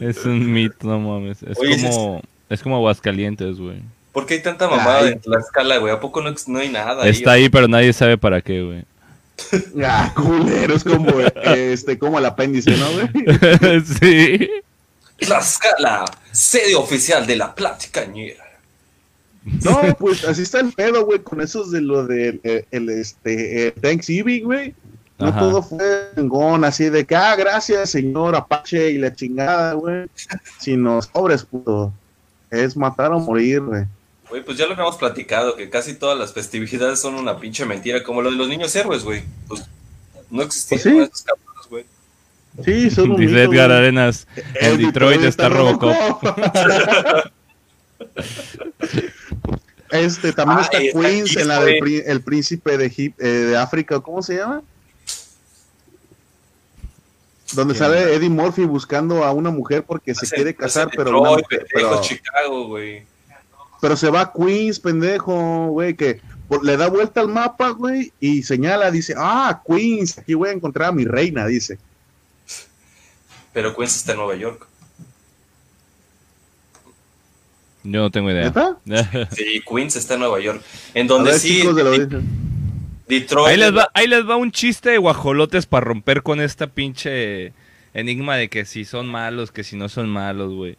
Es 0.00 0.24
un 0.24 0.52
mito, 0.52 0.86
no 0.86 1.00
mames. 1.00 1.42
Es 1.42 1.58
Oye, 1.58 1.76
como, 1.82 2.22
es 2.48 2.62
como 2.62 2.76
Aguascalientes, 2.76 3.58
güey. 3.58 3.80
¿Por 4.12 4.26
qué 4.26 4.34
hay 4.34 4.42
tanta 4.42 4.68
mamada 4.68 5.00
Ay. 5.00 5.12
en 5.12 5.20
Tlaxcala, 5.20 5.78
güey? 5.78 5.92
¿A 5.92 6.00
poco 6.00 6.22
no, 6.22 6.34
no 6.46 6.58
hay 6.58 6.68
nada 6.70 7.04
ahí? 7.04 7.10
Está 7.10 7.32
ahí, 7.32 7.48
pero 7.48 7.68
nadie 7.68 7.92
sabe 7.92 8.16
para 8.18 8.40
qué, 8.40 8.62
güey. 8.62 8.84
Ah, 9.84 10.12
culero, 10.14 10.74
es 10.74 10.84
como, 10.84 11.10
este, 11.20 11.98
como 11.98 12.18
el 12.18 12.26
apéndice, 12.26 12.76
¿no, 12.76 12.86
güey? 12.92 13.84
sí. 14.00 14.50
Tlaxcala, 15.18 16.04
sede 16.32 16.74
oficial 16.74 17.26
de 17.26 17.36
la 17.36 17.54
platicañera. 17.54 18.44
No, 19.64 19.94
pues 19.98 20.24
así 20.24 20.42
está 20.42 20.60
el 20.60 20.72
pedo, 20.72 21.04
güey, 21.06 21.20
con 21.20 21.40
esos 21.40 21.70
de 21.70 21.80
lo 21.80 22.06
del 22.06 22.40
el, 22.42 22.64
el, 22.70 22.88
este, 22.88 23.68
eh, 23.68 23.72
Thanksgiving, 23.72 24.44
güey. 24.44 24.74
No 25.18 25.28
Ajá. 25.28 25.38
todo 25.38 25.62
fue 25.62 26.10
chingón, 26.14 26.64
así 26.64 26.90
de 26.90 27.06
que, 27.06 27.16
ah, 27.16 27.34
gracias, 27.36 27.90
señor 27.90 28.34
Apache 28.34 28.90
y 28.90 28.98
la 28.98 29.14
chingada, 29.14 29.72
güey. 29.74 30.06
Sino, 30.58 31.00
pobres, 31.12 31.44
puto. 31.44 31.92
Es 32.50 32.76
matar 32.76 33.12
o 33.12 33.20
morir, 33.20 33.62
güey. 33.62 33.84
Güey, 34.28 34.44
pues 34.44 34.58
ya 34.58 34.66
lo 34.66 34.72
habíamos 34.72 34.96
platicado, 34.96 35.54
que 35.56 35.70
casi 35.70 35.94
todas 35.94 36.18
las 36.18 36.32
festividades 36.32 36.98
son 37.00 37.14
una 37.14 37.38
pinche 37.38 37.64
mentira, 37.64 38.02
como 38.02 38.22
lo 38.22 38.30
de 38.30 38.36
los 38.36 38.48
niños 38.48 38.74
héroes, 38.74 39.04
güey. 39.04 39.22
Pues 39.46 39.64
no 40.30 40.42
existieron 40.42 40.82
Pues 40.98 41.08
sí. 41.08 41.12
esos 41.14 41.22
cabrones, 41.22 41.66
güey. 41.70 41.84
Sí, 42.64 42.90
son 42.90 43.10
un 43.12 43.20
Dice 43.20 43.42
Edgar 43.44 43.68
güey. 43.68 43.78
Arenas. 43.78 44.26
En 44.54 44.72
El 44.72 44.78
Detroit 44.78 45.22
está 45.22 45.48
Robocop. 45.48 45.94
Este, 49.90 50.32
también 50.32 50.58
Ah, 50.58 50.62
está 50.62 50.78
Queens 50.78 51.36
en 51.36 51.48
la 51.48 51.60
del 51.64 52.02
el 52.06 52.20
príncipe 52.20 52.76
de, 52.76 52.90
Egip- 52.90 53.14
eh, 53.20 53.24
de 53.26 53.56
África, 53.56 54.00
¿cómo 54.00 54.20
se 54.20 54.36
llama? 54.36 54.62
Donde 57.52 57.74
sale 57.76 58.14
Eddie 58.14 58.28
Murphy 58.28 58.64
buscando 58.64 59.22
a 59.22 59.30
una 59.32 59.50
mujer 59.50 59.84
porque 59.84 60.12
se 60.14 60.28
quiere 60.28 60.54
casar, 60.56 60.88
pero, 60.90 61.04
Detroit, 61.04 61.20
una 61.22 61.30
mujer- 61.30 61.46
pendejo, 61.68 61.90
pero, 61.90 62.00
Chicago, 62.02 62.66
güey. 62.66 63.06
Pero 63.80 63.96
se 63.96 64.10
va 64.10 64.20
a 64.22 64.32
Queens, 64.32 64.80
pendejo, 64.80 65.68
güey, 65.68 65.94
que 65.94 66.20
por- 66.48 66.64
le 66.64 66.76
da 66.76 66.88
vuelta 66.88 67.20
al 67.20 67.28
mapa, 67.28 67.70
güey, 67.70 68.12
y 68.20 68.42
señala, 68.42 68.90
dice, 68.90 69.14
ah, 69.16 69.62
Queens, 69.66 70.18
aquí 70.18 70.34
voy 70.34 70.48
a 70.50 70.52
encontrar 70.52 70.88
a 70.88 70.92
mi 70.92 71.04
reina, 71.04 71.46
dice. 71.46 71.78
Pero 73.52 73.74
Queens 73.74 73.96
está 73.96 74.12
en 74.12 74.18
Nueva 74.18 74.36
York. 74.36 74.66
Yo 77.84 78.00
no 78.00 78.10
tengo 78.10 78.30
idea. 78.30 78.44
¿Neta? 78.44 78.76
Sí, 79.32 79.62
Queens 79.68 79.96
está 79.96 80.14
en 80.14 80.20
Nueva 80.20 80.40
York. 80.40 80.62
En 80.94 81.06
donde 81.06 81.30
ver, 81.30 81.40
sí, 81.40 81.60
chicos 81.60 81.76
de. 81.76 82.22
Detroit. 83.08 83.46
Ahí 83.48 83.56
les, 83.56 83.76
va, 83.76 83.88
ahí 83.94 84.08
les 84.08 84.28
va 84.28 84.34
un 84.34 84.50
chiste 84.50 84.90
de 84.90 84.98
guajolotes 84.98 85.64
para 85.66 85.84
romper 85.84 86.24
con 86.24 86.40
esta 86.40 86.66
pinche 86.66 87.52
enigma 87.98 88.36
de 88.36 88.48
que 88.48 88.64
si 88.64 88.84
son 88.84 89.06
malos, 89.08 89.50
que 89.52 89.64
si 89.64 89.74
no 89.76 89.88
son 89.88 90.08
malos, 90.08 90.52
güey. 90.52 90.76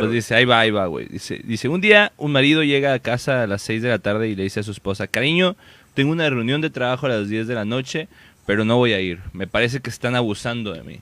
Pues 0.00 0.10
dice, 0.12 0.34
ahí 0.34 0.44
va, 0.44 0.60
ahí 0.60 0.70
va, 0.70 0.86
güey. 0.86 1.06
Dice, 1.06 1.40
dice, 1.44 1.68
un 1.68 1.80
día 1.80 2.12
un 2.16 2.32
marido 2.32 2.62
llega 2.62 2.92
a 2.94 2.98
casa 2.98 3.42
a 3.42 3.46
las 3.46 3.62
6 3.62 3.82
de 3.82 3.88
la 3.90 3.98
tarde 3.98 4.28
y 4.28 4.34
le 4.34 4.44
dice 4.44 4.60
a 4.60 4.62
su 4.62 4.70
esposa, 4.70 5.06
cariño, 5.06 5.56
tengo 5.94 6.10
una 6.12 6.28
reunión 6.30 6.60
de 6.60 6.70
trabajo 6.70 7.06
a 7.06 7.10
las 7.10 7.28
10 7.28 7.46
de 7.46 7.54
la 7.54 7.64
noche, 7.64 8.08
pero 8.46 8.64
no 8.64 8.76
voy 8.78 8.92
a 8.92 9.00
ir. 9.00 9.20
Me 9.32 9.46
parece 9.46 9.80
que 9.80 9.90
están 9.90 10.14
abusando 10.16 10.72
de 10.72 10.82
mí. 10.82 11.00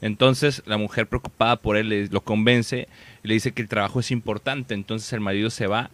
Entonces 0.00 0.62
la 0.66 0.76
mujer 0.76 1.06
preocupada 1.06 1.56
por 1.56 1.76
él 1.76 1.88
le- 1.88 2.08
lo 2.08 2.20
convence 2.20 2.88
y 3.22 3.28
le 3.28 3.34
dice 3.34 3.52
que 3.52 3.62
el 3.62 3.68
trabajo 3.68 4.00
es 4.00 4.10
importante. 4.10 4.74
Entonces 4.74 5.12
el 5.12 5.20
marido 5.20 5.50
se 5.50 5.66
va 5.66 5.90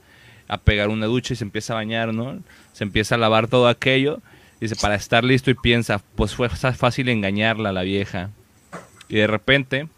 a 0.48 0.58
pegar 0.58 0.88
una 0.88 1.06
ducha 1.06 1.34
y 1.34 1.36
se 1.36 1.44
empieza 1.44 1.74
a 1.74 1.76
bañar, 1.76 2.12
¿no? 2.12 2.40
Se 2.72 2.82
empieza 2.84 3.14
a 3.14 3.18
lavar 3.18 3.46
todo 3.46 3.68
aquello. 3.68 4.20
Dice, 4.60 4.74
para 4.76 4.94
estar 4.96 5.22
listo 5.24 5.50
y 5.50 5.54
piensa, 5.54 6.02
pues 6.16 6.34
fue 6.34 6.48
fácil 6.48 7.08
engañarla 7.08 7.68
a 7.68 7.72
la 7.72 7.82
vieja. 7.82 8.30
Y 9.10 9.16
de 9.16 9.26
repente, 9.26 9.88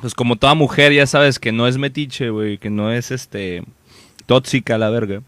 pues 0.00 0.12
como 0.12 0.36
toda 0.36 0.54
mujer 0.54 0.92
ya 0.92 1.06
sabes 1.06 1.38
que 1.38 1.52
no 1.52 1.68
es 1.68 1.78
metiche, 1.78 2.30
güey, 2.30 2.58
que 2.58 2.70
no 2.70 2.92
es 2.92 3.12
este 3.12 3.62
tóxica 4.26 4.76
la 4.76 4.90
verga. 4.90 5.22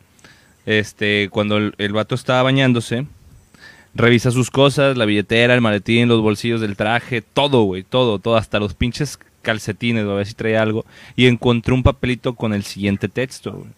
Este, 0.67 1.29
cuando 1.31 1.57
el, 1.57 1.75
el 1.79 1.93
vato 1.93 2.17
estaba 2.17 2.43
bañándose, 2.43 3.07
revisa 3.95 4.33
sus 4.33 4.51
cosas, 4.51 4.97
la 4.97 5.05
billetera, 5.05 5.55
el 5.55 5.61
maletín, 5.61 6.09
los 6.09 6.21
bolsillos 6.21 6.61
del 6.61 6.77
traje, 6.77 7.23
todo, 7.23 7.63
güey, 7.63 7.85
todo, 7.85 8.19
todo, 8.19 8.37
hasta 8.37 8.59
los 8.59 8.75
pinches 8.75 9.19
calcetines, 9.43 10.05
a 10.05 10.15
ver 10.15 10.27
si 10.27 10.35
trae 10.35 10.59
algo, 10.59 10.85
y 11.15 11.27
encontró 11.27 11.77
un 11.77 11.85
papelito 11.85 12.35
con 12.35 12.53
el 12.53 12.65
siguiente 12.65 13.09
texto, 13.09 13.53
güey. 13.53 13.71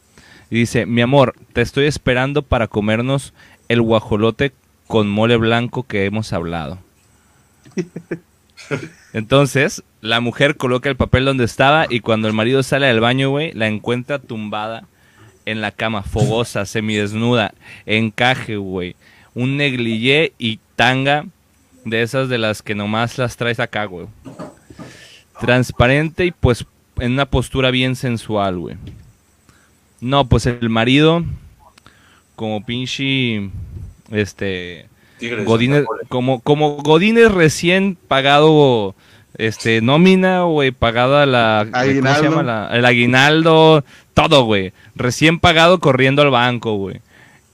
Y 0.50 0.56
dice, 0.56 0.84
mi 0.86 1.00
amor, 1.00 1.36
te 1.52 1.60
estoy 1.60 1.86
esperando 1.86 2.42
para 2.42 2.66
comernos 2.66 3.34
el 3.68 3.82
guajolote 3.82 4.52
con 4.88 5.08
mole 5.08 5.36
blanco 5.36 5.84
que 5.84 6.06
hemos 6.06 6.32
hablado. 6.32 6.78
Entonces, 9.12 9.82
la 10.00 10.20
mujer 10.20 10.56
coloca 10.56 10.88
el 10.88 10.96
papel 10.96 11.24
donde 11.24 11.44
estaba 11.44 11.86
y 11.88 12.00
cuando 12.00 12.28
el 12.28 12.34
marido 12.34 12.62
sale 12.62 12.86
del 12.86 13.00
baño, 13.00 13.30
güey, 13.30 13.52
la 13.52 13.66
encuentra 13.66 14.18
tumbada 14.18 14.86
en 15.46 15.60
la 15.60 15.72
cama, 15.72 16.02
fogosa, 16.02 16.64
semidesnuda, 16.64 17.54
encaje, 17.86 18.56
güey. 18.56 18.94
Un 19.34 19.56
negligé 19.56 20.32
y 20.38 20.60
tanga 20.76 21.26
de 21.84 22.02
esas 22.02 22.28
de 22.28 22.38
las 22.38 22.62
que 22.62 22.74
nomás 22.74 23.18
las 23.18 23.36
traes 23.36 23.58
acá, 23.58 23.84
güey. 23.86 24.06
Transparente 25.40 26.26
y 26.26 26.30
pues 26.30 26.66
en 26.98 27.12
una 27.12 27.26
postura 27.26 27.70
bien 27.70 27.96
sensual, 27.96 28.58
güey. 28.58 28.76
No, 30.00 30.26
pues 30.28 30.46
el 30.46 30.68
marido, 30.68 31.24
como 32.36 32.64
pinche, 32.64 33.50
este, 34.10 34.86
Tigres, 35.20 35.44
Godínez, 35.44 35.82
Zapole. 35.82 36.02
como, 36.08 36.40
como 36.40 36.76
Godínez 36.78 37.30
recién 37.30 37.96
pagado 38.08 38.94
este 39.38 39.80
nómina, 39.80 40.42
güey, 40.42 40.72
pagada 40.72 41.24
la 41.26 41.66
¿cómo 41.70 41.82
se 41.84 41.90
Aguinaldo. 41.90 42.22
llama? 42.22 42.42
La- 42.42 42.68
el 42.76 42.84
aguinaldo, 42.84 43.84
todo, 44.14 44.44
güey. 44.44 44.72
Recién 44.96 45.38
pagado 45.38 45.78
corriendo 45.78 46.22
al 46.22 46.30
banco, 46.30 46.74
güey. 46.74 47.00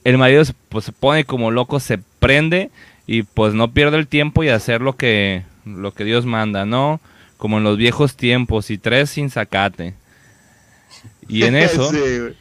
El 0.05 0.17
marido 0.19 0.45
se- 0.45 0.55
pues 0.69 0.85
se 0.87 0.93
pone 0.93 1.25
como 1.25 1.51
loco, 1.51 1.79
se 1.81 1.99
prende 2.19 2.71
y 3.07 3.23
pues 3.25 3.53
no 3.55 3.73
pierde 3.73 3.99
el 3.99 4.07
tiempo 4.09 4.43
y 4.43 4.49
hacer 4.49 4.81
lo 4.81 4.97
que 4.97 5.43
lo 5.65 5.93
que 5.93 6.05
Dios 6.05 6.25
manda, 6.27 6.65
¿no? 6.65 7.01
Como 7.39 7.59
en 7.59 7.65
los 7.65 7.77
viejos 7.77 8.17
tiempos 8.17 8.71
y 8.71 8.79
tres 8.79 9.11
sin 9.11 9.31
sacate. 9.31 9.95
Y 11.29 11.43
en 11.45 11.57
eso 11.57 11.91
Sí, 11.91 11.99
güey. 11.99 12.35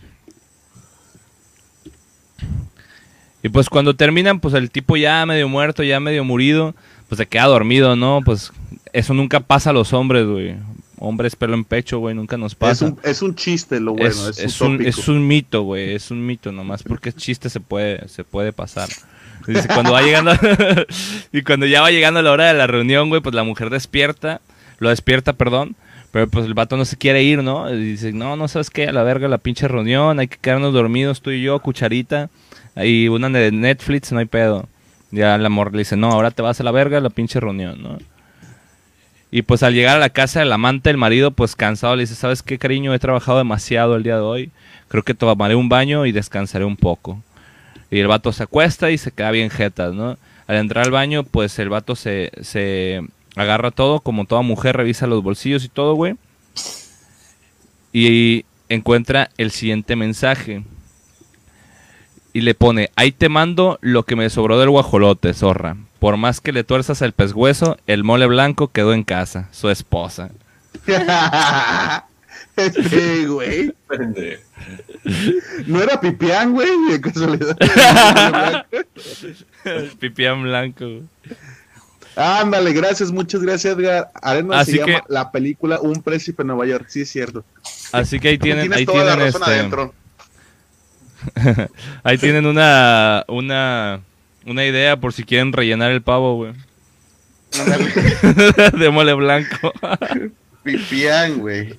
Y 3.45 3.49
pues 3.49 3.69
cuando 3.69 3.95
terminan, 3.95 4.39
pues 4.39 4.55
el 4.55 4.71
tipo 4.71 4.97
ya 4.97 5.23
medio 5.27 5.47
muerto, 5.47 5.83
ya 5.83 5.99
medio 5.99 6.23
murido, 6.23 6.73
pues 7.07 7.19
se 7.19 7.27
queda 7.27 7.45
dormido, 7.45 7.95
¿no? 7.95 8.21
Pues 8.25 8.51
eso 8.91 9.13
nunca 9.13 9.39
pasa 9.39 9.69
a 9.69 9.73
los 9.73 9.93
hombres, 9.93 10.25
güey. 10.25 10.55
Hombres 10.97 11.35
pelo 11.35 11.53
en 11.53 11.63
pecho, 11.63 11.99
güey, 11.99 12.15
nunca 12.15 12.37
nos 12.37 12.53
es, 12.53 12.55
pasa. 12.55 12.85
un, 12.87 12.99
es 13.03 13.21
un 13.21 13.35
chiste 13.35 13.79
lo 13.79 13.91
bueno, 13.91 14.09
es, 14.09 14.39
es, 14.39 14.39
es 14.39 14.61
un 14.61 14.81
es 14.81 15.07
un 15.07 15.27
mito, 15.27 15.61
güey, 15.61 15.93
es 15.93 16.09
un 16.09 16.25
mito 16.25 16.51
nomás, 16.51 16.81
porque 16.81 17.09
es 17.09 17.17
chiste 17.17 17.51
se 17.51 17.59
puede, 17.59 18.07
se 18.07 18.23
puede 18.23 18.51
pasar. 18.51 18.89
Dice, 19.45 19.67
cuando 19.67 19.91
va 19.91 20.01
llegando, 20.01 20.31
y 21.31 21.43
cuando 21.43 21.67
ya 21.67 21.81
va 21.81 21.91
llegando 21.91 22.23
la 22.23 22.31
hora 22.31 22.47
de 22.47 22.55
la 22.55 22.65
reunión, 22.65 23.09
güey, 23.09 23.21
pues 23.21 23.35
la 23.35 23.43
mujer 23.43 23.69
despierta, 23.69 24.41
lo 24.79 24.89
despierta, 24.89 25.33
perdón, 25.33 25.75
pero 26.09 26.27
pues 26.27 26.47
el 26.47 26.55
vato 26.55 26.77
no 26.77 26.85
se 26.85 26.97
quiere 26.97 27.21
ir, 27.21 27.43
¿no? 27.43 27.71
Y 27.71 27.91
dice, 27.91 28.11
no, 28.11 28.37
no 28.37 28.47
sabes 28.47 28.71
qué, 28.71 28.87
a 28.87 28.91
la 28.91 29.03
verga 29.03 29.27
la 29.27 29.37
pinche 29.37 29.67
reunión, 29.67 30.19
hay 30.19 30.29
que 30.29 30.37
quedarnos 30.37 30.73
dormidos 30.73 31.21
tú 31.21 31.29
y 31.29 31.43
yo, 31.43 31.59
cucharita, 31.59 32.31
y 32.75 33.07
una 33.07 33.29
de 33.29 33.51
Netflix, 33.51 34.11
no 34.11 34.19
hay 34.19 34.25
pedo. 34.25 34.67
Ya 35.11 35.35
el 35.35 35.45
amor 35.45 35.71
le 35.71 35.79
dice, 35.79 35.95
no, 35.95 36.11
ahora 36.11 36.31
te 36.31 36.41
vas 36.41 36.59
a 36.59 36.63
la 36.63 36.71
verga 36.71 36.99
la 36.99 37.09
pinche 37.09 37.39
reunión, 37.39 37.81
¿no? 37.81 37.97
Y 39.31 39.41
pues 39.41 39.63
al 39.63 39.73
llegar 39.73 39.97
a 39.97 39.99
la 39.99 40.09
casa 40.09 40.39
del 40.39 40.51
amante, 40.51 40.89
el 40.89 40.97
marido, 40.97 41.31
pues 41.31 41.55
cansado, 41.55 41.95
le 41.95 42.03
dice, 42.03 42.15
¿sabes 42.15 42.41
qué, 42.41 42.57
cariño? 42.57 42.93
He 42.93 42.99
trabajado 42.99 43.37
demasiado 43.37 43.95
el 43.95 44.03
día 44.03 44.15
de 44.15 44.21
hoy. 44.21 44.51
Creo 44.87 45.03
que 45.03 45.13
tomaré 45.13 45.55
un 45.55 45.67
baño 45.67 46.05
y 46.05 46.11
descansaré 46.11 46.63
un 46.63 46.77
poco. 46.77 47.21
Y 47.91 47.99
el 47.99 48.07
vato 48.07 48.31
se 48.31 48.43
acuesta 48.43 48.91
y 48.91 48.97
se 48.97 49.11
queda 49.11 49.31
bien 49.31 49.49
jetas, 49.49 49.93
¿no? 49.93 50.17
Al 50.47 50.55
entrar 50.57 50.85
al 50.85 50.91
baño, 50.91 51.23
pues 51.23 51.57
el 51.59 51.69
vato 51.69 51.95
se, 51.95 52.31
se 52.41 53.01
agarra 53.35 53.71
todo, 53.71 53.99
como 53.99 54.25
toda 54.25 54.41
mujer, 54.41 54.77
revisa 54.77 55.07
los 55.07 55.23
bolsillos 55.23 55.65
y 55.65 55.69
todo, 55.69 55.95
güey. 55.95 56.15
Y 57.91 58.45
encuentra 58.69 59.31
el 59.37 59.51
siguiente 59.51 59.95
mensaje. 59.95 60.63
Y 62.35 62.41
le 62.41 62.53
pone, 62.53 62.91
ahí 62.97 63.13
te 63.13 63.29
mando 63.29 63.79
lo 63.79 64.03
que 64.03 64.17
me 64.17 64.29
sobró 64.29 64.59
del 64.59 64.69
guajolote, 64.69 65.33
zorra. 65.33 65.77
Por 65.99 66.17
más 66.17 66.41
que 66.41 66.51
le 66.51 66.65
tuerzas 66.65 67.01
el 67.01 67.13
pescuezo, 67.13 67.77
el 67.87 68.03
mole 68.03 68.25
blanco 68.25 68.67
quedó 68.73 68.93
en 68.93 69.03
casa, 69.05 69.47
su 69.53 69.69
esposa. 69.69 70.31
Sí, 72.89 73.25
güey. 73.25 73.73
No 75.67 75.81
era 75.81 75.99
Pipián, 75.99 76.53
güey, 76.53 76.69
de 76.89 77.01
casualidad. 77.01 77.57
Pipián 79.99 80.43
blanco. 80.43 80.85
Ándale, 82.15 82.71
gracias, 82.71 83.11
muchas 83.11 83.41
gracias, 83.41 83.77
Edgar. 83.77 84.09
Arena 84.21 84.59
Así 84.59 84.71
se 84.73 84.79
que- 84.79 84.91
llama 84.91 85.03
la 85.09 85.31
película 85.31 85.81
Un 85.81 86.01
príncipe 86.01 86.43
en 86.43 86.47
Nueva 86.47 86.65
York, 86.65 86.85
sí 86.87 87.01
es 87.01 87.09
cierto. 87.09 87.43
Así 87.91 88.19
que 88.21 88.29
ahí 88.29 88.37
tienen, 88.37 88.63
Tienes 88.63 88.79
ahí 88.79 88.85
toda 88.85 89.03
la 89.03 89.15
tienen 89.15 89.25
razón 89.33 89.41
este, 89.41 89.53
adentro. 89.53 89.93
ahí 92.03 92.17
tienen 92.17 92.45
una, 92.45 93.23
una, 93.27 94.01
una 94.45 94.65
idea 94.65 94.97
por 94.99 95.13
si 95.13 95.23
quieren 95.23 95.53
rellenar 95.53 95.91
el 95.91 96.01
pavo, 96.01 96.35
güey. 96.35 96.53
De 98.77 98.89
mole 98.89 99.13
blanco. 99.13 99.71
Pipián, 100.63 101.39
güey. 101.39 101.75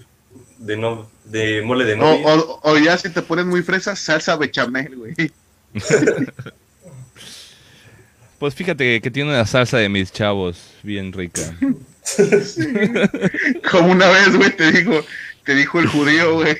De, 0.58 0.76
no, 0.76 1.10
de 1.24 1.62
mole 1.62 1.84
de 1.84 1.94
O, 1.94 1.96
novia. 1.96 2.26
o, 2.34 2.60
o 2.62 2.78
ya 2.78 2.96
si 2.96 3.10
te 3.10 3.20
pones 3.22 3.44
muy 3.44 3.62
fresa, 3.62 3.94
salsa 3.96 4.36
bechamel, 4.36 4.96
güey. 4.96 5.14
Pues 8.38 8.54
fíjate 8.54 9.00
que 9.00 9.10
tiene 9.10 9.30
una 9.30 9.46
salsa 9.46 9.78
de 9.78 9.88
mis 9.88 10.12
chavos 10.12 10.58
bien 10.82 11.10
rica. 11.12 11.40
Como 13.70 13.92
una 13.92 14.08
vez, 14.08 14.36
güey, 14.36 14.54
te 14.54 14.70
dijo, 14.72 15.02
te 15.44 15.54
dijo 15.54 15.80
el 15.80 15.86
judío, 15.86 16.34
güey. 16.34 16.58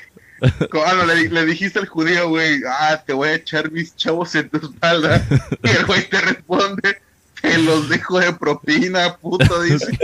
Ah, 0.85 0.93
no, 0.95 1.05
le, 1.05 1.15
di- 1.15 1.29
le 1.29 1.45
dijiste 1.45 1.79
al 1.79 1.87
judío, 1.87 2.29
güey, 2.29 2.61
ah, 2.67 3.01
te 3.05 3.13
voy 3.13 3.29
a 3.29 3.33
echar 3.35 3.71
mis 3.71 3.95
chavos 3.95 4.33
en 4.35 4.49
tu 4.49 4.57
espalda. 4.57 5.25
Y 5.63 5.69
el 5.69 5.85
güey 5.85 6.07
te 6.09 6.21
responde, 6.21 7.01
te 7.41 7.57
los 7.59 7.89
dejo 7.89 8.19
de 8.19 8.33
propina, 8.33 9.15
puto, 9.17 9.61
dice. 9.61 9.97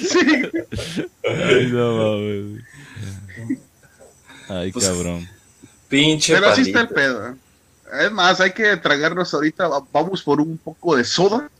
Sí. 0.00 0.42
Ay, 1.24 1.66
no 1.70 1.96
mames. 1.96 2.62
Ay, 4.48 4.72
Pues, 4.72 4.84
cabrón. 4.86 5.28
Pinche 5.88 6.34
Pero 6.34 6.48
así 6.48 6.62
está 6.62 6.80
el 6.82 6.88
pedo. 6.88 7.36
Es 8.00 8.10
más, 8.10 8.40
hay 8.40 8.52
que 8.52 8.76
tragarnos 8.78 9.32
ahorita, 9.34 9.68
va- 9.68 9.84
vamos 9.92 10.22
por 10.22 10.40
un 10.40 10.56
poco 10.58 10.96
de 10.96 11.04
soda, 11.04 11.50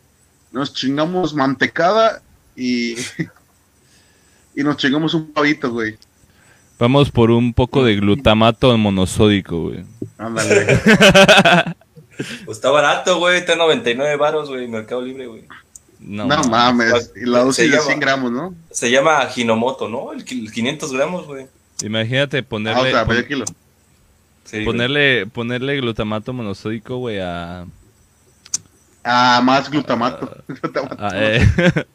nos 0.51 0.73
chingamos 0.73 1.35
mantecada 1.35 2.23
y, 2.57 2.97
y 4.57 4.63
nos 4.63 4.77
chingamos 4.77 5.15
un 5.15 5.33
pavito, 5.33 5.71
güey. 5.71 5.97
Vamos 6.79 7.11
por 7.11 7.31
un 7.31 7.53
poco 7.55 7.85
de 7.85 7.97
glutamato 7.97 8.77
monosódico, 8.77 9.61
güey. 9.69 9.85
Ándale. 10.19 10.81
Pues 12.45 12.59
está 12.59 12.71
barato, 12.71 13.19
güey. 13.19 13.39
Está 13.39 13.57
99 13.57 14.17
varos, 14.17 14.49
güey. 14.49 14.69
Mercado 14.69 15.01
Libre, 15.03 15.27
güey. 15.27 15.45
No, 15.99 16.27
No, 16.27 16.45
mames. 16.45 17.11
Y 17.17 17.25
la 17.29 17.41
dosis 17.41 17.65
de 17.65 17.77
llama- 17.77 17.87
100 17.87 18.01
gramos, 18.01 18.31
¿no? 18.31 18.55
Se 18.71 18.91
llama 18.91 19.27
Hinomoto, 19.35 19.89
¿no? 19.89 20.13
El, 20.13 20.25
qui- 20.25 20.41
el 20.45 20.53
500 20.53 20.93
gramos, 20.93 21.27
güey. 21.27 21.47
Imagínate 21.83 22.39
Ah, 22.39 22.43
ponerle, 22.49 22.89
o 22.91 22.93
sea, 22.93 23.07
pon- 23.07 23.25
kilo. 23.27 23.45
Sí, 24.45 24.57
güey. 24.59 24.65
ponerle, 24.67 25.27
ponerle 25.27 25.77
glutamato 25.79 26.33
monosódico, 26.33 26.99
güey, 26.99 27.19
a... 27.21 27.65
Ah, 29.03 29.41
más 29.43 29.69
glutamato. 29.71 30.31
Glutamato. 30.47 30.97
a, 31.05 31.11
eh, 31.15 31.41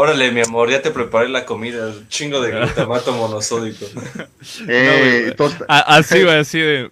Órale, 0.00 0.30
mi 0.30 0.40
amor, 0.42 0.70
ya 0.70 0.80
te 0.80 0.92
preparé 0.92 1.28
la 1.28 1.44
comida. 1.44 1.92
Chingo 2.08 2.40
de 2.40 2.52
glutamato 2.52 3.12
monosódico. 3.16 3.84
Eh, 4.68 5.34
así, 5.66 6.22
güey, 6.22 6.38
así 6.38 6.60
de... 6.60 6.88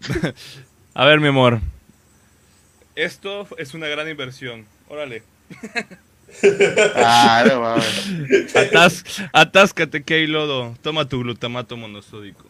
A 0.95 1.05
ver, 1.07 1.21
mi 1.21 1.29
amor. 1.29 1.61
Esto 2.97 3.47
es 3.59 3.75
una 3.75 3.87
gran 3.87 4.09
inversión. 4.09 4.67
Órale. 4.89 5.23
Ah, 6.97 7.45
no. 7.47 7.65
Atas, 8.61 9.05
atáscate 9.33 10.03
que 10.03 10.15
hay 10.15 10.27
lodo. 10.27 10.75
Toma 10.83 11.09
tu 11.09 11.21
glutamato 11.21 11.77
monosódico. 11.77 12.45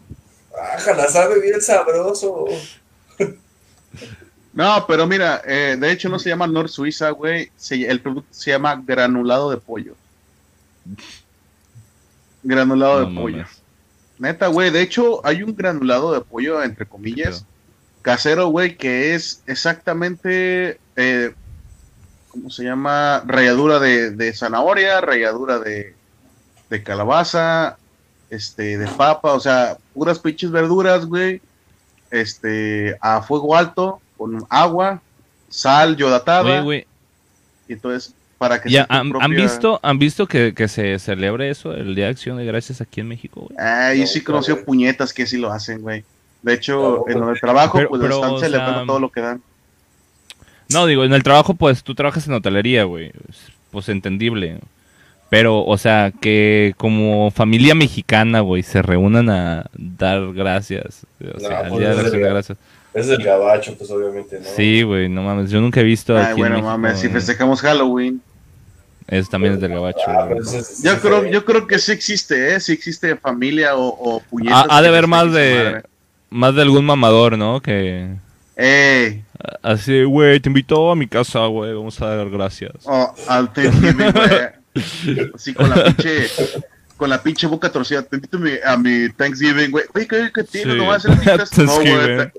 Ájala, 0.75 1.07
sabe 1.09 1.39
bien 1.43 1.61
sabroso. 1.61 2.47
No, 4.55 4.87
pero 4.89 5.07
mira, 5.07 5.43
eh, 5.47 5.77
de 5.79 5.93
hecho 5.93 6.09
no 6.09 6.19
se 6.19 6.31
llama 6.31 6.47
Nor 6.47 6.71
Suiza, 6.71 7.11
güey. 7.11 7.51
Se- 7.57 7.87
el 7.87 8.01
producto 8.01 8.29
se 8.33 8.53
llama 8.53 8.83
granulado 8.87 9.51
de 9.51 9.59
pollo. 9.59 9.95
Granulado 12.43 13.01
No 13.01 13.09
de 13.09 13.15
pollo. 13.21 13.37
mames. 13.39 13.63
Neta, 14.19 14.47
güey. 14.47 14.71
De 14.71 14.81
hecho, 14.83 15.25
hay 15.27 15.43
un 15.43 15.55
granulado 15.55 16.13
de 16.13 16.21
pollo, 16.21 16.63
entre 16.63 16.87
comillas, 16.87 17.45
casero, 18.03 18.49
güey, 18.49 18.77
que 18.77 19.15
es 19.15 19.43
exactamente, 19.47 20.81
eh, 20.97 21.35
¿cómo 22.31 22.51
se 22.51 22.65
llama? 22.65 23.23
Ralladura 23.27 23.79
de, 23.79 24.11
de 24.13 24.33
zanahoria, 24.33 25.01
ralladura 25.01 25.59
de, 25.59 25.95
de 26.71 26.83
calabaza, 26.83 27.77
este, 28.31 28.79
de 28.79 28.87
papa, 28.89 29.33
o 29.35 29.41
sea, 29.41 29.77
puras 29.93 30.19
pinches 30.19 30.51
verduras, 30.51 31.05
güey. 31.05 31.43
Este, 32.11 32.97
a 33.01 33.21
fuego 33.21 33.55
alto, 33.57 34.01
con 34.17 34.47
agua, 34.49 35.03
sal 35.51 35.97
yodatada. 35.97 36.63
Güey, 36.63 36.87
Y 37.69 37.75
entonces, 37.75 38.15
para 38.39 38.61
que 38.61 38.69
¿ya 38.71 38.87
han, 38.89 39.13
visto, 39.31 39.81
¿han 39.83 39.99
visto 39.99 40.27
que, 40.27 40.53
que 40.55 40.69
se 40.69 40.99
celebre 40.99 41.51
eso, 41.51 41.73
el 41.73 41.95
Día 41.95 42.05
de 42.07 42.11
Acción 42.11 42.37
de 42.37 42.45
Gracias 42.45 42.81
aquí 42.81 43.01
en 43.01 43.09
México, 43.09 43.41
güey? 43.43 43.57
Ah, 43.59 43.95
yo 43.95 44.03
No, 44.03 44.07
sí 44.07 44.23
conocí 44.23 44.53
puñetas 44.55 45.13
que 45.13 45.27
sí 45.27 45.39
lo 45.39 45.51
hacen, 45.53 45.81
güey. 45.83 46.05
De 46.43 46.55
hecho, 46.55 47.05
No, 47.07 47.13
en 47.13 47.19
donde 47.21 47.41
trabajo, 47.41 47.79
pero- 47.79 47.89
pues 47.89 48.03
pero, 48.03 48.15
están 48.17 48.39
celebrando 48.39 48.79
sea, 48.81 48.87
todo 48.87 49.01
lo 49.01 49.11
que 49.11 49.21
dan. 49.21 49.43
No, 50.69 50.87
digo, 50.87 51.05
en 51.05 51.13
el 51.13 51.23
trabajo, 51.23 51.55
pues 51.55 51.83
tú 51.83 51.95
trabajas 51.95 52.27
en 52.27 52.35
hotelería, 52.35 52.85
güey. 52.85 53.13
Pues 53.71 53.89
entendible. 53.89 54.59
Pero, 55.29 55.65
o 55.65 55.77
sea, 55.79 56.13
que 56.21 56.75
como 56.77 57.31
familia 57.33 57.75
mexicana, 57.75 58.41
güey, 58.41 58.63
se 58.63 58.81
reúnan 58.83 59.29
a 59.29 59.67
dar 59.75 60.33
gracias. 60.33 61.05
O 61.35 61.41
sea, 61.41 61.63
No, 61.69 61.75
al 61.75 61.79
Día 61.81 61.89
de 61.89 61.95
es 61.95 61.99
Acción 62.01 62.21
de 62.21 62.27
el- 62.27 62.33
Gracias. 62.33 62.59
Es 62.97 63.07
del 63.09 63.23
gabacho, 63.23 63.77
pues 63.77 63.91
obviamente, 63.91 64.39
¿no? 64.41 64.47
Sí, 64.57 64.83
güey, 64.83 65.09
no 65.09 65.23
mames. 65.23 65.51
Yo 65.51 65.61
nunca 65.61 65.81
he 65.81 65.85
visto 65.85 66.17
Ay, 66.17 66.23
aquí 66.23 66.31
en 66.33 66.37
bueno, 66.39 66.55
México, 66.57 66.69
mames, 66.71 66.99
si 66.99 67.09
festejamos 67.09 67.61
Halloween. 67.61 68.23
Es 69.07 69.29
también 69.29 69.55
es 69.55 69.61
del 69.61 69.73
gabacho. 69.73 70.01
Ah, 70.09 70.29
es- 70.37 70.83
Yo 70.83 70.99
creo, 71.01 71.27
yo 71.27 71.45
creo 71.45 71.67
que 71.67 71.79
sí 71.79 71.93
existe, 71.93 72.55
¿eh? 72.55 72.59
Sí 72.61 72.73
existe 72.73 73.15
familia 73.17 73.77
o, 73.77 73.87
o 73.89 74.21
puñetas. 74.21 74.67
Ha, 74.69 74.79
ha 74.79 74.83
de 74.83 74.89
haber 74.89 75.07
más 75.07 75.31
de 75.33 75.55
madre. 75.65 75.83
más 76.31 76.55
de 76.55 76.63
algún 76.63 76.85
mamador, 76.87 77.37
¿no? 77.39 77.61
Que 77.61 78.09
Ey, 78.57 79.23
así, 79.63 80.03
güey, 80.05 80.41
te 80.41 80.49
invito 80.49 80.91
a 80.91 80.97
mi 80.97 81.07
casa, 81.07 81.45
güey, 81.47 81.75
vamos 81.75 82.01
a 82.01 82.17
dar 82.17 82.31
gracias. 82.31 82.73
o 82.85 83.15
al 83.29 83.51
güey. 83.55 84.57
Así 85.35 85.55
con 85.55 85.71
la 85.71 85.85
pinche, 85.85 86.27
con 86.97 87.11
la 87.11 87.23
pinche 87.23 87.47
boca 87.47 87.71
torcida. 87.71 88.03
Te 88.03 88.17
invito 88.17 88.37
a 88.39 88.41
mi, 88.41 88.51
a 88.65 88.77
mi 88.77 89.09
Thanksgiving, 89.11 89.71
güey. 89.71 89.85
Oye, 89.95 90.07
¿qué, 90.09 90.31
qué 90.35 90.45
tienes? 90.45 90.75
Sí. 90.75 90.79
¿No 90.79 90.87
vas 90.87 91.05
a 91.07 91.13
hacer? 91.13 91.45
No, 91.67 91.77
güey. 91.77 92.33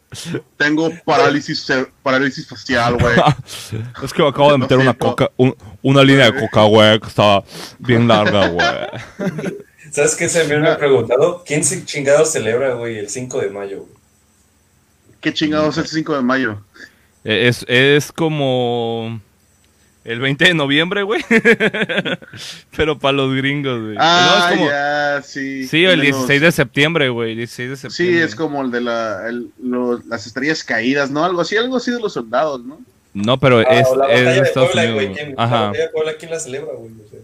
Tengo 0.58 0.92
parálisis, 1.06 1.68
parálisis 2.04 2.48
facial, 2.48 2.98
güey. 2.98 3.16
es 4.04 4.14
que 4.14 4.22
me 4.24 4.30
acabo 4.30 4.52
de 4.52 4.58
meter 4.58 4.78
una 4.78 4.94
coca, 4.94 5.30
un- 5.38 5.56
una 5.82 6.04
línea 6.04 6.32
de 6.32 6.40
coca, 6.40 6.64
güey, 6.64 7.00
que 7.00 7.08
estaba 7.08 7.44
bien 7.80 8.08
larga, 8.08 8.48
güey. 8.48 8.68
¿Sabes 9.92 10.16
qué? 10.16 10.28
Se 10.28 10.44
me 10.46 10.68
ha 10.68 10.78
preguntado. 10.78 11.44
¿Quién 11.46 11.64
se 11.64 11.86
chingado 11.86 12.26
celebra, 12.26 12.74
güey, 12.74 12.98
el 12.98 13.10
5 13.10 13.40
de 13.42 13.50
mayo? 13.50 13.78
güey? 13.80 13.92
¿Qué 15.22 15.34
chingados 15.34 15.78
es 15.78 15.86
el 15.86 15.90
5 15.90 16.16
de 16.16 16.22
mayo? 16.22 16.62
Es, 17.24 17.66
es 17.68 18.12
como 18.12 19.20
el 20.08 20.20
20 20.20 20.46
de 20.46 20.54
noviembre, 20.54 21.04
güey. 21.04 21.22
Pero 22.76 22.98
para 22.98 23.12
los 23.14 23.34
gringos, 23.36 23.80
güey. 23.82 23.96
Ah, 24.00 24.28
No, 24.30 24.48
es 24.54 24.58
como- 24.58 24.70
ya, 24.70 25.22
sí. 25.24 25.68
Sí, 25.68 25.84
el 25.86 25.92
de 26.02 26.08
los- 26.10 26.18
16 26.28 26.42
de 26.42 26.52
septiembre, 26.52 27.10
güey. 27.10 27.36
16 27.36 27.70
de 27.70 27.76
Sí, 27.76 27.82
septiembre. 27.90 28.24
es 28.24 28.36
como 28.36 28.62
el 28.64 28.72
de 28.72 28.82
la, 28.82 29.28
el- 29.30 29.52
los- 29.62 30.06
las 30.06 30.26
estrellas 30.26 30.64
caídas, 30.64 31.12
¿no? 31.12 31.24
Algo 31.24 31.42
así, 31.42 31.58
algo 31.58 31.78
así 31.78 31.92
de 31.92 32.00
los 32.00 32.14
soldados, 32.14 32.64
¿no? 32.64 32.80
No, 33.14 33.40
pero 33.40 33.60
Ah, 33.60 33.64
es, 33.64 33.88
la 33.98 34.08
es 34.12 34.24
de 34.26 34.40
Estados 34.42 34.72
Puebla, 34.72 34.92
Unidos. 34.92 35.04
güey. 35.04 35.14
¿quién- 35.16 35.36
La 35.36 35.44
Ajá. 35.44 35.62
batalla 35.68 35.84
de 35.84 35.90
Puebla, 35.90 36.14
¿quién 36.18 36.32
la 36.32 36.40
celebra, 36.40 36.72
güey? 36.74 36.92
O 37.06 37.10
sea, 37.10 37.20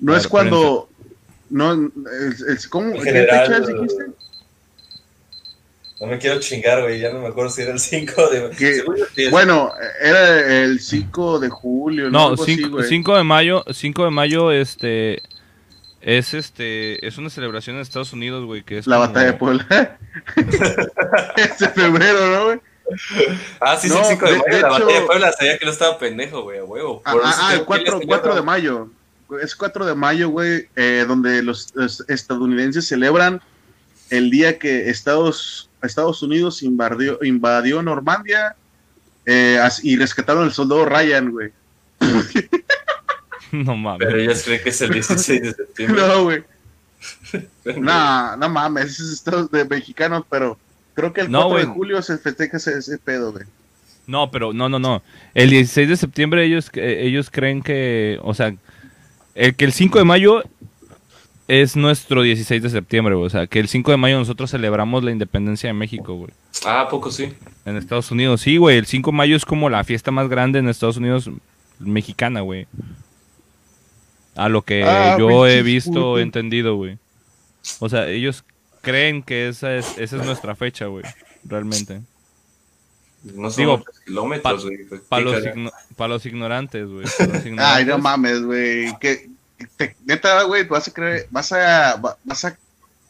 No 0.00 0.16
es 0.16 0.28
cuando... 0.28 0.88
No, 1.50 1.72
el, 1.72 1.90
el- 2.48 2.68
¿Cómo? 2.68 2.88
En 2.90 2.94
¿Qué 2.98 3.04
general, 3.04 3.46
fecha 3.46 3.72
dijiste? 3.72 4.04
No 6.00 6.06
me 6.06 6.18
quiero 6.18 6.38
chingar, 6.40 6.82
güey. 6.82 7.00
Ya 7.00 7.12
no 7.12 7.20
me 7.20 7.28
acuerdo 7.28 7.50
si 7.50 7.62
era 7.62 7.72
el 7.72 7.80
5 7.80 8.28
de 8.28 8.50
Que- 8.50 8.82
sí 9.14 9.28
Bueno, 9.30 9.72
era 10.00 10.62
el 10.62 10.80
5 10.80 11.38
de 11.40 11.48
julio, 11.48 12.04
¿no? 12.04 12.10
No, 12.10 12.28
Algo 12.28 12.42
así, 12.42 12.56
5, 12.56 12.68
güey. 12.70 12.88
5 12.88 13.16
de 13.16 13.24
mayo, 13.24 13.64
5 13.72 14.04
de 14.04 14.10
mayo, 14.10 14.52
este, 14.52 15.22
es 16.00 16.34
este, 16.34 17.04
es 17.06 17.18
una 17.18 17.30
celebración 17.30 17.76
en 17.76 17.82
Estados 17.82 18.12
Unidos, 18.12 18.44
güey, 18.44 18.62
que 18.62 18.78
es 18.78 18.86
La 18.86 18.96
como- 18.96 19.08
batalla 19.08 19.26
de 19.26 19.32
Puebla. 19.38 19.98
es 21.36 21.58
de 21.58 21.68
febrero, 21.70 22.26
¿no, 22.30 22.44
güey? 22.46 22.60
Ah, 23.60 23.76
sí, 23.76 23.88
sí, 23.88 23.94
No, 23.94 24.00
el 24.00 24.06
5 24.06 24.24
de, 24.24 24.30
de- 24.32 24.38
mayo. 24.38 24.44
de 24.46 24.52
la 24.52 24.58
hecho- 24.58 24.68
batalla 24.70 25.00
de 25.00 25.06
Puebla. 25.06 25.32
Sabía 25.32 25.58
que 25.58 25.64
no 25.66 25.72
estaba 25.72 25.98
pendejo, 25.98 26.42
güey, 26.42 26.58
a 26.58 26.64
huevo. 26.64 27.02
Ah, 27.04 27.12
Por 27.12 27.22
ah, 27.24 27.34
ah, 27.38 27.52
el 27.54 27.58
que 27.60 27.64
4, 27.66 27.98
les 27.98 28.06
4 28.06 28.34
de 28.34 28.42
mayo. 28.42 28.90
Es 29.42 29.54
4 29.54 29.84
de 29.84 29.94
mayo, 29.94 30.30
güey, 30.30 30.68
eh, 30.74 31.04
donde 31.06 31.42
los, 31.42 31.74
los 31.74 32.02
estadounidenses 32.08 32.86
celebran 32.88 33.42
el 34.08 34.30
día 34.30 34.58
que 34.58 34.88
Estados, 34.88 35.67
Estados 35.86 36.22
Unidos 36.22 36.62
invadió, 36.62 37.18
invadió 37.22 37.82
Normandia 37.82 38.56
eh, 39.26 39.58
as- 39.62 39.84
y 39.84 39.96
rescataron 39.96 40.44
al 40.44 40.52
soldado 40.52 40.84
Ryan, 40.84 41.30
güey. 41.30 41.52
No 43.52 43.76
mames. 43.76 44.06
Pero 44.06 44.18
ellos 44.20 44.42
creen 44.44 44.62
que 44.62 44.68
es 44.68 44.80
el 44.82 44.90
16 44.90 45.42
de 45.42 45.52
septiembre. 45.54 46.02
No, 46.06 46.24
güey. 46.24 46.44
No, 47.80 48.36
no 48.36 48.48
mames, 48.48 48.86
es 48.86 49.00
Estados 49.12 49.50
de 49.50 49.64
mexicanos, 49.64 50.24
pero 50.28 50.58
creo 50.94 51.12
que 51.12 51.22
el 51.22 51.30
No, 51.30 51.48
4 51.48 51.58
de 51.68 51.74
julio 51.74 52.02
se 52.02 52.18
festeja 52.18 52.56
ese, 52.56 52.76
ese 52.78 52.98
pedo, 52.98 53.32
güey. 53.32 53.44
No, 54.06 54.30
pero 54.30 54.52
no, 54.52 54.68
no, 54.68 54.78
no. 54.78 55.02
El 55.34 55.50
16 55.50 55.88
de 55.88 55.96
septiembre 55.96 56.44
ellos, 56.44 56.70
eh, 56.74 57.00
ellos 57.02 57.30
creen 57.30 57.62
que, 57.62 58.18
o 58.22 58.34
sea, 58.34 58.54
el 59.34 59.54
que 59.54 59.64
el 59.64 59.72
5 59.72 59.98
de 59.98 60.04
mayo 60.04 60.42
es 61.48 61.74
nuestro 61.76 62.22
16 62.22 62.62
de 62.62 62.70
septiembre, 62.70 63.14
güey. 63.14 63.26
O 63.26 63.30
sea, 63.30 63.46
que 63.46 63.58
el 63.58 63.68
5 63.68 63.90
de 63.90 63.96
mayo 63.96 64.18
nosotros 64.18 64.50
celebramos 64.50 65.02
la 65.02 65.10
independencia 65.10 65.68
de 65.68 65.72
México, 65.74 66.14
güey. 66.14 66.30
Ah, 66.66 66.82
¿a 66.82 66.88
poco 66.88 67.10
sí? 67.10 67.32
En 67.64 67.76
Estados 67.76 68.10
Unidos, 68.10 68.42
sí, 68.42 68.56
güey. 68.58 68.76
El 68.78 68.86
5 68.86 69.10
de 69.10 69.16
mayo 69.16 69.34
es 69.36 69.44
como 69.44 69.68
la 69.70 69.82
fiesta 69.84 70.10
más 70.10 70.28
grande 70.28 70.58
en 70.58 70.68
Estados 70.68 70.98
Unidos 70.98 71.30
mexicana, 71.78 72.40
güey. 72.42 72.66
A 74.36 74.48
lo 74.48 74.62
que 74.62 74.84
Ah, 74.84 75.16
yo 75.18 75.46
he 75.46 75.62
visto, 75.62 76.18
he 76.18 76.22
entendido, 76.22 76.76
güey. 76.76 76.98
O 77.80 77.88
sea, 77.88 78.08
ellos 78.08 78.44
creen 78.82 79.22
que 79.22 79.48
esa 79.48 79.74
es, 79.74 79.98
esa 79.98 80.16
es 80.16 80.24
nuestra 80.24 80.54
fecha, 80.54 80.86
güey. 80.86 81.04
Realmente. 81.44 82.00
No 83.24 83.50
son 83.50 83.56
Digo, 83.62 83.84
kilómetros, 84.06 84.64
güey. 84.64 84.84
pues, 84.88 85.00
Para 85.08 85.22
los, 85.24 85.34
pícara. 85.36 85.56
igno- 85.56 85.72
pa' 85.96 86.08
los 86.08 86.24
ignorantes, 86.26 86.86
güey. 86.88 87.04
Ay, 87.58 87.84
no 87.84 87.98
mames, 87.98 88.42
güey. 88.42 88.96
Que, 89.00 89.28
te- 89.76 89.96
neta, 90.04 90.42
güey, 90.44 90.64
vas 90.64 90.88
a 90.88 90.92
creer, 90.92 91.26
vas 91.30 91.52
a, 91.52 91.96
va- 91.96 92.16
vas 92.24 92.44
a 92.44 92.56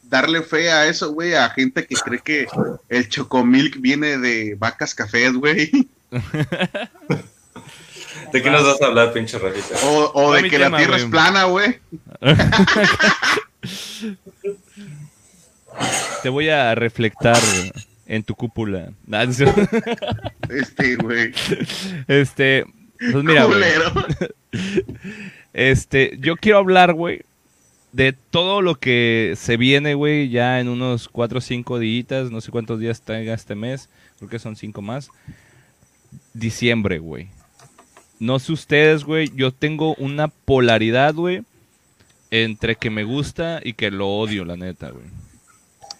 darle 0.02 0.42
fe 0.42 0.70
a 0.70 0.86
eso, 0.86 1.12
güey, 1.12 1.34
a 1.34 1.50
gente 1.50 1.86
que 1.86 1.94
cree 1.96 2.20
que 2.20 2.46
el 2.88 3.08
chocomilk 3.08 3.80
viene 3.80 4.16
de 4.18 4.54
vacas 4.58 4.94
cafés, 4.94 5.32
güey. 5.34 5.70
¿De 8.32 8.42
qué 8.42 8.50
nos 8.50 8.64
vas 8.64 8.80
a 8.82 8.86
hablar, 8.86 9.12
pinche 9.12 9.38
rajita? 9.38 9.76
O, 9.84 10.32
de 10.32 10.42
que 10.50 10.58
tema, 10.58 10.70
la 10.70 10.76
tierra 10.78 10.96
es 10.96 11.04
plana, 11.04 11.44
güey. 11.44 11.78
Te 16.22 16.28
voy 16.28 16.48
a 16.48 16.74
reflectar 16.74 17.38
en 18.06 18.22
tu 18.22 18.34
cúpula. 18.34 18.90
Este, 20.48 20.96
güey. 20.96 21.32
Este, 22.06 22.64
pues 22.98 23.22
mira, 23.22 23.44
güey. 23.44 23.60
Este, 25.52 26.18
yo 26.20 26.36
quiero 26.36 26.58
hablar, 26.58 26.92
güey, 26.92 27.22
de 27.92 28.12
todo 28.12 28.62
lo 28.62 28.76
que 28.76 29.34
se 29.36 29.56
viene, 29.56 29.94
güey, 29.94 30.28
ya 30.28 30.60
en 30.60 30.68
unos 30.68 31.08
4 31.08 31.38
o 31.38 31.40
5 31.40 31.78
días, 31.78 32.30
no 32.30 32.40
sé 32.40 32.50
cuántos 32.50 32.78
días 32.78 33.02
tenga 33.02 33.34
este 33.34 33.54
mes, 33.54 33.88
creo 34.18 34.30
que 34.30 34.38
son 34.38 34.56
5 34.56 34.80
más. 34.82 35.10
Diciembre, 36.32 36.98
güey. 36.98 37.28
No 38.20 38.38
sé 38.38 38.52
ustedes, 38.52 39.04
güey, 39.04 39.30
yo 39.34 39.52
tengo 39.52 39.94
una 39.94 40.28
polaridad, 40.28 41.14
güey, 41.14 41.42
entre 42.30 42.76
que 42.76 42.90
me 42.90 43.04
gusta 43.04 43.60
y 43.64 43.72
que 43.72 43.90
lo 43.90 44.08
odio, 44.08 44.44
la 44.44 44.56
neta, 44.56 44.90
güey. 44.90 45.06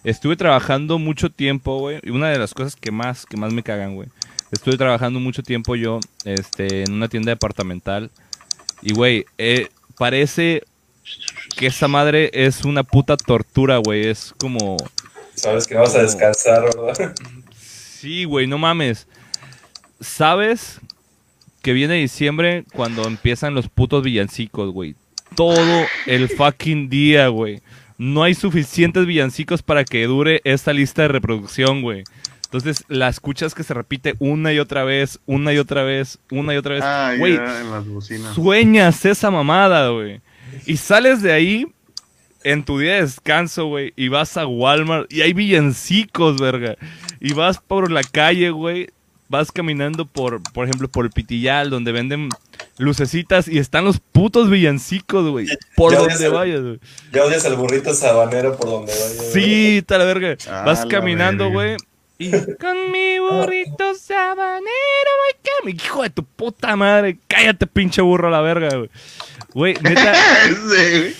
Estuve 0.03 0.37
trabajando 0.37 0.99
mucho 0.99 1.29
tiempo, 1.29 1.79
güey, 1.79 1.99
y 2.03 2.11
una 2.11 2.29
de 2.29 2.39
las 2.39 2.53
cosas 2.53 2.75
que 2.75 2.91
más, 2.91 3.25
que 3.25 3.35
más 3.35 3.51
me 3.51 3.63
cagan, 3.63 3.95
güey. 3.95 4.07
Estuve 4.51 4.77
trabajando 4.77 5.19
mucho 5.19 5.43
tiempo 5.43 5.75
yo, 5.75 5.99
este, 6.23 6.83
en 6.83 6.93
una 6.93 7.07
tienda 7.07 7.31
departamental. 7.31 8.09
Y, 8.81 8.93
güey, 8.93 9.25
eh, 9.37 9.69
parece 9.97 10.63
que 11.55 11.67
esa 11.67 11.87
madre 11.87 12.29
es 12.33 12.63
una 12.63 12.83
puta 12.83 13.17
tortura, 13.17 13.77
güey. 13.77 14.07
Es 14.07 14.33
como... 14.39 14.77
Sabes 15.35 15.67
que 15.67 15.75
vas 15.75 15.95
a 15.95 16.03
descansar, 16.03 16.63
¿verdad? 16.63 17.13
Sí, 17.55 18.23
güey, 18.25 18.47
no 18.47 18.57
mames. 18.57 19.07
¿Sabes 19.99 20.79
que 21.61 21.73
viene 21.73 21.95
diciembre 21.95 22.63
cuando 22.73 23.05
empiezan 23.05 23.53
los 23.53 23.67
putos 23.67 24.03
villancicos, 24.03 24.71
güey? 24.71 24.95
Todo 25.35 25.85
el 26.05 26.29
fucking 26.29 26.89
día, 26.89 27.27
güey. 27.27 27.61
No 27.97 28.23
hay 28.23 28.33
suficientes 28.33 29.05
villancicos 29.05 29.61
para 29.61 29.83
que 29.83 30.05
dure 30.05 30.41
esta 30.45 30.71
lista 30.71 31.01
de 31.01 31.09
reproducción, 31.09 31.81
güey. 31.81 32.03
Entonces 32.51 32.83
la 32.87 33.09
escuchas 33.09 33.53
que 33.53 33.63
se 33.63 33.73
repite 33.75 34.15
una 34.19 34.51
y 34.51 34.59
otra 34.59 34.83
vez, 34.83 35.19
una 35.27 35.53
y 35.53 35.59
otra 35.59 35.83
vez, 35.83 36.17
una 36.31 36.53
y 36.53 36.57
otra 36.57 36.73
vez. 36.75 36.83
Ah, 36.83 37.13
Güey, 37.17 37.35
ya, 37.35 37.61
en 37.61 37.71
las 37.71 37.87
bocinas. 37.87 38.33
sueñas 38.33 39.05
esa 39.05 39.29
mamada, 39.29 39.89
güey. 39.89 40.21
Y 40.65 40.77
sales 40.77 41.21
de 41.21 41.31
ahí 41.31 41.67
en 42.43 42.63
tu 42.63 42.79
día 42.79 42.95
de 42.95 43.01
descanso, 43.01 43.65
güey, 43.67 43.93
y 43.95 44.07
vas 44.07 44.35
a 44.37 44.47
Walmart 44.47 45.11
y 45.13 45.21
hay 45.21 45.33
villancicos, 45.33 46.39
verga. 46.41 46.75
Y 47.19 47.33
vas 47.33 47.59
por 47.59 47.91
la 47.91 48.01
calle, 48.01 48.49
güey, 48.49 48.87
vas 49.27 49.51
caminando 49.51 50.05
por, 50.07 50.41
por 50.53 50.65
ejemplo, 50.65 50.87
por 50.87 51.05
el 51.05 51.11
Pitillal, 51.11 51.69
donde 51.69 51.91
venden 51.91 52.29
lucecitas 52.79 53.47
y 53.47 53.59
están 53.59 53.85
los 53.85 53.99
putos 53.99 54.49
villancicos, 54.49 55.29
güey. 55.29 55.45
Por 55.75 55.91
Ya 55.93 55.99
donde 55.99 56.25
el- 56.25 56.31
vayas, 56.31 56.61
güey. 56.61 56.79
Ya 57.13 57.25
odias 57.25 57.45
al 57.45 57.55
burrito 57.57 57.93
sabanero 57.93 58.57
por 58.57 58.69
donde 58.69 58.91
vaya. 58.93 59.15
güey. 59.17 59.31
Sí, 59.33 59.77
está 59.77 59.97
la 59.99 60.05
verga. 60.05 60.35
Ah, 60.49 60.63
Vas 60.65 60.83
la 60.85 60.87
caminando, 60.87 61.51
güey. 61.51 61.75
Y 62.21 62.31
con 62.31 62.91
mi 62.91 63.17
burrito 63.17 63.95
sabanero, 63.95 64.61
voy 65.63 65.71
cami- 65.71 65.81
Hijo 65.83 66.03
de 66.03 66.09
tu 66.09 66.23
puta 66.25 66.75
madre. 66.75 67.17
Cállate, 67.27 67.65
pinche 67.65 68.01
burro 68.01 68.27
a 68.27 68.31
la 68.31 68.41
verga, 68.41 68.69
güey. 68.75 68.89
Güey, 69.53 69.73
neta, 69.81 70.13
Sí, 70.69 71.15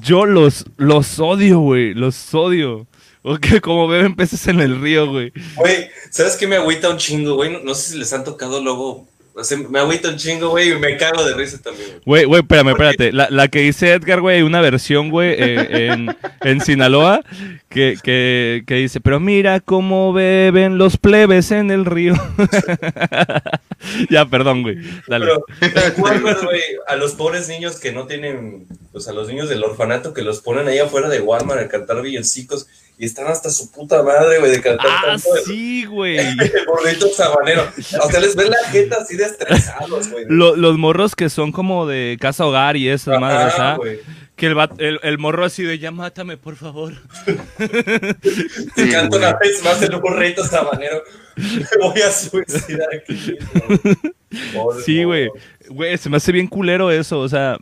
yo 0.00 0.24
los, 0.26 0.64
los 0.78 1.18
odio, 1.20 1.60
güey. 1.60 1.92
Los 1.94 2.32
odio. 2.34 2.86
O 3.24 3.36
que 3.36 3.60
como 3.60 3.86
beben 3.86 4.16
peces 4.16 4.48
en 4.48 4.60
el 4.60 4.80
río, 4.80 5.08
güey. 5.08 5.32
Güey, 5.56 5.90
¿sabes 6.10 6.36
qué 6.36 6.46
me 6.48 6.56
agüita 6.56 6.88
un 6.88 6.96
chingo, 6.96 7.34
güey? 7.34 7.52
No, 7.52 7.60
no 7.60 7.74
sé 7.74 7.92
si 7.92 7.98
les 7.98 8.12
han 8.12 8.24
tocado 8.24 8.60
luego. 8.60 9.06
O 9.34 9.42
sea, 9.44 9.56
me 9.56 9.78
agüita 9.78 10.10
un 10.10 10.16
chingo, 10.16 10.50
güey, 10.50 10.72
y 10.72 10.78
me 10.78 10.96
cago 10.96 11.24
de 11.24 11.34
risa 11.34 11.58
también, 11.62 12.00
güey. 12.04 12.24
Güey, 12.24 12.40
espérame, 12.42 12.68
espérate. 12.68 13.12
La, 13.12 13.28
la 13.30 13.48
que 13.48 13.60
dice 13.60 13.92
Edgar, 13.92 14.20
güey, 14.20 14.42
una 14.42 14.60
versión, 14.60 15.08
güey, 15.08 15.30
eh, 15.38 15.92
en, 15.92 16.14
en 16.42 16.60
Sinaloa, 16.60 17.22
que, 17.70 17.96
que, 18.02 18.62
que 18.66 18.74
dice, 18.74 19.00
pero 19.00 19.20
mira 19.20 19.60
cómo 19.60 20.12
beben 20.12 20.76
los 20.76 20.98
plebes 20.98 21.50
en 21.50 21.70
el 21.70 21.86
río. 21.86 22.14
ya, 24.10 24.26
perdón, 24.26 24.62
güey. 24.62 24.76
Dale. 25.08 25.26
Pero 25.60 25.80
recuerdas, 25.80 26.44
güey, 26.44 26.60
a 26.86 26.96
los 26.96 27.12
pobres 27.12 27.48
niños 27.48 27.80
que 27.80 27.92
no 27.92 28.06
tienen, 28.06 28.66
pues 28.92 29.08
a 29.08 29.12
los 29.12 29.28
niños 29.28 29.48
del 29.48 29.64
orfanato 29.64 30.12
que 30.12 30.22
los 30.22 30.40
ponen 30.40 30.68
ahí 30.68 30.78
afuera 30.78 31.08
de 31.08 31.20
Walmart 31.20 31.62
a 31.62 31.68
cantar 31.68 32.02
villancicos 32.02 32.66
y 32.98 33.06
están 33.06 33.26
hasta 33.26 33.50
su 33.50 33.70
puta 33.72 34.02
madre, 34.02 34.38
güey, 34.38 34.52
de 34.52 34.60
cantar 34.60 34.86
Ah, 34.88 35.02
tanto 35.06 35.28
sí, 35.44 35.84
güey. 35.86 36.18
el 36.18 36.36
burrito 36.66 37.08
sabanero. 37.08 37.66
O 38.00 38.10
sea, 38.10 38.20
les 38.20 38.36
ven 38.36 38.50
la 38.50 38.58
jeta 38.70 38.98
así 39.02 39.16
de 39.16 39.24
estresados, 39.24 40.08
güey. 40.10 40.24
Lo- 40.28 40.54
los 40.56 40.78
morros 40.78 41.16
que 41.16 41.28
son 41.30 41.50
como 41.52 41.86
de 41.86 42.16
casa 42.20 42.46
hogar 42.46 42.76
y 42.76 42.88
esas 42.88 43.18
madres, 43.20 43.54
¿ah? 43.58 43.78
Que 44.36 44.46
el, 44.46 44.56
el, 44.78 44.98
el 45.02 45.18
morro 45.18 45.44
así 45.44 45.62
de 45.62 45.78
ya 45.78 45.90
mátame, 45.90 46.36
por 46.36 46.56
favor. 46.56 46.92
Sí, 48.76 48.90
Canto 48.90 49.16
una 49.18 49.34
vez 49.34 49.62
más 49.64 49.80
el 49.82 49.96
burrito 49.96 50.44
sabanero. 50.46 51.02
Me 51.36 51.66
voy 51.80 52.00
a 52.02 52.10
suicidar 52.10 52.88
aquí 52.94 53.12
mismo. 53.12 54.12
Sí, 54.86 55.04
güey. 55.04 55.28
Güey, 55.68 55.98
se 55.98 56.08
me 56.08 56.16
hace 56.16 56.32
bien 56.32 56.46
culero 56.46 56.90
eso, 56.90 57.20
o 57.20 57.28
sea. 57.28 57.58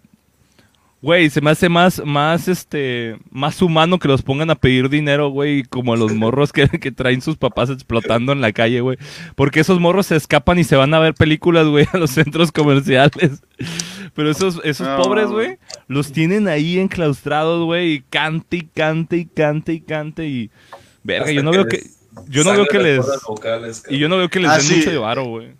Güey, 1.02 1.30
se 1.30 1.40
me 1.40 1.50
hace 1.50 1.70
más, 1.70 2.02
más, 2.04 2.46
este, 2.46 3.16
más 3.30 3.62
humano 3.62 3.98
que 3.98 4.06
los 4.06 4.20
pongan 4.20 4.50
a 4.50 4.54
pedir 4.54 4.90
dinero, 4.90 5.30
güey, 5.30 5.62
como 5.62 5.96
los 5.96 6.12
morros 6.14 6.52
que, 6.52 6.68
que 6.68 6.92
traen 6.92 7.22
sus 7.22 7.36
papás 7.38 7.70
explotando 7.70 8.32
en 8.32 8.42
la 8.42 8.52
calle, 8.52 8.82
güey. 8.82 8.98
Porque 9.34 9.60
esos 9.60 9.80
morros 9.80 10.06
se 10.06 10.16
escapan 10.16 10.58
y 10.58 10.64
se 10.64 10.76
van 10.76 10.92
a 10.92 10.98
ver 10.98 11.14
películas, 11.14 11.66
güey, 11.66 11.86
a 11.92 11.96
los 11.96 12.10
centros 12.10 12.52
comerciales. 12.52 13.42
Pero 14.14 14.30
esos, 14.30 14.60
esos 14.62 14.86
No. 14.86 15.02
pobres, 15.02 15.28
güey, 15.28 15.56
los 15.88 16.12
tienen 16.12 16.48
ahí 16.48 16.78
enclaustrados, 16.78 17.64
güey, 17.64 17.92
y 17.92 18.00
cante 18.02 18.58
y 18.58 18.62
cante 18.62 19.16
y 19.16 19.24
cante 19.26 19.72
y 19.72 19.80
cante 19.80 20.26
y... 20.28 20.50
Verga, 21.02 21.22
Hasta 21.24 21.32
yo 21.32 21.42
no 21.42 21.50
veo 21.52 21.64
que... 21.66 21.80
Yo 22.28 22.44
no 22.44 22.52
veo 22.52 22.66
que 22.66 22.78
les... 22.78 23.06
vocales, 23.26 23.84
Y 23.88 23.98
yo 23.98 24.08
no 24.10 24.18
veo 24.18 24.28
que 24.28 24.40
les 24.40 24.50
Ah, 24.50 24.56
den 24.58 24.66
sí. 24.66 24.76
mucho 24.76 24.90
de 24.90 24.98
varo, 24.98 25.24
güey. 25.24 25.52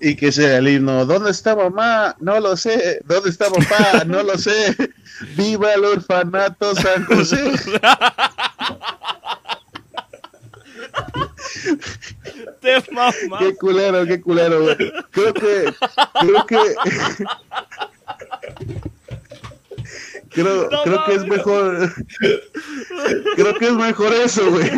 Y 0.00 0.16
que 0.16 0.32
sea 0.32 0.58
el 0.58 0.68
himno. 0.68 1.04
¿Dónde 1.06 1.30
está 1.30 1.54
mamá? 1.56 2.16
No 2.20 2.38
lo 2.40 2.56
sé. 2.56 3.00
¿Dónde 3.04 3.30
está 3.30 3.50
papá? 3.50 4.04
No 4.06 4.22
lo 4.22 4.36
sé. 4.38 4.76
¡Viva 5.36 5.72
el 5.74 5.84
orfanato 5.84 6.74
San 6.74 7.04
José! 7.04 7.52
Te 12.60 12.82
mamá. 12.92 13.38
¡Qué 13.38 13.56
culero, 13.56 14.04
qué 14.06 14.20
culero, 14.20 14.62
güey! 14.62 14.76
Creo 15.10 15.34
que. 15.34 15.74
Creo 16.20 16.46
que. 16.46 16.58
Creo, 20.36 20.68
No 20.70 20.82
creo 20.84 21.04
que 21.06 21.14
es 21.14 21.26
mejor. 21.26 21.92
Creo 23.36 23.54
que 23.54 23.66
es 23.66 23.72
mejor 23.72 24.12
eso, 24.14 24.48
güey. 24.50 24.70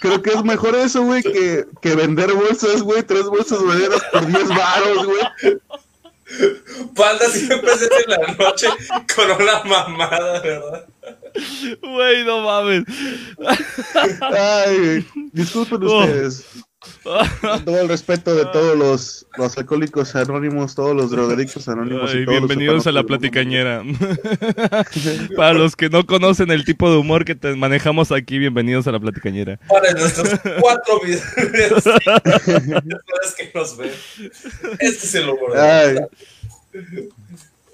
Creo 0.00 0.20
que 0.22 0.30
es 0.30 0.44
mejor 0.44 0.74
eso, 0.76 1.02
güey, 1.02 1.22
que, 1.22 1.64
que 1.80 1.94
vender 1.94 2.32
bolsas, 2.34 2.82
güey, 2.82 3.02
tres 3.02 3.24
bolsas 3.24 3.60
maderas 3.62 4.02
por 4.12 4.26
10 4.26 4.48
varos, 4.48 5.06
güey. 5.06 5.58
Panda 6.94 7.26
siempre 7.30 7.70
se 7.78 7.84
hace 7.86 8.04
en 8.06 8.10
la 8.10 8.34
noche 8.34 8.68
con 9.14 9.30
una 9.30 9.62
mamada, 9.64 10.40
¿verdad? 10.40 10.84
Güey, 11.82 12.24
no 12.24 12.40
mames. 12.40 12.84
Ay. 14.20 15.06
Disculpen 15.32 15.82
Oh. 15.84 16.00
ustedes. 16.00 16.44
Con 17.42 17.64
todo 17.64 17.80
el 17.80 17.88
respeto 17.88 18.34
de 18.34 18.44
todos 18.46 18.76
los, 18.76 19.26
los 19.38 19.56
alcohólicos 19.56 20.14
anónimos, 20.14 20.74
todos 20.74 20.94
los 20.94 21.10
drogadictos 21.10 21.68
anónimos. 21.68 22.14
y 22.14 22.18
los 22.18 22.26
bienvenidos 22.26 22.86
a 22.86 22.92
la 22.92 23.02
platicañera. 23.02 23.82
Para 25.36 25.54
los 25.54 25.74
que 25.74 25.88
no 25.88 26.04
conocen 26.06 26.50
el 26.50 26.64
tipo 26.64 26.90
de 26.90 26.98
humor 26.98 27.24
que 27.24 27.34
te 27.34 27.54
manejamos 27.56 28.12
aquí, 28.12 28.38
bienvenidos 28.38 28.86
a 28.86 28.92
la 28.92 29.00
platicañera. 29.00 29.58
Para 29.68 29.92
nuestros 29.92 30.38
cuatro 30.60 31.00
videos 31.00 31.84
que 33.36 33.50
nos 33.54 33.76
ven. 33.76 33.90
Este 34.78 35.06
es 35.06 35.14
el 35.14 35.30
humor. 35.30 35.56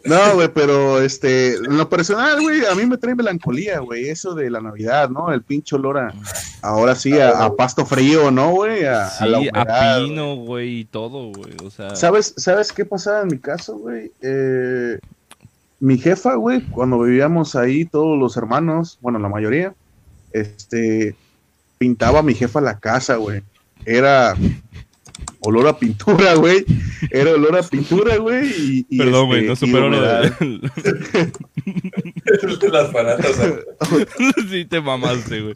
No, 0.05 0.35
güey, 0.35 0.49
pero 0.49 1.01
este, 1.01 1.55
en 1.55 1.77
lo 1.77 1.89
personal, 1.89 2.41
güey, 2.41 2.65
a 2.67 2.75
mí 2.75 2.87
me 2.87 2.99
trae 2.99 3.15
melancolía, 3.15 3.79
güey, 3.79 4.09
eso 4.09 4.35
de 4.35 4.51
la 4.51 4.61
Navidad, 4.61 5.11
¿no? 5.11 5.33
El 5.33 5.43
pinche 5.43 5.77
olor 5.77 5.99
a, 5.99 6.15
ahora 6.61 6.95
sí, 6.95 7.19
a, 7.21 7.45
a 7.45 7.55
pasto 7.55 7.87
frío, 7.87 8.31
¿no, 8.31 8.51
güey? 8.51 8.85
A, 8.85 9.07
a 9.09 9.27
la 9.27 9.39
Sí, 9.39 9.49
a 9.53 9.99
pino, 10.05 10.37
güey, 10.37 10.81
y 10.81 10.85
todo, 10.85 11.33
güey. 11.33 11.55
O 11.65 11.71
sea, 11.71 11.95
¿Sabes, 11.95 12.35
¿Sabes 12.37 12.73
qué 12.73 12.85
pasaba 12.85 13.23
en 13.23 13.29
mi 13.29 13.39
caso, 13.39 13.77
güey? 13.77 14.11
Eh, 14.23 14.99
mi 15.79 15.99
jefa, 15.99 16.35
güey, 16.35 16.63
cuando 16.71 17.01
vivíamos 17.01 17.55
ahí, 17.55 17.85
todos 17.85 18.19
los 18.19 18.37
hermanos, 18.37 18.99
bueno, 19.01 19.19
la 19.19 19.29
mayoría, 19.29 19.75
este, 20.33 21.15
pintaba 21.79 22.21
a 22.21 22.23
mi 22.23 22.35
jefa 22.35 22.61
la 22.61 22.79
casa, 22.79 23.17
güey. 23.17 23.43
Era 23.85 24.37
olor 25.43 25.68
a 25.68 25.78
pintura, 25.78 26.34
güey. 26.34 26.64
Era 27.11 27.32
olor 27.32 27.57
a 27.59 27.62
pintura, 27.62 28.16
güey. 28.16 28.47
Y, 28.49 28.86
y, 28.88 28.99
perdón, 28.99 29.26
güey, 29.26 29.40
este, 29.40 29.49
no 29.49 29.57
supero 29.57 29.88
lo 29.88 30.01
de... 30.01 30.32
Las 32.70 32.93
baratas. 32.93 33.36
sí, 34.51 34.64
te 34.64 34.80
mamaste, 34.80 35.40
güey. 35.40 35.55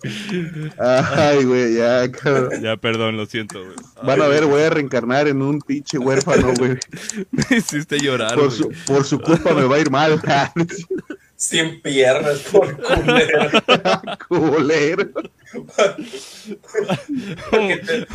Ay, 0.79 1.45
güey, 1.45 1.75
ya, 1.77 2.11
cabrón. 2.11 2.63
Ya, 2.63 2.77
perdón, 2.77 3.17
lo 3.17 3.27
siento, 3.27 3.63
güey. 3.63 3.77
Van 4.03 4.21
a 4.21 4.27
ver, 4.29 4.47
voy 4.47 4.63
a 4.63 4.71
reencarnar 4.71 5.29
en 5.29 5.43
un 5.43 5.61
pinche 5.61 5.99
huérfano, 5.99 6.53
güey. 6.59 6.77
Me 7.31 7.57
hiciste 7.57 7.99
llorar, 7.99 8.35
Por 8.35 8.47
güey. 8.47 8.57
su, 8.59 8.73
por 8.87 9.05
su 9.05 9.21
culpa 9.21 9.55
me 9.55 9.65
va 9.65 9.77
a 9.77 9.81
ir 9.81 9.91
mal. 9.91 10.21
Sin 11.37 11.81
piernas, 11.83 12.39
por 12.51 12.77
culero. 12.83 13.51
Culero. 14.29 15.09
Porque 17.51 17.77
te, 17.79 18.07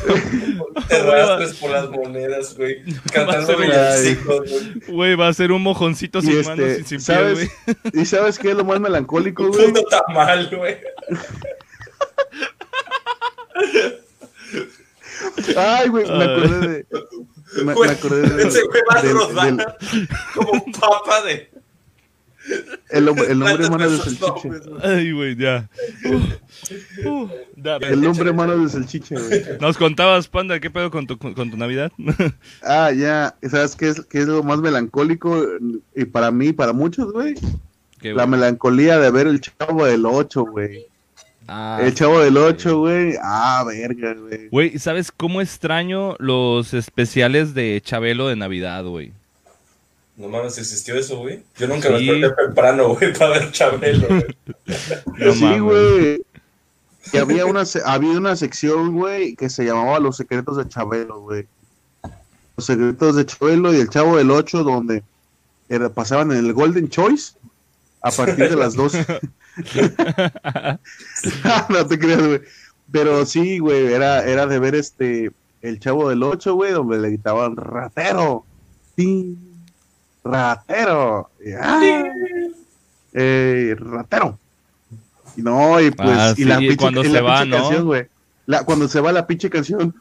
te 0.88 1.00
rastres 1.04 1.54
por 1.56 1.70
las 1.72 1.90
monedas, 1.90 2.56
güey. 2.58 2.84
Cantando 3.12 3.58
un- 3.58 3.66
güey. 3.66 4.82
Güey, 4.88 5.16
va 5.16 5.28
a 5.30 5.34
ser 5.34 5.52
un 5.52 5.64
mojoncito 5.64 6.20
Y 6.20 6.24
sin 6.24 6.32
este, 6.40 6.50
manos 6.50 6.70
y 6.72 6.76
sin 6.84 6.88
pies, 6.98 7.04
¿sabes? 7.04 7.34
güey. 7.34 7.78
¿Y 8.02 8.06
sabes 8.06 8.38
qué 8.40 8.52
es 8.52 8.56
lo 8.56 8.66
más 8.66 8.80
melancólico, 8.80 9.44
Un 9.44 9.52
güey? 9.52 9.68
puto 9.68 9.84
tamal, 9.86 10.50
güey. 10.56 10.78
Ay, 15.56 15.90
güey, 15.90 16.06
me 16.10 16.24
acordé 16.24 16.68
de. 16.68 16.86
Me, 17.64 17.72
acordé 17.92 18.22
de. 18.30 18.48
Ese 18.48 18.62
güey 18.64 18.82
va 18.94 19.00
a 19.00 19.02
rodar 19.04 19.78
como 20.34 20.52
un 20.52 20.72
papa 20.72 21.22
de. 21.24 21.52
El, 22.90 23.08
hombre- 23.10 23.26
el 23.32 23.32
hombre 23.44 23.58
plantas 23.68 23.70
mano 23.70 23.90
de 23.90 23.98
salchicha. 23.98 24.48
güey. 24.48 24.62
Ay, 24.84 25.12
güey, 25.12 25.36
ya. 25.36 25.70
Uh, 26.06 27.08
uh. 27.10 27.30
El 27.82 28.06
hombre 28.06 28.34
mano 28.34 28.58
de 28.58 28.70
salchicha, 28.70 29.16
güey. 29.20 29.44
Nos 29.60 29.78
contabas, 29.78 30.28
Panda, 30.28 30.60
¿qué 30.60 30.70
pedo 30.70 30.90
con 30.92 31.08
tu, 31.08 31.18
con 31.18 31.34
tu 31.52 31.58
Navidad? 31.58 31.92
Ah, 32.64 32.92
ya. 32.92 33.36
¿Sabes 33.50 33.76
qué 33.76 33.90
es, 33.90 34.02
qué 34.06 34.20
es 34.20 34.28
lo 34.28 34.44
más 34.44 34.60
melancólico? 34.60 35.46
Y 35.96 36.06
para 36.06 36.32
mí, 36.32 36.54
para 36.54 36.74
muchos, 36.74 37.12
güey. 37.12 37.36
¿Qué, 38.00 38.14
La 38.14 38.26
melancolía 38.26 38.98
de 39.00 39.12
ver 39.12 39.28
el 39.28 39.42
chavo 39.42 39.86
del 39.86 40.06
8, 40.06 40.44
güey. 40.46 40.86
Ah, 41.48 41.80
El 41.84 41.94
chavo 41.94 42.20
del 42.22 42.38
8, 42.38 42.78
güey. 42.80 43.16
Ah, 43.22 43.64
verga, 43.68 44.14
güey. 44.16 44.48
Güey, 44.50 44.80
¿sabes 44.80 45.12
cómo 45.12 45.42
extraño 45.42 46.16
los 46.20 46.74
especiales 46.74 47.54
de 47.54 47.82
Chabelo 47.84 48.28
de 48.28 48.36
Navidad, 48.36 48.84
güey? 48.86 49.12
No 50.22 50.30
mames, 50.30 50.58
existió 50.60 50.94
eso, 50.96 51.18
güey. 51.18 51.42
Yo 51.58 51.68
nunca 51.68 51.88
Sí. 51.98 52.06
me 52.06 52.14
desperté 52.20 52.44
temprano, 52.46 52.90
güey, 52.96 53.12
para 53.18 53.40
ver 53.40 53.52
Chabelo. 53.52 54.08
No 55.18 55.34
sí, 55.34 55.60
güey. 55.60 56.24
Y 57.12 57.18
había 57.18 57.48
una, 57.48 57.66
se- 57.66 57.82
había 57.84 58.12
una 58.12 58.36
sección, 58.36 58.94
güey, 58.96 59.36
que 59.36 59.50
se 59.50 59.66
llamaba 59.66 60.00
Los 60.00 60.18
secretos 60.18 60.56
de 60.58 60.70
Chabelo, 60.70 61.22
güey. 61.22 61.48
Los 62.56 62.68
secretos 62.68 63.16
de 63.16 63.26
Chabelo 63.26 63.74
y 63.74 63.78
el 63.80 63.90
Chavo 63.90 64.18
del 64.18 64.30
8, 64.30 64.64
donde 64.64 65.04
era- 65.68 65.90
pasaban 65.90 66.32
en 66.32 66.38
el 66.46 66.54
Golden 66.54 66.90
Choice 66.90 67.34
a 68.04 68.12
partir 68.12 68.50
de 68.50 68.56
las 68.56 68.76
12. 68.76 69.04
no 71.70 71.88
te 71.88 72.00
creas, 72.00 72.26
güey. 72.28 72.42
Pero 72.92 73.26
sí, 73.26 73.60
güey, 73.60 73.94
era, 73.94 74.24
era 74.26 74.46
de 74.46 74.60
ver 74.60 74.76
este, 74.76 75.32
el 75.62 75.80
Chavo 75.80 76.10
del 76.10 76.24
8, 76.24 76.54
güey, 76.54 76.74
donde 76.74 77.00
le 77.00 77.08
gritaban 77.10 77.56
ratero. 77.56 78.46
Sí, 78.98 79.38
ratero. 80.24 81.30
Y. 81.44 81.52
Eh, 83.14 83.76
ratero. 83.78 84.38
Y 85.36 85.42
no, 85.42 85.80
y 85.82 85.92
pues, 85.92 86.10
Ah, 86.12 86.34
y 86.38 86.44
la 86.46 86.58
pinche, 86.60 86.78
cuando 86.78 87.02
y 87.04 87.08
se 87.08 87.12
la 87.14 87.22
va, 87.22 87.46
¿no? 87.46 87.58
canción, 87.58 87.86
güey. 87.86 88.06
La, 88.46 88.64
cuando 88.64 88.88
se 88.88 89.00
va 89.02 89.12
la 89.12 89.28
pinche 89.28 89.50
canción. 89.50 89.94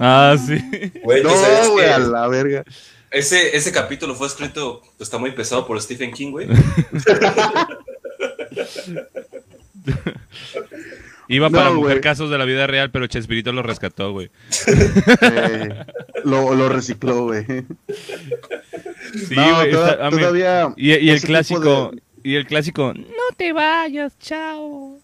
Ah, 0.00 0.36
sí. 0.38 0.58
Güey, 1.02 1.22
¿tú 1.22 1.28
sabes 1.30 1.66
No, 1.68 1.72
güey, 1.72 1.86
que 1.86 1.92
a 1.92 1.98
la 1.98 2.28
verga. 2.28 2.64
ese, 3.10 3.56
ese 3.56 3.72
capítulo 3.72 4.14
fue 4.14 4.26
escrito, 4.26 4.80
pues, 4.98 5.06
está 5.08 5.18
muy 5.18 5.30
pesado 5.32 5.66
por 5.66 5.80
Stephen 5.80 6.12
King, 6.12 6.32
güey. 6.32 6.48
Iba 11.28 11.48
No, 11.48 11.56
para 11.58 11.70
mujer 11.70 11.94
güey. 11.96 12.00
casos 12.00 12.30
de 12.30 12.38
la 12.38 12.44
vida 12.44 12.66
real, 12.66 12.90
pero 12.90 13.06
Chespirito 13.08 13.52
lo 13.52 13.62
rescató, 13.62 14.12
güey. 14.12 14.30
Eh, 15.22 15.84
lo, 16.24 16.54
lo 16.54 16.68
recicló, 16.68 17.24
güey. 17.24 17.44
Sí, 17.46 19.34
no, 19.36 19.56
güey, 19.56 19.70
toda- 19.72 19.90
está- 19.92 20.10
todavía. 20.10 20.74
Y, 20.76 20.92
y 20.94 21.10
el 21.10 21.20
clásico, 21.20 21.90
de- 21.92 22.02
y 22.22 22.34
el 22.36 22.46
clásico, 22.46 22.92
no 22.94 23.36
te 23.36 23.52
vayas, 23.52 24.18
chao. 24.18 24.98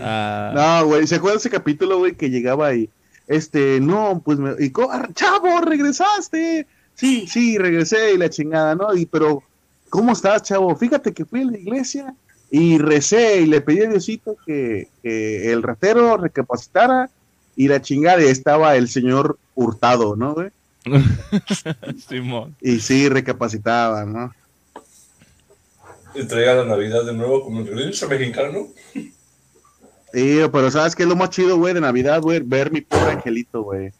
Ah, 0.00 0.52
No, 0.80 0.86
güey, 0.86 1.06
¿se 1.06 1.16
acuerdan 1.16 1.38
ese 1.38 1.50
capítulo, 1.50 1.98
güey, 1.98 2.14
que 2.14 2.28
llegaba 2.30 2.74
y, 2.74 2.88
este, 3.28 3.80
no, 3.80 4.20
pues, 4.24 4.38
me, 4.38 4.50
y, 4.58 4.72
ah, 4.90 5.08
chavo, 5.14 5.60
regresaste. 5.60 6.66
Sí, 6.94 7.26
sí, 7.28 7.58
regresé 7.58 8.14
y 8.14 8.18
la 8.18 8.30
chingada, 8.30 8.74
¿no? 8.74 8.94
Y, 8.94 9.06
pero, 9.06 9.42
¿cómo 9.90 10.12
estás, 10.12 10.42
chavo? 10.44 10.74
Fíjate 10.76 11.12
que 11.12 11.24
fui 11.24 11.42
a 11.42 11.44
la 11.44 11.58
iglesia 11.58 12.14
y 12.50 12.78
recé 12.78 13.40
y 13.40 13.46
le 13.46 13.60
pedí 13.60 13.82
a 13.82 13.88
Diosito 13.88 14.36
que, 14.46 14.88
que 15.02 15.52
el 15.52 15.62
ratero 15.62 16.16
recapacitara 16.16 17.10
y 17.56 17.68
la 17.68 17.80
chingada 17.80 18.22
y 18.22 18.26
estaba 18.26 18.76
el 18.76 18.88
señor 18.88 19.38
Hurtado, 19.54 20.16
¿no, 20.16 20.34
güey? 20.34 20.50
Simón. 22.08 22.54
Y 22.60 22.80
sí, 22.80 23.08
recapacitaba, 23.08 24.04
¿no? 24.04 24.32
Y 26.14 26.24
traiga 26.24 26.54
la 26.54 26.64
Navidad 26.64 27.04
de 27.04 27.14
nuevo 27.14 27.42
como 27.42 27.60
el 27.60 27.66
Grinch 27.66 28.06
mexicano. 28.08 28.68
Sí, 30.12 30.40
pero 30.52 30.70
¿sabes 30.70 30.94
qué 30.94 31.02
es 31.02 31.08
lo 31.08 31.16
más 31.16 31.30
chido, 31.30 31.58
güey, 31.58 31.74
de 31.74 31.80
Navidad, 31.80 32.22
güey? 32.22 32.40
Ver 32.40 32.70
mi 32.70 32.80
pobre 32.80 33.12
angelito, 33.12 33.62
güey. 33.62 33.92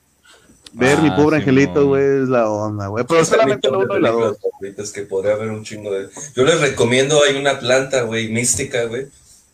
Ver 0.79 0.99
Ah, 0.99 1.03
mi 1.03 1.11
pobre 1.11 1.39
angelito, 1.39 1.87
güey, 1.87 2.05
es 2.23 2.29
la 2.29 2.51
onda, 2.51 2.89
güey. 2.89 3.03
Pero 3.09 3.21
es 3.21 3.29
solamente 3.29 3.67
uno 3.69 3.79
de 3.79 3.85
y 3.85 3.89
la 3.89 3.95
películas 4.11 4.33
dos. 4.43 4.53
favoritas 4.53 4.93
que 4.93 5.03
podría 5.03 5.33
haber 5.33 5.49
un 5.49 5.65
chingo 5.65 5.91
de. 5.91 6.09
Yo 6.35 6.45
les 6.45 6.61
recomiendo, 6.61 7.23
hay 7.25 7.37
una 7.37 7.59
planta, 7.59 8.03
güey, 8.03 8.29
mística, 8.29 8.85
güey, 8.85 9.07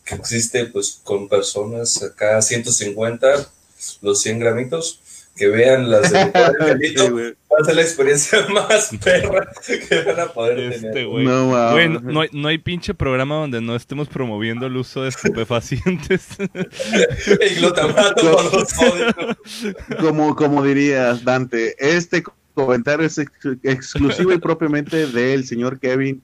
que 0.03 0.15
existe, 0.15 0.65
pues, 0.65 0.99
con 1.01 1.29
personas 1.29 2.03
acá 2.03 2.41
150, 2.41 3.47
los 4.01 4.19
100 4.19 4.39
gramitos, 4.39 4.99
que 5.35 5.47
vean 5.47 5.89
las 5.89 6.11
de. 6.11 6.19
Va 6.25 7.57
a 7.61 7.65
ser 7.65 7.75
la 7.75 7.81
experiencia 7.81 8.47
más 8.53 8.89
perra 9.03 9.47
que 9.87 10.01
van 10.03 10.19
a 10.19 10.25
poder 10.27 10.59
Este, 10.59 10.89
tener. 10.89 11.07
güey. 11.07 11.23
No, 11.25 11.51
no, 11.51 11.99
no 12.01 12.21
hay, 12.21 12.29
no 12.31 12.47
hay 12.47 12.57
pinche 12.57 12.93
programa 12.93 13.35
donde 13.35 13.61
no 13.61 13.75
estemos 13.75 14.07
promoviendo 14.09 14.65
el 14.67 14.75
uso 14.77 15.03
de 15.03 15.09
estupefacientes. 15.09 16.27
El 17.39 17.55
glutamato 17.57 18.31
con 18.35 18.45
los. 18.59 18.73
Como, 19.99 20.35
como 20.35 20.63
dirías, 20.63 21.23
Dante, 21.23 21.75
este 21.79 22.23
comentario 22.55 23.05
es 23.05 23.17
ex- 23.17 23.31
exclusivo 23.63 24.33
y 24.33 24.37
propiamente 24.39 25.07
del 25.07 25.45
señor 25.45 25.79
Kevin. 25.79 26.21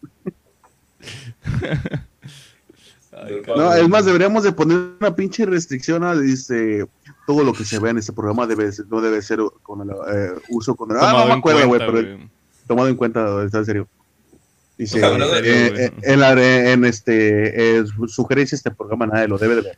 No, 3.56 3.74
es 3.74 3.90
más, 3.90 4.06
deberíamos 4.06 4.44
de 4.44 4.52
poner 4.52 4.78
una 5.00 5.16
pinche 5.16 5.46
restricción 5.46 6.04
a, 6.04 6.16
dice, 6.16 6.86
todo 7.30 7.44
lo 7.44 7.54
que 7.54 7.64
se 7.64 7.78
vea 7.78 7.92
en 7.92 8.00
este 8.00 8.12
programa 8.12 8.48
debe 8.48 8.72
ser- 8.72 8.88
no 8.90 9.02
debe 9.02 9.22
ser 9.22 9.38
con 9.62 9.88
el 9.88 9.90
eh, 9.92 10.32
uso 10.50 10.74
con 10.76 10.90
el... 10.90 10.98
Ah, 10.98 11.02
no 11.02 11.08
Tomado 11.12 11.28
me 11.28 11.34
en 11.34 11.38
acuerdo, 11.38 11.68
güey, 11.68 11.80
cuenta, 11.80 12.02
pero 12.02 12.30
tomado 12.66 12.88
en 12.90 12.96
cuenta, 12.96 13.46
está 13.46 13.60
en 13.60 13.66
serio. 13.66 13.88
Dice, 14.76 15.00
eh, 15.00 15.74
eh, 15.78 15.92
en, 16.02 16.20
la, 16.22 16.32
en 16.72 16.86
este, 16.86 17.78
eh, 17.78 17.84
sugerencia 18.08 18.56
este 18.56 18.72
programa 18.72 19.06
nadie 19.06 19.28
lo 19.28 19.38
debe 19.38 19.58
de 19.58 19.62
ver. 19.62 19.78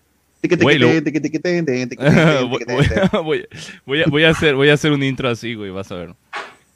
Voy, 3.86 4.02
a, 4.02 4.06
voy 4.08 4.24
a 4.24 4.30
hacer, 4.30 4.56
voy 4.56 4.70
a 4.70 4.76
hacer 4.76 4.94
un 4.94 5.04
intro 5.04 5.28
así, 5.28 5.54
güey, 5.56 5.72
vas 5.72 5.92
a 5.92 5.96
ver. 5.96 6.16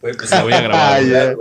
Pues, 0.01 0.17
voy 0.41 0.51
a 0.51 0.61
grabar. 0.61 1.37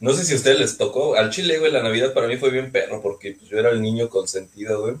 No 0.00 0.14
sé 0.14 0.24
si 0.24 0.32
a 0.32 0.36
ustedes 0.36 0.58
les 0.58 0.78
tocó. 0.78 1.14
Al 1.14 1.28
chile, 1.28 1.58
güey, 1.58 1.70
la 1.70 1.82
Navidad 1.82 2.14
para 2.14 2.26
mí 2.26 2.38
fue 2.38 2.50
bien 2.50 2.72
perro 2.72 3.02
porque 3.02 3.36
pues, 3.38 3.50
yo 3.50 3.58
era 3.58 3.68
el 3.68 3.82
niño 3.82 4.08
consentido, 4.08 4.80
güey. 4.80 4.94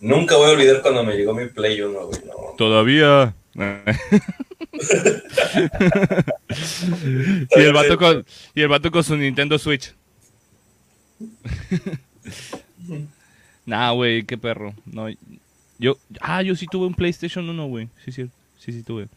Nunca 0.00 0.36
voy 0.36 0.50
a 0.50 0.52
olvidar 0.52 0.82
cuando 0.82 1.02
me 1.04 1.14
llegó 1.14 1.34
mi 1.34 1.46
Play 1.46 1.80
1, 1.80 2.06
güey. 2.06 2.20
No. 2.26 2.34
Todavía. 2.58 3.34
y 7.56 7.60
el 7.60 7.72
vato 7.72 7.96
con 7.96 8.24
y 8.54 8.60
el 8.62 8.68
vato 8.68 8.90
con 8.90 9.02
su 9.04 9.16
Nintendo 9.16 9.58
Switch. 9.58 9.94
nah, 13.66 13.92
güey, 13.92 14.24
qué 14.24 14.36
perro. 14.36 14.74
No, 14.84 15.06
yo 15.78 15.96
ah, 16.20 16.42
yo 16.42 16.54
sí 16.56 16.66
tuve 16.66 16.86
un 16.86 16.94
PlayStation 16.94 17.48
1, 17.48 17.66
güey. 17.66 17.88
Sí, 18.04 18.12
sí. 18.12 18.26
Sí, 18.58 18.72
sí 18.72 18.82
tuve. 18.82 19.08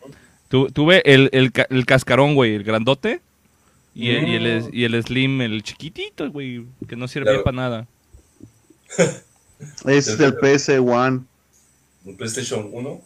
Tu- 0.49 0.69
tuve 0.71 1.01
el, 1.05 1.29
el, 1.31 1.51
el 1.69 1.85
cascarón, 1.85 2.35
güey, 2.35 2.55
el 2.55 2.63
grandote. 2.63 3.21
Y, 3.95 4.11
el- 4.11 4.27
y 4.27 4.35
el, 4.35 4.45
es- 4.45 4.69
y 4.71 4.83
el 4.85 5.03
Slim, 5.03 5.41
el 5.41 5.63
chiquitito, 5.63 6.29
güey, 6.31 6.65
que 6.87 6.95
no 6.95 7.07
Claro. 7.07 7.43
para 7.43 7.55
nada. 7.55 7.87
Es 9.85 10.17
del 10.17 10.35
PS1. 10.37 11.23
Un 12.05 12.15
PlayStation 12.15 12.69
1. 12.71 13.01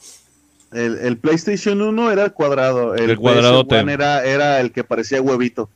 El, 0.73 0.97
el 0.99 1.17
PlayStation 1.17 1.81
1 1.81 2.11
era 2.11 2.25
el 2.25 2.33
cuadrado. 2.33 2.95
El, 2.95 3.11
El 3.11 3.17
cuadradote. 3.17 3.75
PS1 3.75 3.91
era, 3.91 4.23
era 4.25 4.59
el 4.59 4.71
que 4.71 4.83
parecía 4.83 5.21
huevito. 5.21 5.69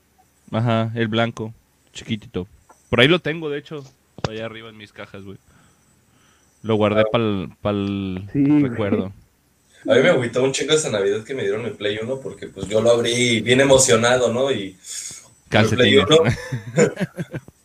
Ajá, 0.51 0.91
el 0.95 1.07
blanco, 1.07 1.53
chiquitito. 1.93 2.47
Por 2.89 3.01
ahí 3.01 3.07
lo 3.07 3.19
tengo, 3.19 3.49
de 3.49 3.59
hecho, 3.59 3.83
allá 4.29 4.45
arriba 4.45 4.69
en 4.69 4.77
mis 4.77 4.93
cajas, 4.93 5.23
güey. 5.23 5.37
Lo 6.63 6.75
guardé 6.75 7.03
para 7.11 7.75
el 7.75 8.29
Sí, 8.33 8.43
recuerdo. 8.63 9.11
A 9.87 9.93
mí 9.93 10.01
me 10.01 10.09
agüitó 10.09 10.43
un 10.43 10.51
chingo 10.51 10.73
esa 10.73 10.89
Navidad 10.89 11.23
que 11.23 11.33
me 11.33 11.43
dieron 11.43 11.63
mi 11.63 11.69
Play 11.71 11.99
1 12.01 12.19
porque 12.19 12.47
pues 12.47 12.67
yo 12.67 12.81
lo 12.81 12.91
abrí 12.91 13.41
bien 13.41 13.61
emocionado, 13.61 14.33
¿no? 14.33 14.51
Y 14.51 14.75
Calcetines. 15.49 16.05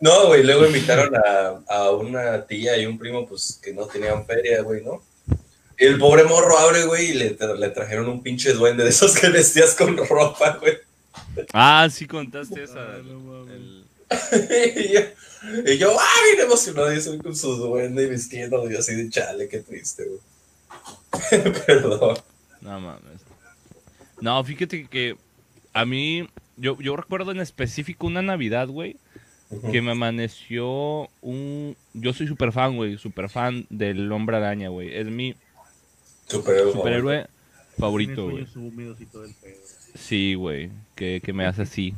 No, 0.01 0.27
güey, 0.27 0.43
luego 0.43 0.67
invitaron 0.67 1.15
a, 1.15 1.63
a 1.73 1.91
una 1.93 2.45
tía 2.45 2.77
y 2.77 2.87
un 2.87 2.99
primo 2.99 3.25
pues 3.25 3.61
que 3.63 3.73
no 3.73 3.87
tenían 3.87 4.27
feria, 4.27 4.61
güey, 4.63 4.83
¿no? 4.83 5.01
Y 5.79 5.85
el 5.85 5.97
pobre 5.97 6.25
morro 6.25 6.59
abre, 6.59 6.85
güey, 6.87 7.11
y 7.11 7.15
le, 7.15 7.37
le 7.57 7.69
trajeron 7.71 8.09
un 8.09 8.21
pinche 8.21 8.53
duende 8.53 8.83
de 8.83 8.91
esos 8.91 9.17
que 9.17 9.29
vestías 9.29 9.77
con 9.77 9.97
ropa, 9.97 10.59
güey. 10.61 10.79
Ah, 11.53 11.89
sí 11.89 12.07
contaste 12.09 12.65
esa. 12.65 12.97
el- 12.97 13.07
el- 13.51 13.85
y, 14.77 14.93
yo, 14.93 15.01
y 15.73 15.79
yo, 15.79 15.97
ah, 15.99 16.21
bien 16.35 16.47
emocionado, 16.47 16.93
yo 16.93 17.01
soy 17.01 17.19
con 17.19 17.37
su 17.37 17.55
duende 17.55 18.03
y 18.03 18.11
vistiendo, 18.11 18.69
y 18.69 18.75
así 18.77 18.97
de 18.97 19.09
chale, 19.09 19.49
qué 19.49 19.61
triste, 19.61 20.05
güey. 20.05 21.53
Perdón. 21.67 22.19
No 22.61 22.81
mames. 22.81 23.21
No, 24.21 24.43
fíjate 24.43 24.87
que 24.89 25.17
a 25.73 25.85
mí, 25.85 26.29
yo, 26.57 26.79
yo 26.81 26.97
recuerdo 26.97 27.33
en 27.33 27.41
específico 27.41 28.07
una 28.07 28.23
Navidad, 28.23 28.69
güey, 28.69 28.97
que 29.71 29.83
me 29.83 29.93
amaneció 29.93 31.09
un... 31.21 31.77
Yo 31.93 32.13
soy 32.13 32.27
súper 32.27 32.53
fan, 32.53 32.77
güey, 32.77 32.97
súper 32.99 33.29
fan 33.29 33.67
del 33.69 34.11
Hombre 34.11 34.37
Araña, 34.39 34.69
güey. 34.69 34.95
Es 34.95 35.07
mi 35.07 35.35
Superhéroe. 36.27 36.73
superhéroe 36.73 37.27
favorito, 37.79 38.31
güey. 38.31 38.47
Sí, 39.95 40.35
güey, 40.35 40.71
que, 40.95 41.21
que 41.23 41.33
me 41.33 41.45
hace 41.45 41.63
así. 41.63 41.95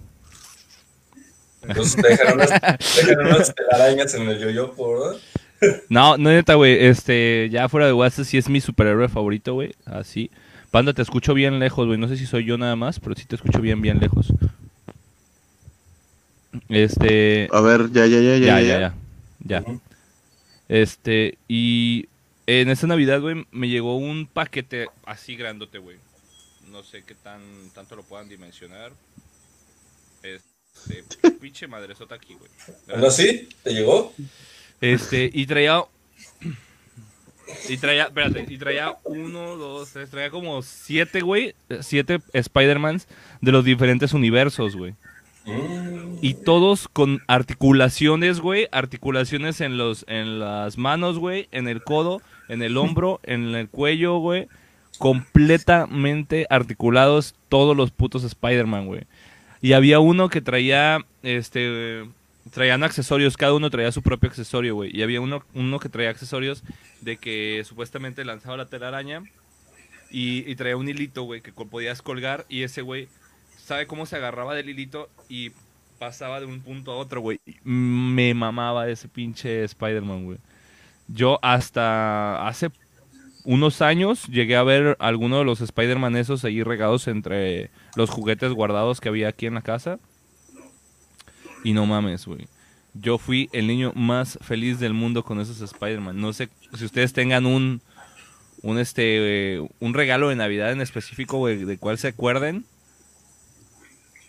Entonces 1.63 2.03
te 2.03 2.09
dejaron 2.09 2.35
unas, 2.35 2.51
dejaron 2.97 3.27
unas 3.27 3.55
telarañas 3.55 4.15
en 4.15 4.29
el 4.29 4.39
yo-yo, 4.39 4.73
por 4.75 5.17
No, 5.89 6.19
no 6.19 6.31
neta, 6.31 6.55
güey, 6.55 6.87
este, 6.87 7.49
ya 7.51 7.69
fuera 7.69 7.87
de 7.87 7.93
WhatsApp 7.93 8.27
sí 8.27 8.37
es 8.37 8.49
mi 8.49 8.61
superhéroe 8.61 9.09
favorito, 9.09 9.55
güey, 9.55 9.75
así. 9.87 10.31
Panda, 10.75 10.93
te 10.93 11.03
escucho 11.03 11.35
bien 11.35 11.61
lejos, 11.61 11.87
güey, 11.87 12.01
no 12.01 12.09
sé 12.09 12.17
si 12.17 12.27
soy 12.27 12.47
yo 12.47 12.59
nada 12.59 12.75
más, 12.75 12.99
pero 12.99 13.15
sí 13.15 13.27
te 13.27 13.37
escucho 13.37 13.61
bien, 13.61 13.81
bien 13.81 14.01
lejos. 14.01 14.33
Este, 16.69 17.49
A 17.53 17.61
ver, 17.61 17.93
ya, 17.93 18.07
ya, 18.07 18.19
ya, 18.19 18.37
ya, 18.39 18.61
ya, 18.61 18.79
ya, 18.81 18.95
ya. 19.45 19.61
Ujú. 19.61 19.81
Este, 20.69 21.39
y 21.47 22.09
en 22.49 22.71
esta 22.71 22.89
Navidad, 22.89 23.21
güey, 23.21 23.47
me 23.53 23.69
llegó 23.69 23.97
un 23.97 24.27
paquete 24.27 24.89
así 25.07 25.37
grandote, 25.37 25.79
güey. 25.79 25.97
No 26.73 26.83
sé 26.83 27.05
qué 27.05 27.15
tan 27.15 27.41
tanto 27.73 27.95
lo 27.95 28.03
puedan 28.03 28.29
dimensionar. 28.29 28.91
Este, 30.25 31.05
pinche 31.41 31.69
madresota 31.69 32.17
aquí, 32.17 32.35
güey. 32.35 32.51
¿Ahora 32.93 33.13
sí? 33.13 33.49
¿Te 33.63 33.75
llegó? 33.75 34.13
Este, 34.81 35.31
y 35.33 35.47
traía. 35.47 35.85
Y 37.69 37.77
traía, 37.77 38.05
espérate, 38.05 38.47
y 38.49 38.59
traía 38.59 38.95
uno, 39.05 39.57
dos, 39.57 39.93
tres, 39.93 40.11
traía 40.11 40.31
como 40.31 40.63
siete, 40.63 41.21
güey. 41.21 41.55
Siete 41.81 42.21
Spider-Mans 42.33 43.09
de 43.41 43.53
los 43.53 43.65
diferentes 43.65 44.13
universos, 44.13 44.77
güey. 44.77 44.95
Y 46.23 46.35
todos 46.35 46.89
con 46.89 47.21
articulaciones, 47.27 48.41
güey. 48.41 48.69
Articulaciones 48.73 49.61
en 49.61 49.77
los, 49.77 50.05
en 50.09 50.39
las 50.39 50.79
manos, 50.79 51.19
güey. 51.19 51.49
En 51.53 51.69
el 51.69 51.83
codo, 51.83 52.23
en 52.49 52.63
el 52.63 52.77
hombro, 52.77 53.21
en 53.25 53.55
el 53.55 53.69
cuello, 53.69 54.19
güey. 54.19 54.49
Completamente 54.99 56.47
articulados 56.49 57.35
todos 57.49 57.77
los 57.77 57.91
putos 57.91 58.25
Spider-Man, 58.25 58.87
güey. 58.87 59.03
Y 59.61 59.73
había 59.73 59.99
uno 59.99 60.29
que 60.29 60.41
traía, 60.41 61.05
este, 61.23 62.05
traían 62.53 62.83
accesorios, 62.83 63.37
cada 63.37 63.55
uno 63.55 63.71
traía 63.71 63.93
su 63.93 64.03
propio 64.03 64.29
accesorio, 64.29 64.75
güey. 64.75 64.97
Y 64.97 65.03
había 65.03 65.21
uno, 65.21 65.45
uno 65.55 65.79
que 65.79 65.89
traía 65.89 66.11
accesorios 66.11 66.63
de 67.01 67.17
que 67.17 67.63
supuestamente 67.65 68.25
lanzaba 68.25 68.57
la 68.57 68.67
telaraña 68.67 69.23
y, 70.11 70.51
y 70.51 70.55
traía 70.57 70.77
un 70.77 70.89
hilito, 70.89 71.23
güey, 71.23 71.41
que 71.41 71.53
podías 71.53 72.03
colgar 72.03 72.47
y 72.49 72.63
ese 72.63 72.83
güey 72.83 73.09
sabe 73.57 73.87
cómo 73.87 74.07
se 74.07 74.17
agarraba 74.17 74.55
del 74.55 74.69
hilito 74.69 75.09
y 75.29 75.53
pasaba 75.99 76.41
de 76.41 76.47
un 76.47 76.61
punto 76.61 76.93
a 76.93 76.97
otro, 76.97 77.21
güey. 77.21 77.41
Me 77.65 78.35
mamaba 78.35 78.89
ese 78.89 79.09
pinche 79.09 79.65
Spider-Man, 79.65 80.25
güey. 80.25 80.39
Yo 81.09 81.39
hasta 81.43 82.47
hace 82.47 82.71
unos 83.45 83.83
años 83.83 84.27
llegué 84.27 84.57
a 84.57 84.63
ver 84.63 84.97
alguno 85.01 85.39
de 85.39 85.45
los 85.45 85.61
Spider-Man 85.61 86.17
esos 86.17 86.45
ahí 86.45 86.63
regados 86.63 87.09
entre 87.09 87.71
los 87.95 88.11
juguetes 88.11 88.53
guardados 88.53 89.01
que 89.01 89.09
había 89.09 89.29
aquí 89.29 89.47
en 89.47 89.55
la 89.55 89.63
casa. 89.63 89.99
Y 91.65 91.73
no 91.73 91.87
mames, 91.87 92.27
güey. 92.27 92.47
Yo 92.95 93.19
fui 93.19 93.49
el 93.53 93.67
niño 93.67 93.93
más 93.97 94.39
feliz 94.41 94.79
del 94.79 94.95
mundo 94.95 95.25
con 95.25 95.41
esos 95.41 95.61
Spider-Man. 95.61 96.21
No 96.21 96.33
sé 96.33 96.49
si 96.79 96.85
ustedes 96.85 97.13
tengan 97.13 97.47
un 97.47 97.81
un 98.63 98.79
este 98.79 99.57
eh, 99.57 99.69
un 99.81 99.95
regalo 99.95 100.29
de 100.29 100.37
Navidad 100.37 100.71
en 100.73 100.81
específico, 100.81 101.39
güey, 101.39 101.65
de 101.65 101.77
cuál 101.77 101.99
se 101.99 102.09
acuerden. 102.09 102.65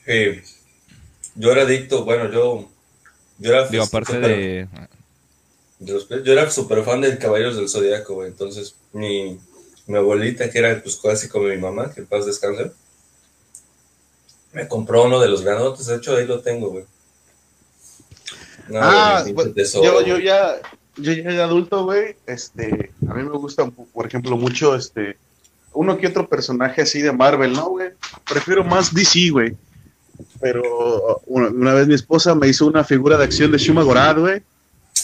Eh, 0.08 0.44
yo 1.36 1.52
era 1.52 1.64
adicto, 1.64 2.06
bueno, 2.06 2.32
yo, 2.32 2.70
yo 3.40 3.50
era 3.52 3.68
Digo, 3.68 3.84
aparte 3.84 4.20
de 4.20 4.68
de 5.80 5.94
los- 5.94 6.08
yo 6.10 6.32
era 6.34 6.50
súper 6.50 6.84
fan 6.84 7.02
de 7.02 7.18
Caballeros 7.18 7.58
del 7.58 7.70
Zodíaco, 7.70 8.16
güey. 8.16 8.30
Entonces, 8.30 8.76
mi, 8.94 9.38
mi 9.88 9.98
abuelita, 9.98 10.50
que 10.50 10.60
era 10.60 10.82
pues 10.82 10.96
casi 10.98 11.28
como 11.28 11.48
mi 11.48 11.58
mamá, 11.58 11.94
que 11.94 12.02
en 12.02 12.08
paz 12.08 12.26
descanse, 12.26 12.72
me 14.54 14.68
compró 14.68 15.04
uno 15.06 15.20
de 15.20 15.28
los 15.28 15.44
granotes. 15.44 15.86
De 15.88 15.98
hecho, 15.98 16.16
ahí 16.16 16.26
lo 16.26 16.40
tengo, 16.42 16.70
güey. 16.70 16.86
No, 18.70 18.80
Ah, 18.82 19.22
güey, 19.22 19.34
mi 19.48 19.52
pues, 19.54 19.74
yo, 19.74 20.02
yo 20.02 20.18
ya, 20.20 20.56
yo 20.98 21.12
ya 21.14 21.30
de 21.30 21.42
adulto, 21.42 21.84
güey, 21.86 22.16
este, 22.26 22.92
a 23.08 23.14
mí 23.14 23.24
me 23.24 23.38
gusta, 23.38 23.66
por 23.94 24.06
ejemplo, 24.08 24.36
mucho, 24.38 24.76
este, 24.76 25.18
uno 25.74 25.98
que 25.98 26.08
otro 26.08 26.28
personaje 26.28 26.82
así 26.82 27.02
de 27.02 27.12
Marvel, 27.12 27.54
¿no, 27.54 27.70
güey? 27.70 27.90
Prefiero 28.28 28.64
más 28.64 28.94
DC, 28.94 29.30
güey. 29.30 29.56
Pero 30.40 31.22
una, 31.26 31.50
una 31.50 31.74
vez 31.74 31.88
mi 31.88 31.94
esposa 31.94 32.34
me 32.36 32.48
hizo 32.48 32.66
una 32.68 32.84
figura 32.84 33.18
de 33.18 33.26
acción 33.26 33.52
de 33.52 33.58
Shuma 33.58 33.84
Gorad, 33.84 34.18
güey. 34.20 34.42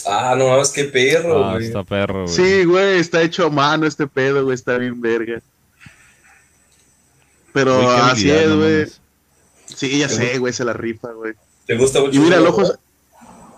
Ah, 0.06 0.34
no 0.36 0.48
mames, 0.48 0.70
qué 0.70 0.84
perro, 0.84 1.44
Ah, 1.44 1.52
güey. 1.52 1.66
está 1.66 1.84
perro, 1.84 2.24
güey. 2.24 2.34
Sí, 2.34 2.64
güey, 2.64 2.98
está 2.98 3.20
hecho 3.22 3.46
a 3.46 3.50
mano 3.50 3.86
este 3.86 4.06
pedo, 4.06 4.42
güey, 4.44 4.54
está 4.54 4.78
bien 4.78 5.00
verga. 5.00 5.40
Pero 7.52 7.76
Güey, 7.82 7.86
así 8.00 8.30
es, 8.30 8.48
no 8.48 8.56
güey. 8.56 8.72
mames. 8.72 9.00
Sí, 9.66 9.98
ya 9.98 10.08
sé, 10.08 10.38
güey, 10.38 10.52
se 10.52 10.64
la 10.64 10.72
rifa, 10.72 11.12
güey. 11.12 11.34
¿Te 11.66 11.76
gusta 11.76 12.00
mucho? 12.00 12.14
Y 12.16 12.18
mira, 12.18 12.38
el 12.38 12.46
ojo? 12.46 12.62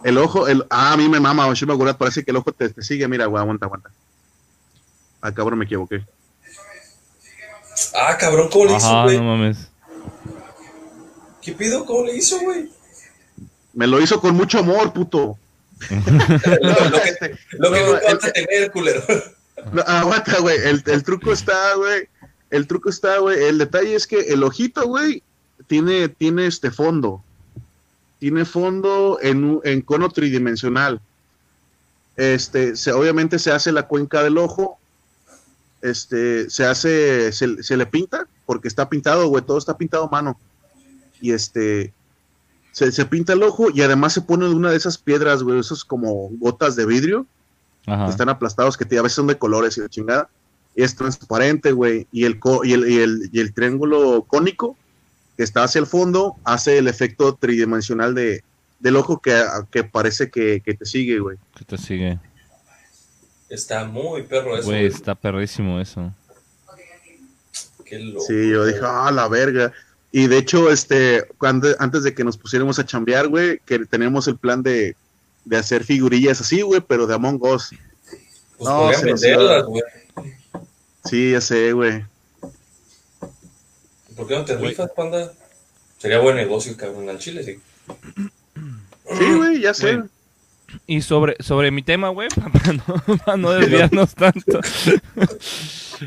El 0.05 0.19
ojo, 0.19 0.47
el, 0.47 0.65
ah, 0.71 0.93
a 0.93 0.97
mí 0.97 1.09
me 1.09 1.19
mama, 1.19 1.53
Shuma 1.55 1.75
Gorad, 1.75 1.97
parece 1.97 2.25
que 2.25 2.31
el 2.31 2.37
ojo 2.37 2.53
te, 2.53 2.69
te 2.69 2.83
sigue, 2.83 3.09
mira, 3.09 3.27
güey, 3.27 3.41
aguanta, 3.43 3.67
aguanta. 3.67 3.91
Ah, 5.21 5.33
cabrón, 5.33 5.59
me 5.59 5.65
equivoqué. 5.65 6.05
Ah, 7.95 8.17
cabrón, 8.19 8.49
¿cómo 8.53 8.67
le 8.67 8.77
hizo, 8.77 9.03
güey? 9.03 9.17
no 9.19 9.25
mames. 9.25 9.69
¿Qué 11.43 11.53
pido? 11.53 11.85
¿Cómo 11.85 12.05
le 12.05 12.17
hizo, 12.17 12.39
güey? 12.41 12.71
Me 13.73 13.87
lo 13.87 14.01
hizo 14.01 14.21
con 14.21 14.35
mucho 14.35 14.61
amor, 14.61 14.93
puto. 14.93 15.37
lo, 15.91 16.91
lo 16.91 17.03
que, 17.03 17.09
Este, 17.09 17.37
lo 17.59 17.73
que 17.73 17.81
no, 17.81 17.87
nunca 17.93 18.07
el- 18.09 18.17
vas 18.17 18.25
a 18.25 18.33
tener, 18.33 18.71
culero. 18.71 19.03
No, 19.73 19.83
aguanta, 19.83 20.39
güey. 20.41 20.57
El, 20.65 20.83
el 20.87 21.03
truco 21.03 21.33
está, 21.33 21.75
güey. 21.75 22.09
El 22.51 22.67
truco 22.67 22.89
está, 22.91 23.19
güey. 23.19 23.43
El 23.45 23.59
detalle 23.59 23.95
es 23.95 24.07
que 24.07 24.21
el 24.21 24.43
ojito, 24.45 24.87
güey, 24.87 25.23
tiene, 25.67 26.09
tiene 26.09 26.47
este 26.47 26.71
fondo. 26.71 27.25
Tiene 28.25 28.47
fondo 28.47 29.19
en, 29.21 29.45
un- 29.45 29.61
en 29.65 29.83
cono 29.83 30.09
tridimensional. 30.09 30.99
Este, 32.17 32.75
se, 32.75 32.91
obviamente 32.91 33.39
se 33.39 33.53
hace 33.53 33.71
la 33.71 33.87
cuenca 33.87 34.23
del 34.23 34.39
ojo. 34.39 34.79
Este, 35.83 36.49
se 36.49 36.65
hace, 36.65 37.33
se, 37.33 37.63
se 37.63 37.77
le 37.77 37.85
pinta, 37.85 38.27
porque 38.47 38.67
está 38.69 38.89
pintado, 38.89 39.29
güey, 39.29 39.45
todo 39.45 39.59
está 39.59 39.77
pintado 39.77 40.05
a 40.05 40.09
mano. 40.09 40.41
Y 41.21 41.33
este, 41.33 41.93
se, 42.73 42.91
se 42.93 43.05
pinta 43.05 43.35
el 43.35 43.43
ojo 43.43 43.69
y 43.71 43.83
además 43.83 44.15
se 44.15 44.23
pone 44.23 44.49
una 44.49 44.71
de 44.71 44.79
esas 44.79 44.97
piedras, 44.97 45.43
güey, 45.43 45.61
esos 45.61 45.85
como 45.85 46.31
gotas 46.39 46.77
de 46.77 46.87
vidrio 46.87 47.27
Ajá. 47.85 48.07
que 48.07 48.11
están 48.13 48.31
aplastados, 48.31 48.79
que 48.79 48.87
te- 48.87 48.99
a 48.99 49.03
veces 49.03 49.17
son 49.17 49.27
de 49.27 49.37
colores 49.37 49.77
y 49.77 49.83
de 49.83 49.91
chingada. 49.91 50.31
Y 50.75 50.83
es 50.83 50.97
transparente, 50.97 51.73
güey. 51.73 52.07
Y 52.11 52.25
el, 52.25 52.41
co- 52.41 52.65
y, 52.65 52.73
el, 52.73 52.89
y, 52.89 53.01
el, 53.01 53.29
y 53.35 53.41
el 53.41 53.53
triángulo 53.53 54.23
cónico 54.27 54.79
que 55.37 55.43
está 55.43 55.65
hacia 55.65 55.81
el 55.81 55.87
fondo 55.87 56.37
hace 56.45 56.79
el 56.79 56.89
efecto 56.89 57.35
tridimensional 57.35 58.15
de, 58.15 58.43
del 58.81 58.97
ojo 58.97 59.21
que, 59.21 59.43
que 59.71 59.85
parece 59.85 60.31
que, 60.31 60.61
que 60.65 60.75
te 60.75 60.87
sigue, 60.87 61.19
güey. 61.19 61.37
¿Qué 61.57 61.65
te 61.65 61.79
sigue? 61.79 62.19
Está 63.49 63.85
muy 63.85 64.23
perro 64.23 64.57
eso, 64.57 64.67
Güey, 64.67 64.81
güey. 64.87 64.93
está 64.93 65.15
perrísimo 65.15 65.81
eso. 65.81 66.13
Qué 67.85 67.99
loco. 67.99 68.25
Sí, 68.27 68.51
yo 68.51 68.65
dije, 68.65 68.81
ah, 68.83 69.11
la 69.13 69.29
verga. 69.29 69.73
Y 70.11 70.27
de 70.29 70.39
hecho, 70.39 70.71
este, 70.71 71.25
cuando, 71.39 71.69
antes 71.79 72.03
de 72.05 72.15
que 72.15 72.25
nos 72.25 72.39
pusiéramos 72.39 72.79
a 72.79 72.87
chambear, 72.87 73.29
güey, 73.29 73.61
que 73.67 73.81
teníamos 73.81 74.27
el 74.29 74.37
plan 74.39 74.63
de, 74.63 74.97
de 75.45 75.57
hacer 75.57 75.85
figurillas 75.85 76.41
así, 76.41 76.63
güey, 76.63 76.81
pero 76.81 77.07
de 77.07 77.15
Among 77.15 77.43
Us. 77.43 77.71
Pues 78.57 78.69
No, 78.69 78.89
venderlas, 79.03 79.65
güey. 79.67 79.83
Sí, 81.05 81.33
ya 81.33 81.41
sé, 81.41 81.73
güey. 81.73 82.05
¿Por 84.17 84.27
qué 84.27 84.35
no 84.35 84.45
te 84.45 84.57
rifas, 84.57 84.91
panda? 84.91 85.33
Sería 85.99 86.19
buen 86.19 86.37
negocio, 86.37 86.77
cabrón, 86.77 87.09
al 87.09 87.19
chile, 87.19 87.43
sí. 87.43 87.59
Sí, 89.19 89.33
güey, 89.35 89.61
ya 89.61 89.75
sé. 89.75 90.03
Y 90.87 91.03
sobre, 91.03 91.37
sobre 91.41 91.71
mi 91.71 91.83
tema, 91.83 92.09
güey, 92.09 92.29
para 92.53 92.73
no, 92.73 93.19
para 93.25 93.37
no 93.37 93.51
desviarnos 93.53 94.15
tanto. 94.17 94.61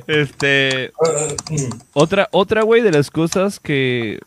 este, 0.08 0.92
otra, 1.94 2.30
otra, 2.32 2.64
güey, 2.64 2.82
de 2.82 2.92
las 2.92 3.12
cosas 3.12 3.60
que... 3.60 4.20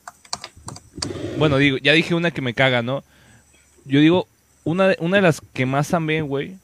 Bueno, 1.39 1.57
digo, 1.57 1.79
ya 1.79 1.93
dije 1.93 2.15
una 2.15 2.31
que 2.31 2.43
me 2.43 2.55
caga, 2.55 2.83
¿no? 2.83 3.03
Yo 3.85 4.01
digo, 4.01 4.29
una 4.65 4.89
de, 4.89 4.97
una 5.01 5.17
de 5.17 5.23
las 5.23 5.41
que 5.41 5.67
más 5.67 5.95
amé, 5.95 6.21
güey, 6.23 6.57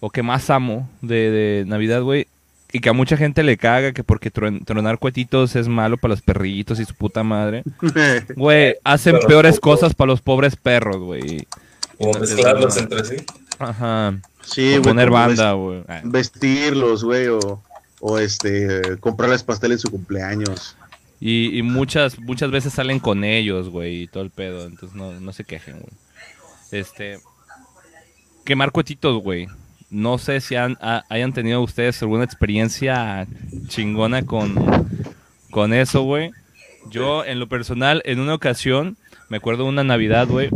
o 0.00 0.10
que 0.10 0.22
más 0.22 0.50
amo 0.50 0.88
de, 1.02 1.30
de 1.30 1.64
Navidad, 1.66 2.02
güey, 2.02 2.26
y 2.72 2.80
que 2.80 2.88
a 2.88 2.92
mucha 2.92 3.16
gente 3.16 3.42
le 3.42 3.56
caga 3.56 3.92
que 3.92 4.04
porque 4.04 4.32
tron- 4.32 4.64
tronar 4.64 4.98
cuetitos 4.98 5.56
es 5.56 5.66
malo 5.68 5.96
para 5.96 6.12
los 6.12 6.22
perritos 6.22 6.78
y 6.80 6.84
su 6.84 6.94
puta 6.94 7.22
madre. 7.22 7.62
Güey, 8.36 8.76
hacen 8.84 9.16
Pero 9.16 9.28
peores 9.28 9.56
poco. 9.56 9.70
cosas 9.72 9.94
para 9.94 10.08
los 10.12 10.20
pobres 10.20 10.56
perros, 10.56 10.98
güey. 10.98 11.46
Como 11.98 12.18
mezclarlos 12.20 12.76
entre 12.76 13.04
sí. 13.04 13.16
Ajá. 13.58 14.18
sí, 14.42 14.68
O 14.68 14.70
güey. 14.70 14.82
poner 14.82 15.10
banda, 15.10 15.52
güey. 15.52 15.82
Ah. 15.88 16.00
ves- 16.04 16.32
Vestirlos, 16.32 17.04
güey, 17.04 17.26
o, 17.28 17.62
o 18.00 18.18
este, 18.18 18.96
comprarles 19.00 19.42
pastel 19.42 19.72
en 19.72 19.78
su 19.78 19.90
cumpleaños. 19.90 20.76
Y, 21.22 21.58
y 21.58 21.62
muchas, 21.62 22.18
muchas 22.18 22.50
veces 22.50 22.72
salen 22.72 22.98
con 23.00 23.24
ellos, 23.24 23.68
güey, 23.68 24.02
y 24.04 24.06
todo 24.06 24.22
el 24.22 24.30
pedo. 24.30 24.64
Entonces 24.66 24.96
no, 24.96 25.12
no 25.20 25.32
se 25.34 25.44
quejen, 25.44 25.80
güey. 25.80 25.92
Este. 26.70 27.18
Quemar 28.44 28.70
cuetitos, 28.72 29.22
güey. 29.22 29.46
No 29.90 30.18
sé 30.18 30.40
si 30.40 30.54
han, 30.56 30.76
ha- 30.80 31.04
hayan 31.08 31.32
tenido 31.32 31.60
ustedes 31.62 32.00
alguna 32.02 32.24
experiencia 32.24 33.26
chingona 33.68 34.22
con, 34.24 34.54
con 35.50 35.72
eso, 35.74 36.02
güey. 36.02 36.30
Yo, 36.90 37.24
en 37.24 37.38
lo 37.40 37.48
personal, 37.48 38.02
en 38.04 38.20
una 38.20 38.34
ocasión, 38.34 38.96
me 39.28 39.36
acuerdo 39.38 39.64
una 39.66 39.84
Navidad, 39.84 40.26
güey, 40.28 40.48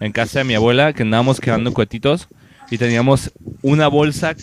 en 0.00 0.12
casa 0.12 0.40
de 0.40 0.44
mi 0.44 0.54
abuela, 0.54 0.92
que 0.92 1.02
andábamos 1.02 1.40
quemando 1.40 1.72
cuetitos 1.72 2.28
y 2.70 2.78
teníamos 2.78 3.32
una 3.62 3.88
bolsa. 3.88 4.34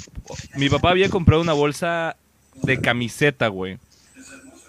Mi 0.55 0.69
papá 0.69 0.91
había 0.91 1.09
comprado 1.09 1.41
una 1.41 1.53
bolsa 1.53 2.15
de 2.63 2.79
camiseta, 2.81 3.47
güey 3.47 3.77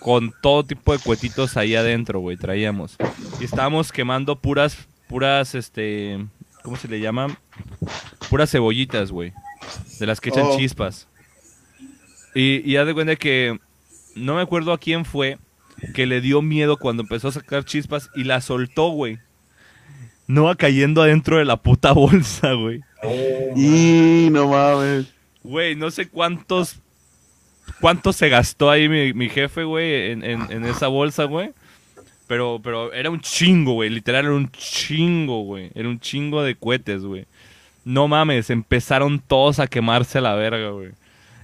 con 0.00 0.32
todo 0.42 0.64
tipo 0.64 0.92
de 0.92 1.00
cuetitos 1.00 1.56
ahí 1.56 1.74
adentro, 1.74 2.20
güey, 2.20 2.36
traíamos. 2.36 2.96
Y 3.40 3.44
estábamos 3.44 3.90
quemando 3.90 4.36
puras, 4.36 4.76
puras, 5.08 5.56
este, 5.56 6.24
¿cómo 6.62 6.76
se 6.76 6.86
le 6.86 7.00
llama? 7.00 7.36
Puras 8.30 8.48
cebollitas, 8.52 9.10
güey. 9.10 9.32
De 9.98 10.06
las 10.06 10.20
que 10.20 10.30
echan 10.30 10.44
Oh. 10.46 10.56
chispas. 10.58 11.08
Y, 12.34 12.62
y 12.70 12.76
haz 12.76 12.86
de 12.86 12.94
cuenta 12.94 13.16
que, 13.16 13.58
no 14.14 14.34
me 14.36 14.42
acuerdo 14.42 14.72
a 14.72 14.78
quién 14.78 15.04
fue, 15.04 15.38
que 15.94 16.06
le 16.06 16.20
dio 16.20 16.42
miedo 16.42 16.76
cuando 16.76 17.02
empezó 17.02 17.28
a 17.28 17.32
sacar 17.32 17.64
chispas 17.64 18.10
y 18.14 18.24
la 18.24 18.40
soltó, 18.40 18.88
güey. 18.90 19.18
No 20.26 20.44
va 20.44 20.54
cayendo 20.56 21.02
adentro 21.02 21.38
de 21.38 21.44
la 21.44 21.56
puta 21.56 21.92
bolsa, 21.94 22.52
güey. 22.52 22.80
No, 23.02 23.10
Y 23.56 24.28
no 24.30 24.48
mames. 24.48 25.06
Güey, 25.42 25.74
no 25.76 25.90
sé 25.90 26.08
cuántos. 26.08 26.76
¿Cuánto 27.80 28.12
se 28.12 28.28
gastó 28.28 28.70
ahí 28.70 28.88
mi, 28.88 29.12
mi 29.12 29.28
jefe, 29.28 29.62
güey, 29.64 30.10
en, 30.10 30.24
en- 30.24 30.50
en 30.50 30.64
esa 30.64 30.88
bolsa, 30.88 31.24
güey? 31.24 31.50
Pero, 32.26 32.60
pero 32.62 32.92
era 32.92 33.08
un 33.08 33.20
chingo, 33.20 33.72
güey. 33.74 33.88
Literal, 33.88 34.24
era 34.26 34.34
un 34.34 34.50
chingo, 34.50 35.42
güey. 35.44 35.70
Era 35.74 35.88
un 35.88 35.98
chingo 36.00 36.42
de 36.42 36.56
cohetes, 36.56 37.02
güey. 37.02 37.26
No 37.84 38.08
mames, 38.08 38.50
empezaron 38.50 39.18
todos 39.20 39.58
a 39.58 39.66
quemarse 39.66 40.18
a 40.18 40.22
la 40.22 40.34
verga, 40.34 40.70
güey. 40.70 40.90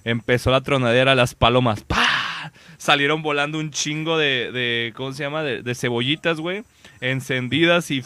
Empezó 0.04 0.50
la 0.50 0.60
tronadera, 0.60 1.14
las 1.14 1.34
palomas. 1.34 1.82
¡Pah! 1.82 2.52
Salieron 2.76 3.22
volando 3.22 3.58
un 3.58 3.70
chingo 3.70 4.18
de, 4.18 4.52
de 4.52 4.92
¿cómo 4.94 5.12
se 5.12 5.22
llama? 5.22 5.42
De, 5.42 5.62
de 5.62 5.74
cebollitas, 5.74 6.40
güey. 6.40 6.64
Encendidas 7.00 7.90
y 7.90 8.02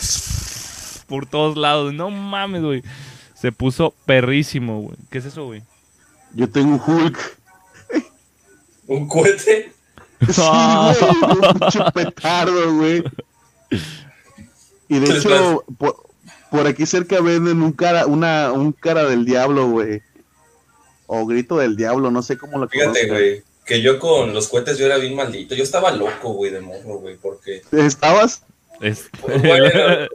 por 1.08 1.26
todos 1.26 1.56
lados. 1.56 1.92
No 1.92 2.10
mames, 2.10 2.62
güey. 2.62 2.82
Se 3.34 3.50
puso 3.50 3.94
perrísimo, 4.06 4.82
güey. 4.82 4.96
¿Qué 5.10 5.18
es 5.18 5.24
eso, 5.24 5.46
güey? 5.46 5.62
Yo 6.34 6.48
tengo 6.48 6.74
un 6.74 6.80
Hulk. 6.80 7.38
Un 8.86 9.08
cohete. 9.08 9.72
Sí, 10.30 10.42
güey, 10.42 11.82
un 11.84 11.92
petardo, 11.92 12.74
güey. 12.74 13.04
Y 14.88 14.98
de 14.98 15.10
hecho, 15.18 15.64
por, 15.78 16.07
por 16.50 16.66
aquí 16.66 16.86
cerca 16.86 17.20
venden 17.20 17.62
un 17.62 17.72
cara, 17.72 18.06
una, 18.06 18.52
un 18.52 18.72
cara 18.72 19.04
del 19.04 19.24
diablo, 19.24 19.68
güey. 19.68 20.02
O 21.06 21.24
grito 21.26 21.56
del 21.56 21.76
diablo, 21.76 22.10
no 22.10 22.22
sé 22.22 22.36
cómo 22.36 22.58
lo 22.58 22.68
Fíjate, 22.68 23.06
güey, 23.08 23.42
que 23.64 23.80
yo 23.80 23.98
con 23.98 24.34
los 24.34 24.48
cohetes 24.48 24.78
yo 24.78 24.86
era 24.86 24.98
bien 24.98 25.14
maldito. 25.14 25.54
Yo 25.54 25.62
estaba 25.62 25.90
loco, 25.90 26.32
güey, 26.32 26.50
de 26.50 26.60
morro, 26.60 26.98
güey, 26.98 27.16
porque... 27.16 27.62
¿Estabas? 27.72 28.42
Es- 28.80 29.08
Bueno, 29.22 29.66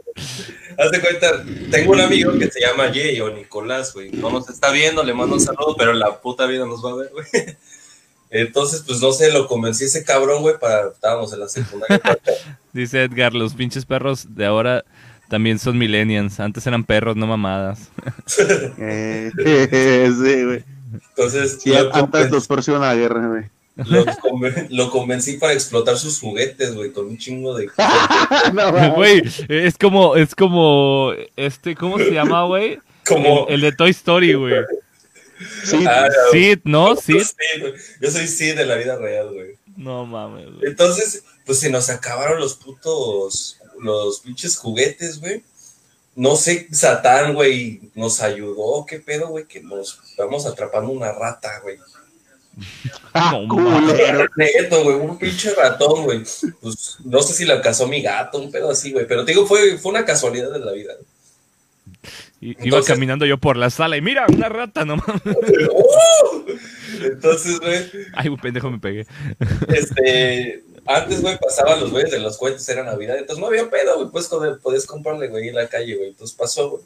haz 0.78 0.90
de 0.90 1.00
cuenta, 1.00 1.44
tengo 1.70 1.92
un 1.92 2.00
amigo 2.00 2.32
que 2.38 2.50
se 2.50 2.60
llama 2.60 2.90
Jay 2.92 3.20
o 3.20 3.30
Nicolás, 3.30 3.92
güey. 3.92 4.10
No 4.12 4.30
nos 4.30 4.48
está 4.48 4.70
viendo, 4.70 5.02
le 5.02 5.14
mando 5.14 5.34
un 5.34 5.40
saludo, 5.40 5.76
pero 5.76 5.92
la 5.92 6.20
puta 6.20 6.46
vida 6.46 6.66
nos 6.66 6.84
va 6.84 6.90
a 6.92 6.96
ver, 6.96 7.10
güey. 7.12 7.26
Entonces, 8.30 8.82
pues 8.84 9.00
no 9.00 9.12
sé, 9.12 9.30
lo 9.32 9.46
convencí 9.46 9.84
ese 9.84 10.02
cabrón, 10.02 10.42
güey, 10.42 10.58
para. 10.58 10.88
Estábamos 10.88 11.32
en 11.32 11.40
la 11.40 11.48
secundaria. 11.48 12.00
Dice 12.72 13.04
Edgar, 13.04 13.32
los 13.32 13.54
pinches 13.54 13.86
perros 13.86 14.34
de 14.34 14.44
ahora 14.44 14.84
también 15.28 15.58
son 15.58 15.78
millennials. 15.78 16.38
Antes 16.40 16.66
eran 16.66 16.84
perros, 16.84 17.16
no 17.16 17.26
mamadas. 17.26 17.88
Eh, 18.78 19.30
sí, 19.36 20.44
güey. 20.44 20.64
Entonces, 21.10 21.58
Sí, 21.60 21.70
lo, 21.70 21.94
antes 21.94 22.30
los 22.30 22.46
torció 22.46 22.76
una 22.76 22.94
guerra, 22.94 23.26
güey. 23.28 23.44
lo 23.76 24.04
conven- 24.06 24.68
lo 24.70 24.90
convencí 24.90 25.36
para 25.38 25.52
explotar 25.52 25.96
sus 25.98 26.20
juguetes, 26.20 26.74
güey, 26.74 26.92
con 26.92 27.06
un 27.06 27.18
chingo 27.18 27.56
de. 27.56 27.68
No. 28.52 28.94
Güey, 28.94 29.22
es 29.48 29.76
como, 29.78 30.14
es 30.16 30.34
como, 30.34 31.12
este, 31.36 31.74
¿cómo 31.74 31.98
se 31.98 32.12
llama, 32.12 32.44
güey? 32.44 32.78
Como. 33.06 33.46
El, 33.48 33.54
el 33.54 33.60
de 33.62 33.72
Toy 33.72 33.90
Story, 33.90 34.34
güey. 34.34 34.54
Sí, 35.64 35.84
Ah, 35.86 36.08
Sid, 36.30 36.60
¿no? 36.64 36.94
Sid. 36.94 37.20
Sí, 37.22 37.60
güey. 37.60 37.72
Yo 38.00 38.10
soy 38.10 38.28
sí 38.28 38.46
de 38.52 38.64
la 38.64 38.76
vida 38.76 38.96
real, 38.96 39.30
güey. 39.32 39.56
No 39.76 40.06
mames, 40.06 40.46
güey. 40.46 40.68
Entonces, 40.70 41.24
pues 41.44 41.58
se 41.58 41.68
nos 41.70 41.90
acabaron 41.90 42.38
los 42.40 42.54
putos, 42.54 43.58
los 43.80 44.20
pinches 44.20 44.56
juguetes, 44.56 45.20
güey. 45.20 45.42
No 46.16 46.36
sé, 46.36 46.68
Satán, 46.72 47.34
güey, 47.34 47.80
nos 47.94 48.20
ayudó, 48.20 48.86
qué 48.86 49.00
pedo, 49.00 49.28
güey, 49.28 49.46
que 49.46 49.60
nos 49.60 49.98
vamos 50.16 50.46
atrapando 50.46 50.90
una 50.92 51.12
rata, 51.12 51.60
güey. 51.62 51.78
Ah. 53.16 53.32
Neto, 54.36 54.82
güey, 54.84 54.96
un 54.96 55.18
pinche 55.18 55.52
ratón, 55.54 56.04
güey. 56.04 56.22
Pues 56.60 56.98
no 57.04 57.20
sé 57.20 57.32
si 57.34 57.44
la 57.44 57.60
cazó 57.60 57.86
mi 57.88 58.00
gato, 58.02 58.38
un 58.38 58.50
pedo 58.52 58.70
así, 58.70 58.92
güey. 58.92 59.06
Pero 59.08 59.24
te 59.24 59.32
digo, 59.32 59.46
fue, 59.46 59.76
fue 59.78 59.90
una 59.92 60.04
casualidad 60.04 60.52
de 60.52 60.58
la 60.60 60.72
vida. 60.72 60.94
Y- 62.40 62.56
Iba 62.68 62.82
caminando 62.82 63.24
yo 63.26 63.38
por 63.38 63.56
la 63.56 63.70
sala 63.70 63.96
y 63.96 64.00
mira, 64.02 64.26
una 64.28 64.48
rata, 64.48 64.84
no 64.84 64.96
mames. 64.96 65.22
¡Uh! 65.72 66.44
Entonces, 67.02 67.58
güey, 67.60 67.86
Ay, 68.14 68.28
un 68.28 68.36
pendejo 68.38 68.70
me 68.70 68.78
pegué. 68.78 69.06
este, 69.68 70.62
antes, 70.86 71.20
güey, 71.22 71.38
pasaban 71.38 71.80
los 71.80 71.90
güeyes 71.90 72.10
de 72.10 72.18
los 72.20 72.36
cohetes, 72.36 72.68
era 72.68 72.82
Navidad, 72.84 73.16
entonces 73.18 73.40
no 73.40 73.46
había 73.48 73.68
pedo, 73.70 73.96
güey, 73.96 74.08
pues 74.10 74.28
podías 74.62 74.86
comprarle, 74.86 75.28
güey, 75.28 75.48
en 75.48 75.54
la 75.54 75.68
calle, 75.68 75.96
güey, 75.96 76.08
entonces 76.10 76.36
pasó, 76.36 76.70
güey. 76.70 76.82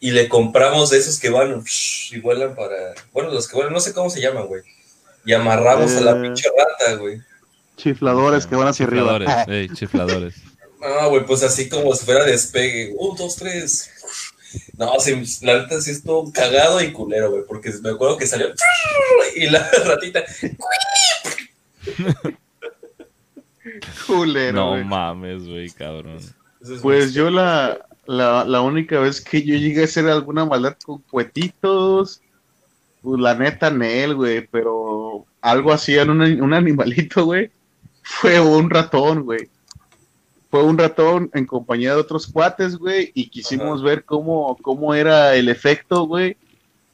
Y 0.00 0.10
le 0.10 0.28
compramos 0.28 0.90
de 0.90 0.98
esos 0.98 1.18
que 1.18 1.30
van 1.30 1.64
y 2.10 2.20
vuelan 2.20 2.54
para, 2.54 2.94
bueno, 3.12 3.30
los 3.30 3.48
que 3.48 3.56
vuelan, 3.56 3.72
no 3.72 3.80
sé 3.80 3.92
cómo 3.94 4.10
se 4.10 4.20
llaman, 4.20 4.46
güey. 4.46 4.62
Y 5.24 5.32
amarramos 5.32 5.92
a 5.92 6.00
la 6.02 6.10
Eh. 6.12 6.20
pinche 6.22 6.48
rata, 6.56 6.94
güey. 6.96 7.20
Chifladores 7.76 8.46
que 8.46 8.54
van 8.56 8.68
hacia 8.68 8.86
arriba. 8.86 9.18
Chifladores, 9.18 9.48
ey, 9.48 9.68
chifladores. 9.74 10.34
Ah, 10.86 11.06
güey, 11.06 11.24
pues 11.24 11.42
así 11.42 11.70
como 11.70 11.94
si 11.94 12.04
fuera 12.04 12.24
despegue. 12.26 12.92
Un, 12.98 13.16
dos, 13.16 13.36
tres. 13.36 13.88
No, 14.76 14.92
sí, 15.00 15.14
la 15.40 15.62
neta 15.62 15.80
sí 15.80 15.92
estuvo 15.92 16.30
cagado 16.30 16.78
y 16.82 16.92
culero, 16.92 17.30
güey, 17.30 17.42
porque 17.48 17.72
me 17.80 17.88
acuerdo 17.88 18.18
que 18.18 18.26
salió 18.26 18.48
y 19.34 19.46
la 19.48 19.66
ratita. 19.86 20.22
Culero, 24.06 24.76
No 24.76 24.84
mames, 24.84 25.46
güey, 25.46 25.70
cabrón. 25.70 26.18
Pues 26.82 26.82
muy- 26.82 27.12
yo 27.12 27.30
la, 27.30 27.86
la, 28.06 28.44
la 28.44 28.60
única 28.60 28.98
vez 29.00 29.20
que 29.20 29.42
yo 29.42 29.54
llegué 29.56 29.82
a 29.82 29.84
hacer 29.84 30.06
alguna 30.08 30.44
maldad 30.44 30.76
con 30.84 31.00
cuetitos, 31.02 32.20
pues 33.02 33.20
la 33.20 33.34
neta, 33.34 33.70
Nel, 33.70 34.14
güey, 34.14 34.46
pero 34.46 35.26
algo 35.40 35.72
así 35.72 35.96
en 35.98 36.10
un, 36.10 36.22
un 36.42 36.54
animalito, 36.54 37.24
güey, 37.26 37.50
fue 38.02 38.40
un 38.40 38.70
ratón, 38.70 39.24
güey. 39.24 39.48
Fue 40.50 40.62
un 40.62 40.78
ratón 40.78 41.30
en 41.34 41.46
compañía 41.46 41.94
de 41.94 42.00
otros 42.00 42.28
cuates, 42.28 42.76
güey, 42.76 43.10
y 43.14 43.28
quisimos 43.28 43.82
ver 43.82 44.04
cómo, 44.04 44.56
cómo 44.62 44.94
era 44.94 45.34
el 45.34 45.48
efecto, 45.48 46.04
güey, 46.06 46.36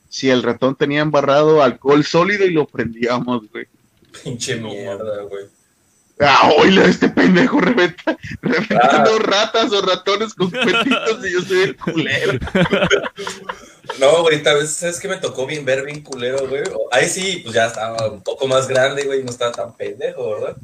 si 0.09 0.31
el 0.31 0.43
ratón 0.43 0.75
tenía 0.75 1.03
embarrado 1.03 1.63
alcohol 1.63 2.03
sólido 2.05 2.45
y 2.47 2.53
lo 2.53 2.67
prendíamos, 2.67 3.49
güey. 3.51 3.67
Pinche 4.25 4.57
mierda, 4.57 5.23
güey. 5.23 5.45
Ah, 6.21 6.51
oíle, 6.59 6.85
este 6.85 7.09
pendejo 7.09 7.61
reventa, 7.61 8.17
reventando 8.43 9.11
Ah. 9.17 9.23
ratas 9.23 9.73
o 9.73 9.81
ratones 9.81 10.35
con 10.35 10.51
cuetitos 10.51 11.25
y 11.27 11.33
yo 11.33 11.41
soy 11.43 11.63
el 11.63 11.77
culero. 11.77 12.39
No, 13.99 14.23
güey, 14.23 14.43
tal 14.43 14.59
vez, 14.59 14.71
¿sabes 14.71 15.01
qué 15.01 15.09
me 15.09 15.17
tocó 15.17 15.47
bien 15.47 15.65
ver 15.65 15.85
bien 15.85 16.03
culero, 16.03 16.47
güey? 16.49 16.63
Ahí 16.93 17.09
sí, 17.09 17.41
pues 17.43 17.55
ya 17.55 17.67
estaba 17.67 18.09
un 18.09 18.23
poco 18.23 18.47
más 18.47 18.69
grande, 18.69 19.05
güey, 19.05 19.23
no 19.25 19.31
estaba 19.31 19.53
tan 19.53 19.75
pendejo, 19.77 20.31
¿verdad? 20.35 20.57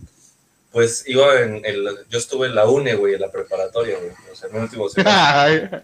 Pues 0.73 1.05
iba 1.07 1.41
en 1.41 1.65
el, 1.65 1.89
yo 2.11 2.19
estuve 2.19 2.49
en 2.49 2.55
la 2.55 2.67
UNE, 2.67 2.95
güey, 2.95 3.15
en 3.15 3.21
la 3.23 3.31
preparatoria, 3.31 3.97
güey, 3.99 4.11
o 4.31 4.37
sea, 4.37 4.49
en 4.51 4.57
el 4.57 4.63
último 4.63 4.89
semestre. 4.89 5.83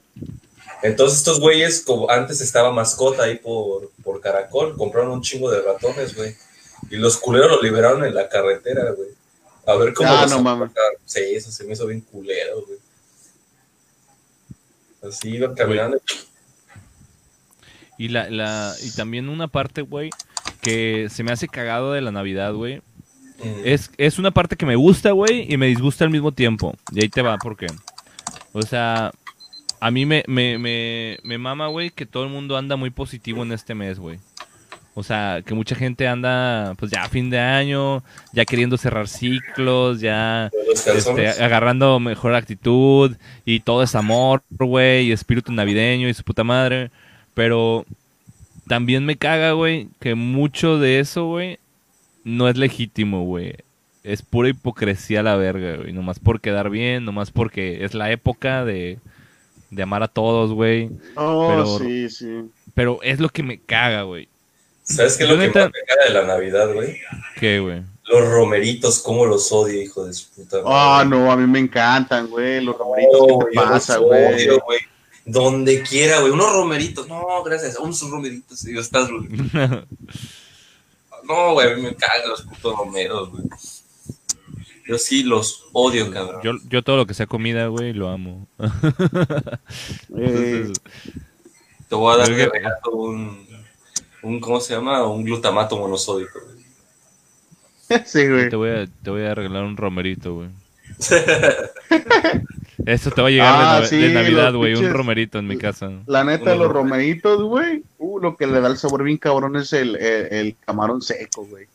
Entonces 0.83 1.19
estos 1.19 1.41
güeyes, 1.41 1.81
como 1.83 2.11
antes 2.11 2.41
estaba 2.41 2.73
mascota 2.73 3.23
ahí 3.25 3.39
por, 3.39 3.91
por 4.03 4.21
Caracol, 4.21 4.77
compraron 4.77 5.13
un 5.13 5.23
chingo 5.23 5.51
de 5.51 5.63
ratones, 5.63 6.15
güey. 6.15 6.37
Y 6.91 6.97
los 6.97 7.17
culeros 7.17 7.51
los 7.53 7.63
liberaron 7.63 8.05
en 8.05 8.15
la 8.15 8.29
carretera, 8.29 8.91
güey. 8.91 9.09
A 9.67 9.75
ver 9.77 9.95
cómo 9.95 10.09
Ah, 10.11 10.27
no 10.29 10.43
mames. 10.43 10.71
Sí, 11.05 11.21
eso 11.35 11.51
se 11.51 11.65
me 11.65 11.73
hizo 11.73 11.87
bien 11.87 12.01
culero, 12.01 12.63
güey. 12.67 12.79
Así 15.03 15.31
iban 15.31 15.55
caminando. 15.55 16.01
Y 17.99 18.09
la, 18.09 18.31
la, 18.31 18.75
y 18.83 18.91
también 18.93 19.29
una 19.29 19.49
parte, 19.49 19.83
güey, 19.83 20.11
que 20.61 21.09
se 21.11 21.23
me 21.23 21.33
hace 21.33 21.49
cagado 21.49 21.93
de 21.93 22.01
la 22.01 22.11
Navidad, 22.11 22.55
güey. 22.55 22.79
Mm. 23.39 23.63
Es, 23.65 23.91
es 23.97 24.19
una 24.19 24.31
parte 24.31 24.57
que 24.57 24.67
me 24.67 24.77
gusta, 24.77 25.11
güey, 25.13 25.53
y 25.53 25.57
me 25.57 25.67
disgusta 25.67 26.05
al 26.05 26.11
mismo 26.11 26.33
tiempo. 26.33 26.75
Y 26.93 27.03
ahí 27.03 27.09
te 27.09 27.23
va, 27.23 27.37
¿por 27.39 27.57
qué? 27.57 27.67
O 28.53 28.63
sea, 28.63 29.13
a 29.81 29.91
mí 29.91 30.07
me, 30.07 30.25
me, 30.27 30.59
me, 30.59 31.19
me 31.23 31.39
mama, 31.39 31.67
güey, 31.69 31.91
que 31.91 32.07
todo 32.07 32.25
el 32.25 32.31
mundo 32.31 32.57
anda 32.57 32.77
muy 32.77 32.91
positivo 32.91 33.43
en 33.43 33.53
este 33.53 33.75
mes, 33.75 33.99
güey. 33.99 34.19
O 34.95 35.03
sea, 35.03 35.43
que 35.45 35.55
mucha 35.55 35.75
gente 35.75 36.07
anda, 36.07 36.75
pues 36.79 36.91
ya 36.93 37.05
a 37.05 37.09
fin 37.09 37.31
de 37.31 37.39
año, 37.39 38.03
ya 38.35 38.45
queriendo 38.45 38.77
cerrar 38.77 39.09
ciclos, 39.09 40.01
ya 40.01 40.51
este, 40.95 41.29
agarrando 41.43 41.99
mejor 41.99 42.35
actitud 42.35 43.17
y 43.47 43.61
todo 43.61 43.83
es 43.83 43.95
amor, 43.95 44.43
güey, 44.51 45.07
y 45.07 45.13
espíritu 45.13 45.51
navideño 45.51 46.09
y 46.09 46.15
su 46.15 46.23
puta 46.25 46.45
madre. 46.45 46.91
Pero 47.33 47.87
también 48.69 49.07
me 49.07 49.17
caga, 49.17 49.53
güey, 49.53 49.89
que 49.99 50.15
mucho 50.15 50.79
de 50.79 50.99
eso, 51.01 51.25
güey, 51.27 51.59
no 52.25 52.49
es 52.49 52.59
legítimo, 52.59 53.25
güey. 53.25 53.55
Es 54.05 54.21
pura 54.21 54.51
hipocresía 54.51 55.21
a 55.21 55.23
la 55.23 55.37
verga, 55.37 55.77
güey. 55.77 55.93
Nomás 55.95 56.19
por 56.19 56.41
quedar 56.43 56.69
bien, 56.69 57.07
nomás 57.07 57.31
porque 57.31 57.85
es 57.85 57.95
la 57.95 58.11
época 58.11 58.65
de, 58.67 58.99
de 59.71 59.83
amar 59.83 60.03
a 60.03 60.09
todos, 60.09 60.53
güey. 60.53 60.91
Oh, 61.15 61.49
Pero- 61.49 61.79
sí, 61.79 62.11
sí. 62.11 62.51
Pero 62.75 62.99
es 63.03 63.21
lo 63.21 63.29
que 63.31 63.43
me 63.43 63.59
caga, 63.59 64.03
güey. 64.03 64.29
¿Sabes 64.83 65.17
qué 65.17 65.25
es 65.25 65.29
lo 65.31 65.37
que 65.39 65.47
neta- 65.49 65.67
me 65.67 65.85
caga 65.87 66.05
de 66.07 66.11
la 66.11 66.23
Navidad, 66.27 66.73
güey? 66.73 66.99
¿Qué, 67.39 67.61
güey? 67.61 67.83
Los 68.05 68.29
romeritos, 68.29 68.99
cómo 68.99 69.25
los 69.27 69.51
odio, 69.53 69.81
hijo 69.81 70.05
de 70.05 70.13
su 70.13 70.29
puta 70.31 70.57
madre. 70.57 70.69
Ah, 70.71 71.05
no, 71.09 71.31
a 71.31 71.37
mí 71.37 71.47
me 71.47 71.61
encantan, 71.61 72.29
güey. 72.29 72.61
Los 72.63 72.77
romeritos, 72.77 73.21
No, 73.29 73.39
¿qué 73.39 73.45
te 73.53 73.59
Oh, 73.59 73.63
pasa, 73.65 73.97
los 73.99 74.07
güey? 74.07 74.35
odio, 74.35 74.61
güey? 74.65 74.81
Donde 75.25 75.83
quiera, 75.83 76.19
güey. 76.21 76.33
Unos 76.33 76.53
romeritos. 76.53 77.07
No, 77.09 77.43
gracias. 77.45 77.79
Unos 77.79 78.01
romeritos. 78.11 78.67
Y 78.67 78.77
estás... 78.77 79.09
No, 81.25 81.53
güey, 81.53 81.71
a 81.73 81.77
mí 81.77 81.83
me 81.83 81.95
cagan 81.95 82.29
los 82.29 82.43
putos 82.43 82.77
romeros, 82.77 83.31
güey. 83.31 83.45
Yo 84.89 84.99
sí 84.99 85.23
los 85.23 85.67
odio, 85.73 86.11
cabrón. 86.11 86.41
Yo, 86.43 86.53
yo 86.69 86.83
todo 86.83 86.97
lo 86.97 87.07
que 87.07 87.15
sea 87.15 87.27
comida, 87.27 87.69
güey, 87.69 87.93
lo 87.93 88.09
amo. 88.09 88.49
Entonces, 90.09 90.73
Te 91.89 91.95
voy 91.95 92.13
a 92.13 92.17
dar 92.19 92.29
de 92.29 92.35
que- 92.37 92.49
regalo 92.49 92.91
un, 92.91 93.47
un, 94.23 94.41
¿cómo 94.41 94.61
se 94.61 94.75
llama? 94.75 95.07
Un 95.07 95.25
glutamato 95.25 95.77
monosódico, 95.79 96.39
güey. 96.45 98.03
sí, 98.07 98.27
güey. 98.29 98.49
te, 98.49 98.57
voy 98.57 98.71
a, 98.71 98.87
te 99.03 99.11
voy 99.11 99.23
a 99.23 99.35
regalar 99.35 99.65
un 99.65 99.77
romerito, 99.77 100.35
güey. 100.35 100.49
Esto 102.87 103.11
te 103.13 103.23
va 103.23 103.29
a 103.29 103.31
llegar 103.31 103.59
de, 103.59 103.65
Ah, 103.65 103.81
nav- 103.81 103.87
sí, 103.87 103.97
de 103.99 104.13
Navidad, 104.13 104.55
güey. 104.55 104.75
Un 104.75 104.91
romerito 104.93 105.39
en 105.39 105.47
mi 105.47 105.57
casa. 105.57 105.91
La 106.07 106.25
neta, 106.25 106.55
Unos 106.55 106.59
los 106.59 106.73
romeritos. 106.73 107.33
romeritos, 107.39 107.43
güey. 107.43 107.85
Uh, 107.99 108.19
lo 108.19 108.37
que 108.37 108.47
le 108.47 108.61
da 108.61 108.69
el 108.69 108.77
sabor 108.77 109.05
bien 109.05 109.19
cabrón 109.19 109.57
es 109.57 109.73
el, 109.73 109.97
el, 109.97 110.27
el 110.33 110.57
camarón 110.65 111.01
seco, 111.03 111.45
güey. 111.47 111.67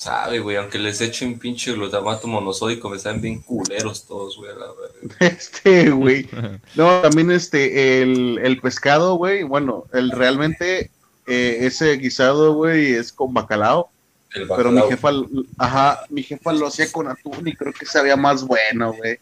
Sabe, 0.00 0.38
güey, 0.40 0.56
aunque 0.56 0.78
les 0.78 0.98
eche 1.02 1.26
un 1.26 1.38
pinche 1.38 1.72
glutamato 1.72 2.26
monosódico, 2.26 2.88
me 2.88 2.98
saben 2.98 3.20
bien 3.20 3.42
culeros 3.42 4.06
todos, 4.06 4.38
güey, 4.38 4.50
a 4.50 4.54
la 4.54 4.66
verga. 4.68 5.14
Este, 5.36 5.90
güey. 5.90 6.26
No, 6.74 7.02
también 7.02 7.30
este, 7.30 8.00
el, 8.00 8.38
el 8.42 8.58
pescado, 8.62 9.16
güey. 9.16 9.42
Bueno, 9.42 9.84
el 9.92 10.10
realmente 10.10 10.90
eh, 11.26 11.58
ese 11.66 11.98
guisado, 11.98 12.54
güey, 12.54 12.94
es 12.94 13.12
con 13.12 13.34
bacalao. 13.34 13.90
El 14.32 14.48
Pero 14.48 14.70
mi 14.70 14.80
bacalao. 14.80 14.88
jefa, 14.88 15.10
ajá, 15.58 16.00
mi 16.08 16.22
jefa 16.22 16.54
lo 16.54 16.68
hacía 16.68 16.90
con 16.90 17.06
atún 17.06 17.46
y 17.46 17.54
creo 17.54 17.74
que 17.74 17.84
sabía 17.84 18.16
más 18.16 18.42
bueno, 18.42 18.94
güey. 18.94 19.18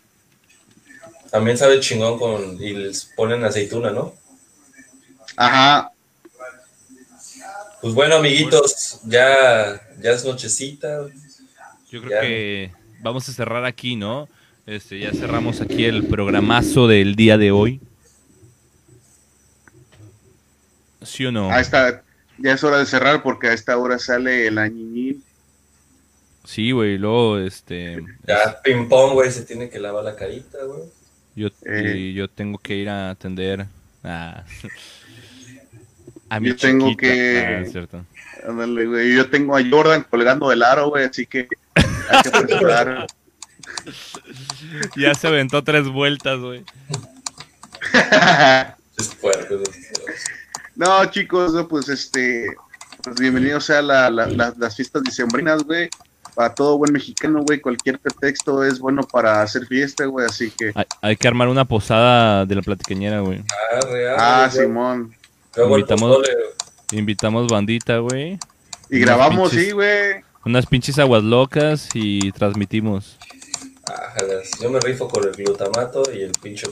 También 1.32 1.58
sabe 1.58 1.80
chingón 1.80 2.20
con. 2.20 2.62
Y 2.62 2.74
les 2.74 3.04
ponen 3.16 3.42
aceituna, 3.42 3.90
¿no? 3.90 4.14
Ajá. 5.36 5.90
Pues 7.80 7.94
bueno, 7.94 8.16
amiguitos, 8.16 9.00
ya, 9.04 9.80
ya 10.00 10.10
es 10.10 10.24
nochecita. 10.24 11.06
Yo 11.90 12.00
creo 12.02 12.10
Ya. 12.10 12.20
que 12.20 12.72
vamos 13.00 13.28
a 13.28 13.32
cerrar 13.32 13.64
aquí, 13.64 13.96
¿no? 13.96 14.28
Este, 14.66 14.98
ya 14.98 15.12
cerramos 15.12 15.60
aquí 15.60 15.84
el 15.84 16.06
programazo 16.06 16.88
del 16.88 17.14
día 17.14 17.38
de 17.38 17.50
hoy. 17.52 17.80
¿Sí 21.02 21.24
o 21.24 21.32
no? 21.32 21.50
Ahí 21.50 21.62
está. 21.62 22.02
Ya 22.38 22.52
es 22.52 22.62
hora 22.64 22.78
de 22.78 22.86
cerrar 22.86 23.22
porque 23.22 23.48
a 23.48 23.52
esta 23.52 23.76
hora 23.78 23.98
sale 23.98 24.46
el 24.46 24.58
añiñín. 24.58 25.22
Sí, 26.44 26.70
güey. 26.72 26.98
Luego, 26.98 27.38
este, 27.38 28.02
Ya, 28.26 28.60
ping 28.62 28.88
pong, 28.88 29.12
güey, 29.14 29.30
se 29.30 29.44
tiene 29.44 29.70
que 29.70 29.78
lavar 29.78 30.04
la 30.04 30.16
carita, 30.16 30.58
güey. 30.64 30.82
yo, 31.34 31.48
Eh. 31.64 32.12
yo 32.14 32.28
tengo 32.28 32.58
que 32.58 32.74
ir 32.76 32.88
a 32.88 33.10
atender 33.10 33.66
a, 34.04 34.44
a 36.30 36.40
mi 36.40 36.48
Yo 36.48 36.56
tengo 36.56 36.88
chiquita. 36.90 37.02
que- 37.12 37.44
Ah, 37.46 37.60
es 37.60 37.72
cierto. 37.72 38.04
Ándale, 38.48 38.86
güey. 38.86 39.14
Yo 39.16 39.28
tengo 39.30 39.56
a 39.56 39.60
Jordan 39.68 40.04
colgando 40.08 40.48
del 40.50 40.62
aro, 40.62 40.90
güey, 40.90 41.04
así 41.04 41.26
que 41.26 41.48
hay 41.74 42.22
que 42.22 42.30
preparar. 42.30 43.06
Ya 44.96 45.14
se 45.14 45.26
aventó 45.28 45.62
tres 45.62 45.86
vueltas, 45.88 46.38
güey. 46.40 46.64
Es 48.98 49.14
fuerte, 49.14 49.54
güey. 49.54 49.66
no, 50.74 51.04
chicos, 51.06 51.52
pues 51.68 51.88
este, 51.88 52.46
pues 53.02 53.16
bienvenidos 53.20 53.70
a 53.70 53.80
la, 53.82 54.10
la- 54.10 54.26
la- 54.26 54.54
las 54.58 54.74
fiestas 54.76 55.02
dicembrinas, 55.04 55.62
güey. 55.62 55.88
Para 56.34 56.54
todo 56.54 56.78
buen 56.78 56.92
mexicano, 56.92 57.42
güey, 57.46 57.60
cualquier 57.60 57.98
pretexto 57.98 58.62
es 58.64 58.78
bueno 58.78 59.02
para 59.02 59.42
hacer 59.42 59.66
fiesta, 59.66 60.04
güey, 60.06 60.26
así 60.26 60.50
que. 60.50 60.72
Hay, 60.74 60.84
hay 61.02 61.16
que 61.16 61.28
armar 61.28 61.48
una 61.48 61.64
posada 61.64 62.44
de 62.46 62.54
la 62.56 62.62
platiqueñera, 62.62 63.20
güey. 63.20 63.42
Ah, 63.72 63.80
real. 63.86 64.16
Ah. 64.18 64.48
Simón. 64.50 65.14
Luego 65.56 65.78
Invitamos-. 65.78 66.18
Invitamos 66.92 67.48
bandita, 67.48 67.98
güey. 67.98 68.38
Y 68.90 68.98
grabamos, 69.00 69.52
pinches- 69.52 69.64
sí, 69.66 69.70
güey. 69.72 70.22
Unas 70.44 70.66
pinches 70.66 70.98
aguas 70.98 71.22
locas 71.22 71.88
y 71.94 72.32
transmitimos. 72.32 73.18
Yo 74.62 74.70
me 74.70 74.80
rifo 74.80 75.08
con 75.08 75.24
el 75.24 75.32
glutamato 75.32 76.02
y 76.14 76.22
el 76.22 76.32
pinche. 76.42 76.66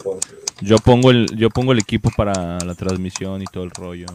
Yo 0.61 0.79
pongo 0.79 1.11
el, 1.11 1.27
yo 1.37 1.51
pongo 1.51 1.73
el 1.73 1.79
equipo 1.79 2.11
para 2.17 2.59
la 2.59 2.75
transmisión 2.75 3.43
y 3.43 3.45
todo 3.47 3.65
el 3.65 3.71
rollo. 3.71 4.07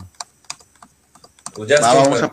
Pues 1.54 1.70
ya 1.70 1.80
Va, 1.80 1.92
sí, 1.92 1.98
vamos, 2.04 2.24
a, 2.24 2.32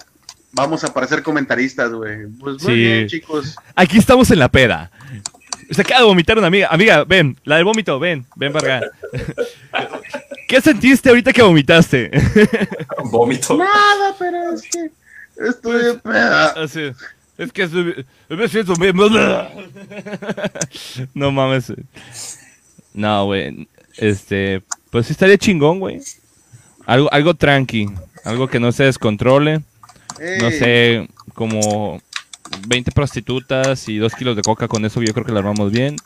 vamos 0.52 0.84
a 0.84 0.94
parecer 0.94 1.22
comentaristas, 1.22 1.90
güey. 1.92 2.26
Pues 2.40 2.62
muy 2.62 2.72
Sí. 2.74 2.78
bien, 2.80 3.06
chicos. 3.08 3.56
Aquí 3.74 3.98
estamos 3.98 4.30
en 4.30 4.38
la 4.38 4.48
peda. 4.48 4.90
Se 5.70 5.82
acaba 5.82 6.00
de 6.00 6.06
vomitar 6.06 6.38
una 6.38 6.46
amiga. 6.46 6.68
Amiga, 6.70 7.04
ven, 7.04 7.36
la 7.44 7.56
del 7.56 7.64
vómito, 7.64 7.98
ven, 7.98 8.24
ven 8.36 8.52
para 8.52 8.78
acá. 8.78 8.90
¿Qué 10.48 10.60
sentiste 10.62 11.10
ahorita 11.10 11.32
que 11.32 11.42
vomitaste? 11.42 12.10
Vómito. 13.10 13.56
Nada, 13.56 14.16
pero 14.18 14.54
es 14.54 14.62
que 14.62 14.90
estoy 15.48 15.84
de 15.84 15.94
peda. 15.98 16.46
Así, 16.62 16.90
es 17.36 17.52
que 17.52 17.62
estoy- 17.64 18.06
me 18.30 18.48
siento 18.48 18.72
bien. 18.74 18.96
No 21.14 21.30
mames. 21.30 21.72
No, 22.94 23.26
güey. 23.26 23.68
Este, 23.98 24.62
pues 24.90 25.06
sí 25.06 25.12
estaría 25.12 25.36
chingón, 25.38 25.80
güey. 25.80 26.00
Algo, 26.86 27.12
algo 27.12 27.34
tranqui. 27.34 27.86
Algo 28.24 28.48
que 28.48 28.58
no 28.58 28.72
se 28.72 28.84
descontrole. 28.84 29.60
No 30.40 30.50
sé, 30.50 31.08
como 31.34 32.00
20 32.66 32.90
prostitutas 32.92 33.86
y 33.88 33.98
2 33.98 34.14
kilos 34.14 34.34
de 34.34 34.42
coca. 34.42 34.66
Con 34.66 34.84
eso 34.86 35.02
yo 35.02 35.12
creo 35.12 35.26
que 35.26 35.32
lo 35.32 35.38
armamos 35.40 35.70
bien. 35.70 35.96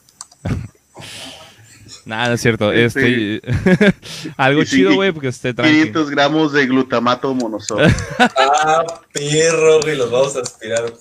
Nada, 2.07 2.29
no 2.29 2.35
es 2.35 2.41
cierto. 2.41 2.73
Este, 2.73 3.41
algo 4.37 4.63
Y 4.63 4.67
sí, 4.67 4.77
chido, 4.77 4.95
güey, 4.95 5.13
porque 5.13 5.29
esté 5.29 5.55
tranqui. 5.55 5.73
500 5.75 6.11
gramos 6.11 6.53
de 6.53 6.67
glutamato 6.67 7.33
monosódico. 7.35 7.91
Ah, 8.19 8.85
perro, 9.13 9.81
güey, 9.83 9.97
los 9.97 10.11
vamos 10.11 10.37
a 10.37 10.41
aspirar. 10.41 10.93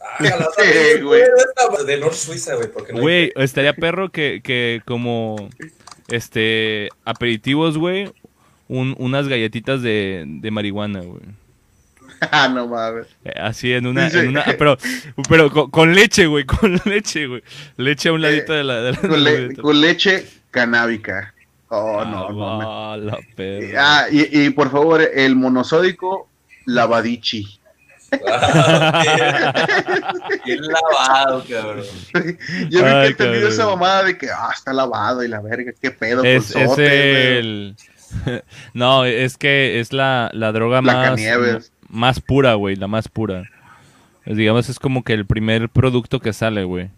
Ah, 0.00 0.16
la 0.20 0.48
Sí, 0.56 1.00
güey. 1.02 1.22
De 1.86 1.98
North 1.98 2.14
Suiza, 2.14 2.54
güey, 2.54 2.70
porque 2.72 2.92
no 2.92 2.98
hay- 2.98 3.02
Güey, 3.02 3.32
estaría 3.36 3.72
perro 3.74 4.10
que, 4.10 4.40
que 4.42 4.82
como 4.86 5.48
este 6.08 6.88
aperitivos, 7.04 7.76
güey, 7.76 8.12
un- 8.68 8.94
unas 8.98 9.28
galletitas 9.28 9.82
de, 9.82 10.24
de 10.26 10.50
marihuana, 10.50 11.00
güey. 11.00 11.22
ah, 12.32 12.48
no 12.48 12.66
mames. 12.66 13.06
Eh, 13.24 13.32
Así 13.40 13.72
en 13.72 13.86
una, 13.86 14.08
en 14.08 14.28
una 14.28 14.44
pero, 14.58 14.76
pero 15.28 15.50
con, 15.50 15.70
con 15.70 15.94
leche, 15.94 16.26
güey, 16.26 16.44
con 16.44 16.80
leche, 16.84 17.26
güey. 17.26 17.42
Leche 17.76 18.08
a 18.08 18.12
un 18.12 18.22
ladito 18.22 18.52
de 18.52 18.64
la, 18.64 18.80
de 18.80 18.92
la- 18.92 18.98
Con, 18.98 19.24
le- 19.24 19.86
leche 19.88 20.26
canábica. 20.50 21.34
Oh, 21.68 22.04
no, 22.04 22.26
Ah, 22.28 22.30
no. 22.32 22.58
me- 22.58 22.64
va, 22.64 22.96
la 22.96 23.18
perra. 23.36 24.00
Ah, 24.00 24.06
y, 24.10 24.44
y 24.46 24.50
por 24.50 24.70
favor, 24.70 25.02
el 25.02 25.36
monosódico, 25.36 26.28
lavadichi. 26.66 27.58
Ah, 28.26 29.04
Bien 30.46 30.60
lavado, 30.62 31.44
cabrón. 31.48 31.84
Yo 32.70 32.78
nunca 32.80 33.04
he 33.04 33.08
entendido 33.08 33.48
esa 33.48 33.66
mamada 33.66 34.04
de 34.04 34.16
que, 34.16 34.30
ah, 34.30 34.48
está 34.54 34.72
lavado 34.72 35.22
y 35.22 35.28
la 35.28 35.40
verga, 35.40 35.72
qué 35.80 35.90
pedo. 35.90 36.24
es, 36.24 36.52
con 36.52 36.62
es 36.62 36.70
sote, 36.70 37.38
el... 37.38 37.76
no, 38.72 39.04
es 39.04 39.36
que 39.36 39.78
es 39.80 39.92
la, 39.92 40.30
la 40.32 40.52
droga 40.52 40.80
más, 40.80 40.94
Blancanieves. 40.94 41.72
Más 41.88 42.20
pura, 42.20 42.54
güey, 42.54 42.76
la 42.76 42.86
más 42.88 43.08
pura. 43.08 43.44
Digamos, 44.26 44.68
es 44.68 44.78
como 44.78 45.02
que 45.04 45.14
el 45.14 45.26
primer 45.26 45.68
producto 45.68 46.20
que 46.20 46.32
sale, 46.32 46.64
güey. 46.64 46.90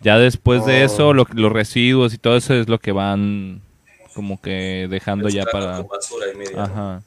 Ya 0.00 0.18
después 0.18 0.64
de 0.66 0.82
Oh. 0.82 0.84
eso, 0.84 1.14
lo- 1.14 1.26
los 1.32 1.50
residuos 1.52 2.14
y 2.14 2.18
todo 2.18 2.36
eso 2.36 2.54
es 2.54 2.68
lo 2.68 2.78
que 2.78 2.92
van 2.92 3.62
como 4.14 4.40
que 4.40 4.86
dejando 4.90 5.28
ya 5.28 5.44
para... 5.44 5.84
media. 6.36 6.64
Ajá. 6.64 7.02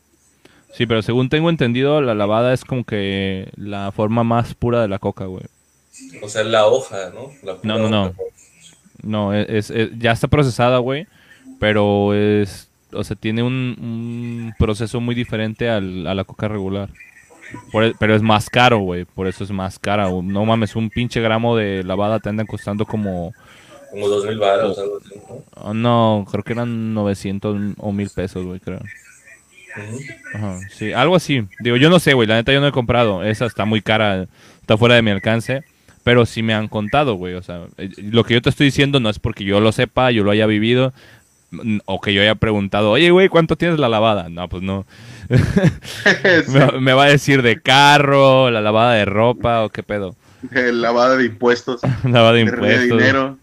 Sí, 0.74 0.86
pero 0.86 1.02
según 1.02 1.30
tengo 1.30 1.50
entendido, 1.50 2.02
la 2.02 2.16
lavada 2.16 2.54
es 2.54 2.64
como 2.66 2.84
que 2.86 3.50
la 3.56 3.92
forma 3.92 4.24
más 4.24 4.54
pura 4.56 4.82
de 4.82 4.88
la 4.88 5.00
coca, 5.00 5.26
güey. 5.26 5.44
O 6.22 6.30
sea, 6.30 6.44
la 6.44 6.66
hoja, 6.68 7.12
¿no? 7.14 7.30
La 7.44 7.58
No, 7.64 7.78
no, 7.78 7.90
no. 7.90 8.14
No, 9.04 9.34
es, 9.34 9.70
es- 9.70 9.90
ya 10.00 10.12
está 10.14 10.28
procesada, 10.28 10.78
güey. 10.80 11.08
Pero 11.60 12.14
es. 12.14 12.70
O 12.94 13.04
sea, 13.04 13.16
tiene 13.16 13.44
un, 13.44 13.54
un 13.80 14.54
proceso 14.58 15.00
muy 15.02 15.14
diferente 15.16 15.70
al- 15.70 16.08
a 16.08 16.16
la 16.16 16.24
coca 16.24 16.48
regular. 16.48 16.90
Por 17.72 17.84
e- 17.84 17.94
pero 18.00 18.16
es 18.16 18.22
más 18.22 18.50
caro, 18.50 18.80
güey. 18.80 19.06
Por 19.06 19.28
eso 19.28 19.44
es 19.44 19.52
más 19.52 19.80
cara. 19.80 20.10
No 20.10 20.46
mames, 20.46 20.76
un 20.76 20.90
pinche 20.90 21.22
gramo 21.22 21.56
de 21.56 21.84
lavada 21.84 22.20
te 22.20 22.30
andan 22.30 22.48
costando 22.48 22.86
como. 22.86 23.34
Como 23.92 24.08
dos 24.08 24.26
mil 24.26 24.38
baros, 24.38 24.78
algo 24.80 24.98
así, 25.04 25.16
¿no? 25.30 25.44
oh, 25.56 25.74
no, 25.74 26.26
creo 26.32 26.44
que 26.44 26.54
eran 26.54 26.94
900 26.94 27.74
o 27.78 27.92
1000 27.92 28.10
pesos, 28.10 28.46
güey, 28.46 28.60
creo. 28.62 28.80
Ajá, 30.34 30.60
sí, 30.70 30.92
algo 30.94 31.16
así. 31.16 31.44
Digo, 31.60 31.78
yo 31.78 31.90
no 31.90 32.00
sé, 32.00 32.14
güey. 32.14 32.28
La 32.28 32.36
neta 32.36 32.52
yo 32.54 32.62
no 32.62 32.68
he 32.68 32.72
comprado. 32.72 33.24
Esa 33.24 33.46
está 33.46 33.66
muy 33.66 33.82
cara. 33.82 34.28
Está 34.62 34.78
fuera 34.78 34.96
de 34.96 35.02
mi 35.02 35.12
alcance. 35.12 35.64
Pero 36.04 36.26
sí 36.26 36.42
me 36.42 36.54
han 36.54 36.68
contado, 36.68 37.16
güey. 37.16 37.36
O 37.36 37.44
sea, 37.44 37.66
eh, 37.78 37.90
lo 37.98 38.24
que 38.24 38.34
yo 38.34 38.42
te 38.42 38.50
estoy 38.50 38.66
diciendo 38.68 39.00
no 39.00 39.10
es 39.10 39.20
porque 39.20 39.44
yo 39.44 39.60
lo 39.60 39.72
sepa, 39.72 40.12
yo 40.12 40.24
lo 40.24 40.32
haya 40.32 40.46
vivido. 40.48 40.94
mm, 41.52 41.80
O 41.86 42.02
que 42.02 42.14
yo 42.14 42.22
haya 42.22 42.36
preguntado, 42.36 42.92
oye, 42.92 43.12
güey, 43.12 43.30
¿cuánto 43.30 43.56
tienes 43.56 43.78
la 43.80 43.88
lavada? 43.90 44.30
No, 44.30 44.48
pues 44.50 44.64
no. 44.64 44.86
Me, 46.48 46.80
me 46.80 46.94
va 46.94 47.06
a 47.06 47.10
decir 47.10 47.42
de 47.42 47.62
carro, 47.62 48.52
la 48.52 48.62
lavada 48.62 48.94
de 48.94 49.06
ropa 49.06 49.64
o 49.64 49.70
qué 49.70 49.84
pedo. 49.84 50.16
lavada 50.52 51.18
de 51.18 51.26
impuestos, 51.26 51.82
lavada 52.04 52.34
de 52.34 52.46
de 52.46 52.52
impuestos. 52.52 52.84
dinero. 52.98 53.38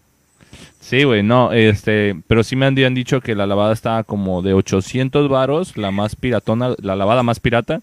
Sí, 0.79 1.03
güey, 1.03 1.21
no, 1.21 1.51
este, 1.51 2.15
pero 2.27 2.43
sí 2.43 2.55
me 2.55 2.65
han, 2.65 2.77
han 2.79 2.95
dicho 2.95 3.21
que 3.21 3.35
la 3.35 3.45
lavada 3.45 3.73
está 3.73 4.03
como 4.03 4.41
de 4.41 4.53
800 4.53 5.29
varos, 5.29 5.77
la 5.77 5.91
más 5.91 6.15
piratona, 6.15 6.73
la 6.81 6.95
lavada 6.95 7.21
más 7.23 7.39
pirata. 7.39 7.81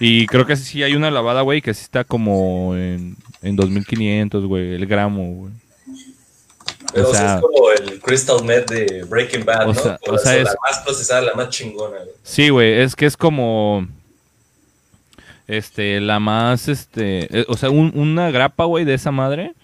Y 0.00 0.26
creo 0.26 0.44
que 0.46 0.56
sí 0.56 0.82
hay 0.82 0.94
una 0.94 1.10
lavada, 1.10 1.42
güey, 1.42 1.62
que 1.62 1.72
sí 1.72 1.82
está 1.82 2.04
como 2.04 2.74
en, 2.76 3.16
en 3.42 3.56
2500, 3.56 4.44
güey, 4.44 4.74
el 4.74 4.86
gramo, 4.86 5.22
güey. 5.34 5.52
Pero 6.96 7.08
O 7.08 7.10
o 7.10 7.14
sea, 7.14 7.20
sea- 7.22 7.34
es 7.36 7.40
como 7.42 7.70
el 7.70 8.00
Crystal 8.00 8.44
Meth 8.44 8.70
de 8.70 9.04
Breaking 9.04 9.44
Bad, 9.44 9.68
O 9.68 9.72
¿no? 9.72 9.80
sea- 9.80 9.98
o 10.08 10.18
sea, 10.18 10.36
es- 10.36 10.44
La 10.44 10.54
más 10.68 10.78
procesada, 10.84 11.20
la 11.22 11.34
más 11.34 11.50
chingona, 11.50 11.96
güey. 11.98 12.10
Sí, 12.22 12.48
güey, 12.48 12.80
es 12.80 12.96
que 12.96 13.06
es 13.06 13.16
como 13.16 13.86
este 15.46 16.00
la 16.00 16.18
más 16.18 16.68
este, 16.68 17.40
eh, 17.40 17.44
o 17.48 17.56
sea, 17.56 17.70
un- 17.70 17.92
una 17.94 18.30
grapa, 18.30 18.64
güey, 18.64 18.84
de 18.84 18.94
esa 18.94 19.10
madre 19.12 19.54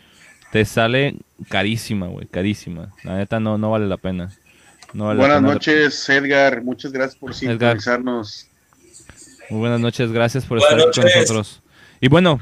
te 0.53 0.65
sale 0.65 1.17
carísima, 1.49 2.07
güey, 2.07 2.27
carísima. 2.27 2.93
La 3.05 3.17
neta 3.17 3.41
no 3.41 3.59
no 3.59 3.71
vale 3.71 3.87
la 3.87 3.97
pena. 3.97 4.31
No 4.93 5.07
vale 5.07 5.19
la 5.19 5.23
Buenas 5.27 5.39
pena. 5.41 5.53
noches, 5.55 6.09
Edgar. 6.11 6.63
Muchas 6.63 6.93
gracias 6.93 7.17
por 7.19 7.31
Edgar. 7.31 7.41
sintonizarnos. 7.81 8.47
Muy 9.49 9.61
buenas 9.61 9.81
noches, 9.81 10.13
gracias 10.13 10.45
por 10.45 10.59
Buenas 10.59 10.79
estar 10.79 10.89
aquí 10.91 11.01
con 11.01 11.05
noches. 11.05 11.21
nosotros. 11.31 11.63
Y 12.01 12.09
bueno, 12.09 12.41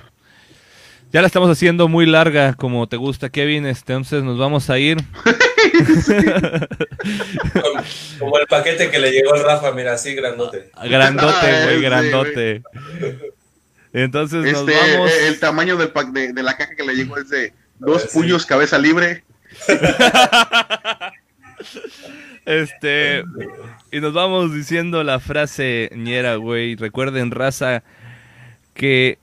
ya 1.12 1.20
la 1.20 1.27
estamos 1.27 1.51
haciendo 1.51 1.89
muy 1.89 2.07
larga, 2.07 2.55
como 2.55 2.87
te 2.89 2.97
gusta, 2.97 3.28
Kevin. 3.31 3.66
este, 3.66 3.93
Entonces 3.93 4.23
nos 4.23 4.39
vamos 4.39 4.70
a 4.70 4.78
ir. 4.78 4.99
Como, 7.53 7.73
como 8.19 8.39
el 8.39 8.47
paquete 8.47 8.91
que 8.91 8.99
le 8.99 9.11
llegó 9.12 9.35
al 9.35 9.43
Rafa, 9.45 9.73
mira, 9.73 9.93
así 9.95 10.15
grandote. 10.15 10.70
Grandote, 10.85 11.35
Ah, 11.47 11.65
güey, 11.65 11.81
grandote. 11.82 12.62
Entonces 13.93 14.45
nos 14.53 14.69
Este, 14.69 14.93
vamos. 14.95 15.11
el 15.27 15.41
tamaño 15.41 15.77
del 15.77 15.89
pack 15.91 16.09
de, 16.12 16.32
de 16.32 16.43
la 16.43 16.57
caja 16.57 16.74
que 16.77 16.85
le 16.85 16.95
llegó 16.95 17.16
es 17.19 17.28
de 17.28 17.53
dos 17.78 18.07
puños, 18.12 18.47
cabeza 18.47 18.78
libre. 18.78 19.24
Este. 22.47 23.23
Y 23.93 24.01
nos 24.01 24.12
vamos 24.12 24.55
diciendo 24.55 25.05
la 25.05 25.20
frase 25.20 25.91
ñera, 25.95 26.37
güey. 26.37 26.74
Recuerden, 26.74 27.31
raza, 27.31 27.82
que 28.74 29.19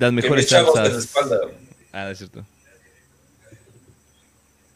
las 0.00 0.10
Que 0.10 0.12
mejores 0.22 0.48
salsas. 0.48 0.94
espalda. 1.04 1.38
Ah, 1.92 2.10
es 2.10 2.18
cierto. 2.18 2.44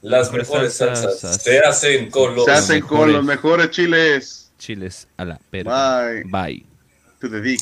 Las 0.02 0.26
Mejores 0.30 0.48
mejores 0.51 0.74
salsas. 0.74 1.20
salsas 1.20 1.42
se 1.42 1.59
hacen 1.60 2.10
con 2.10 2.34
los 2.34 2.44
Se 2.44 2.51
hacen 2.51 2.80
con 2.82 2.90
mejores. 2.90 3.14
los 3.14 3.24
mejores 3.24 3.70
chiles. 3.70 4.52
Chiles 4.59 5.09
a 5.16 5.24
la 5.24 5.38
perra. 5.51 6.10
Bye. 6.10 6.24
Bye. 6.24 6.66
To 7.20 7.30
the 7.30 7.40
dick. 7.40 7.60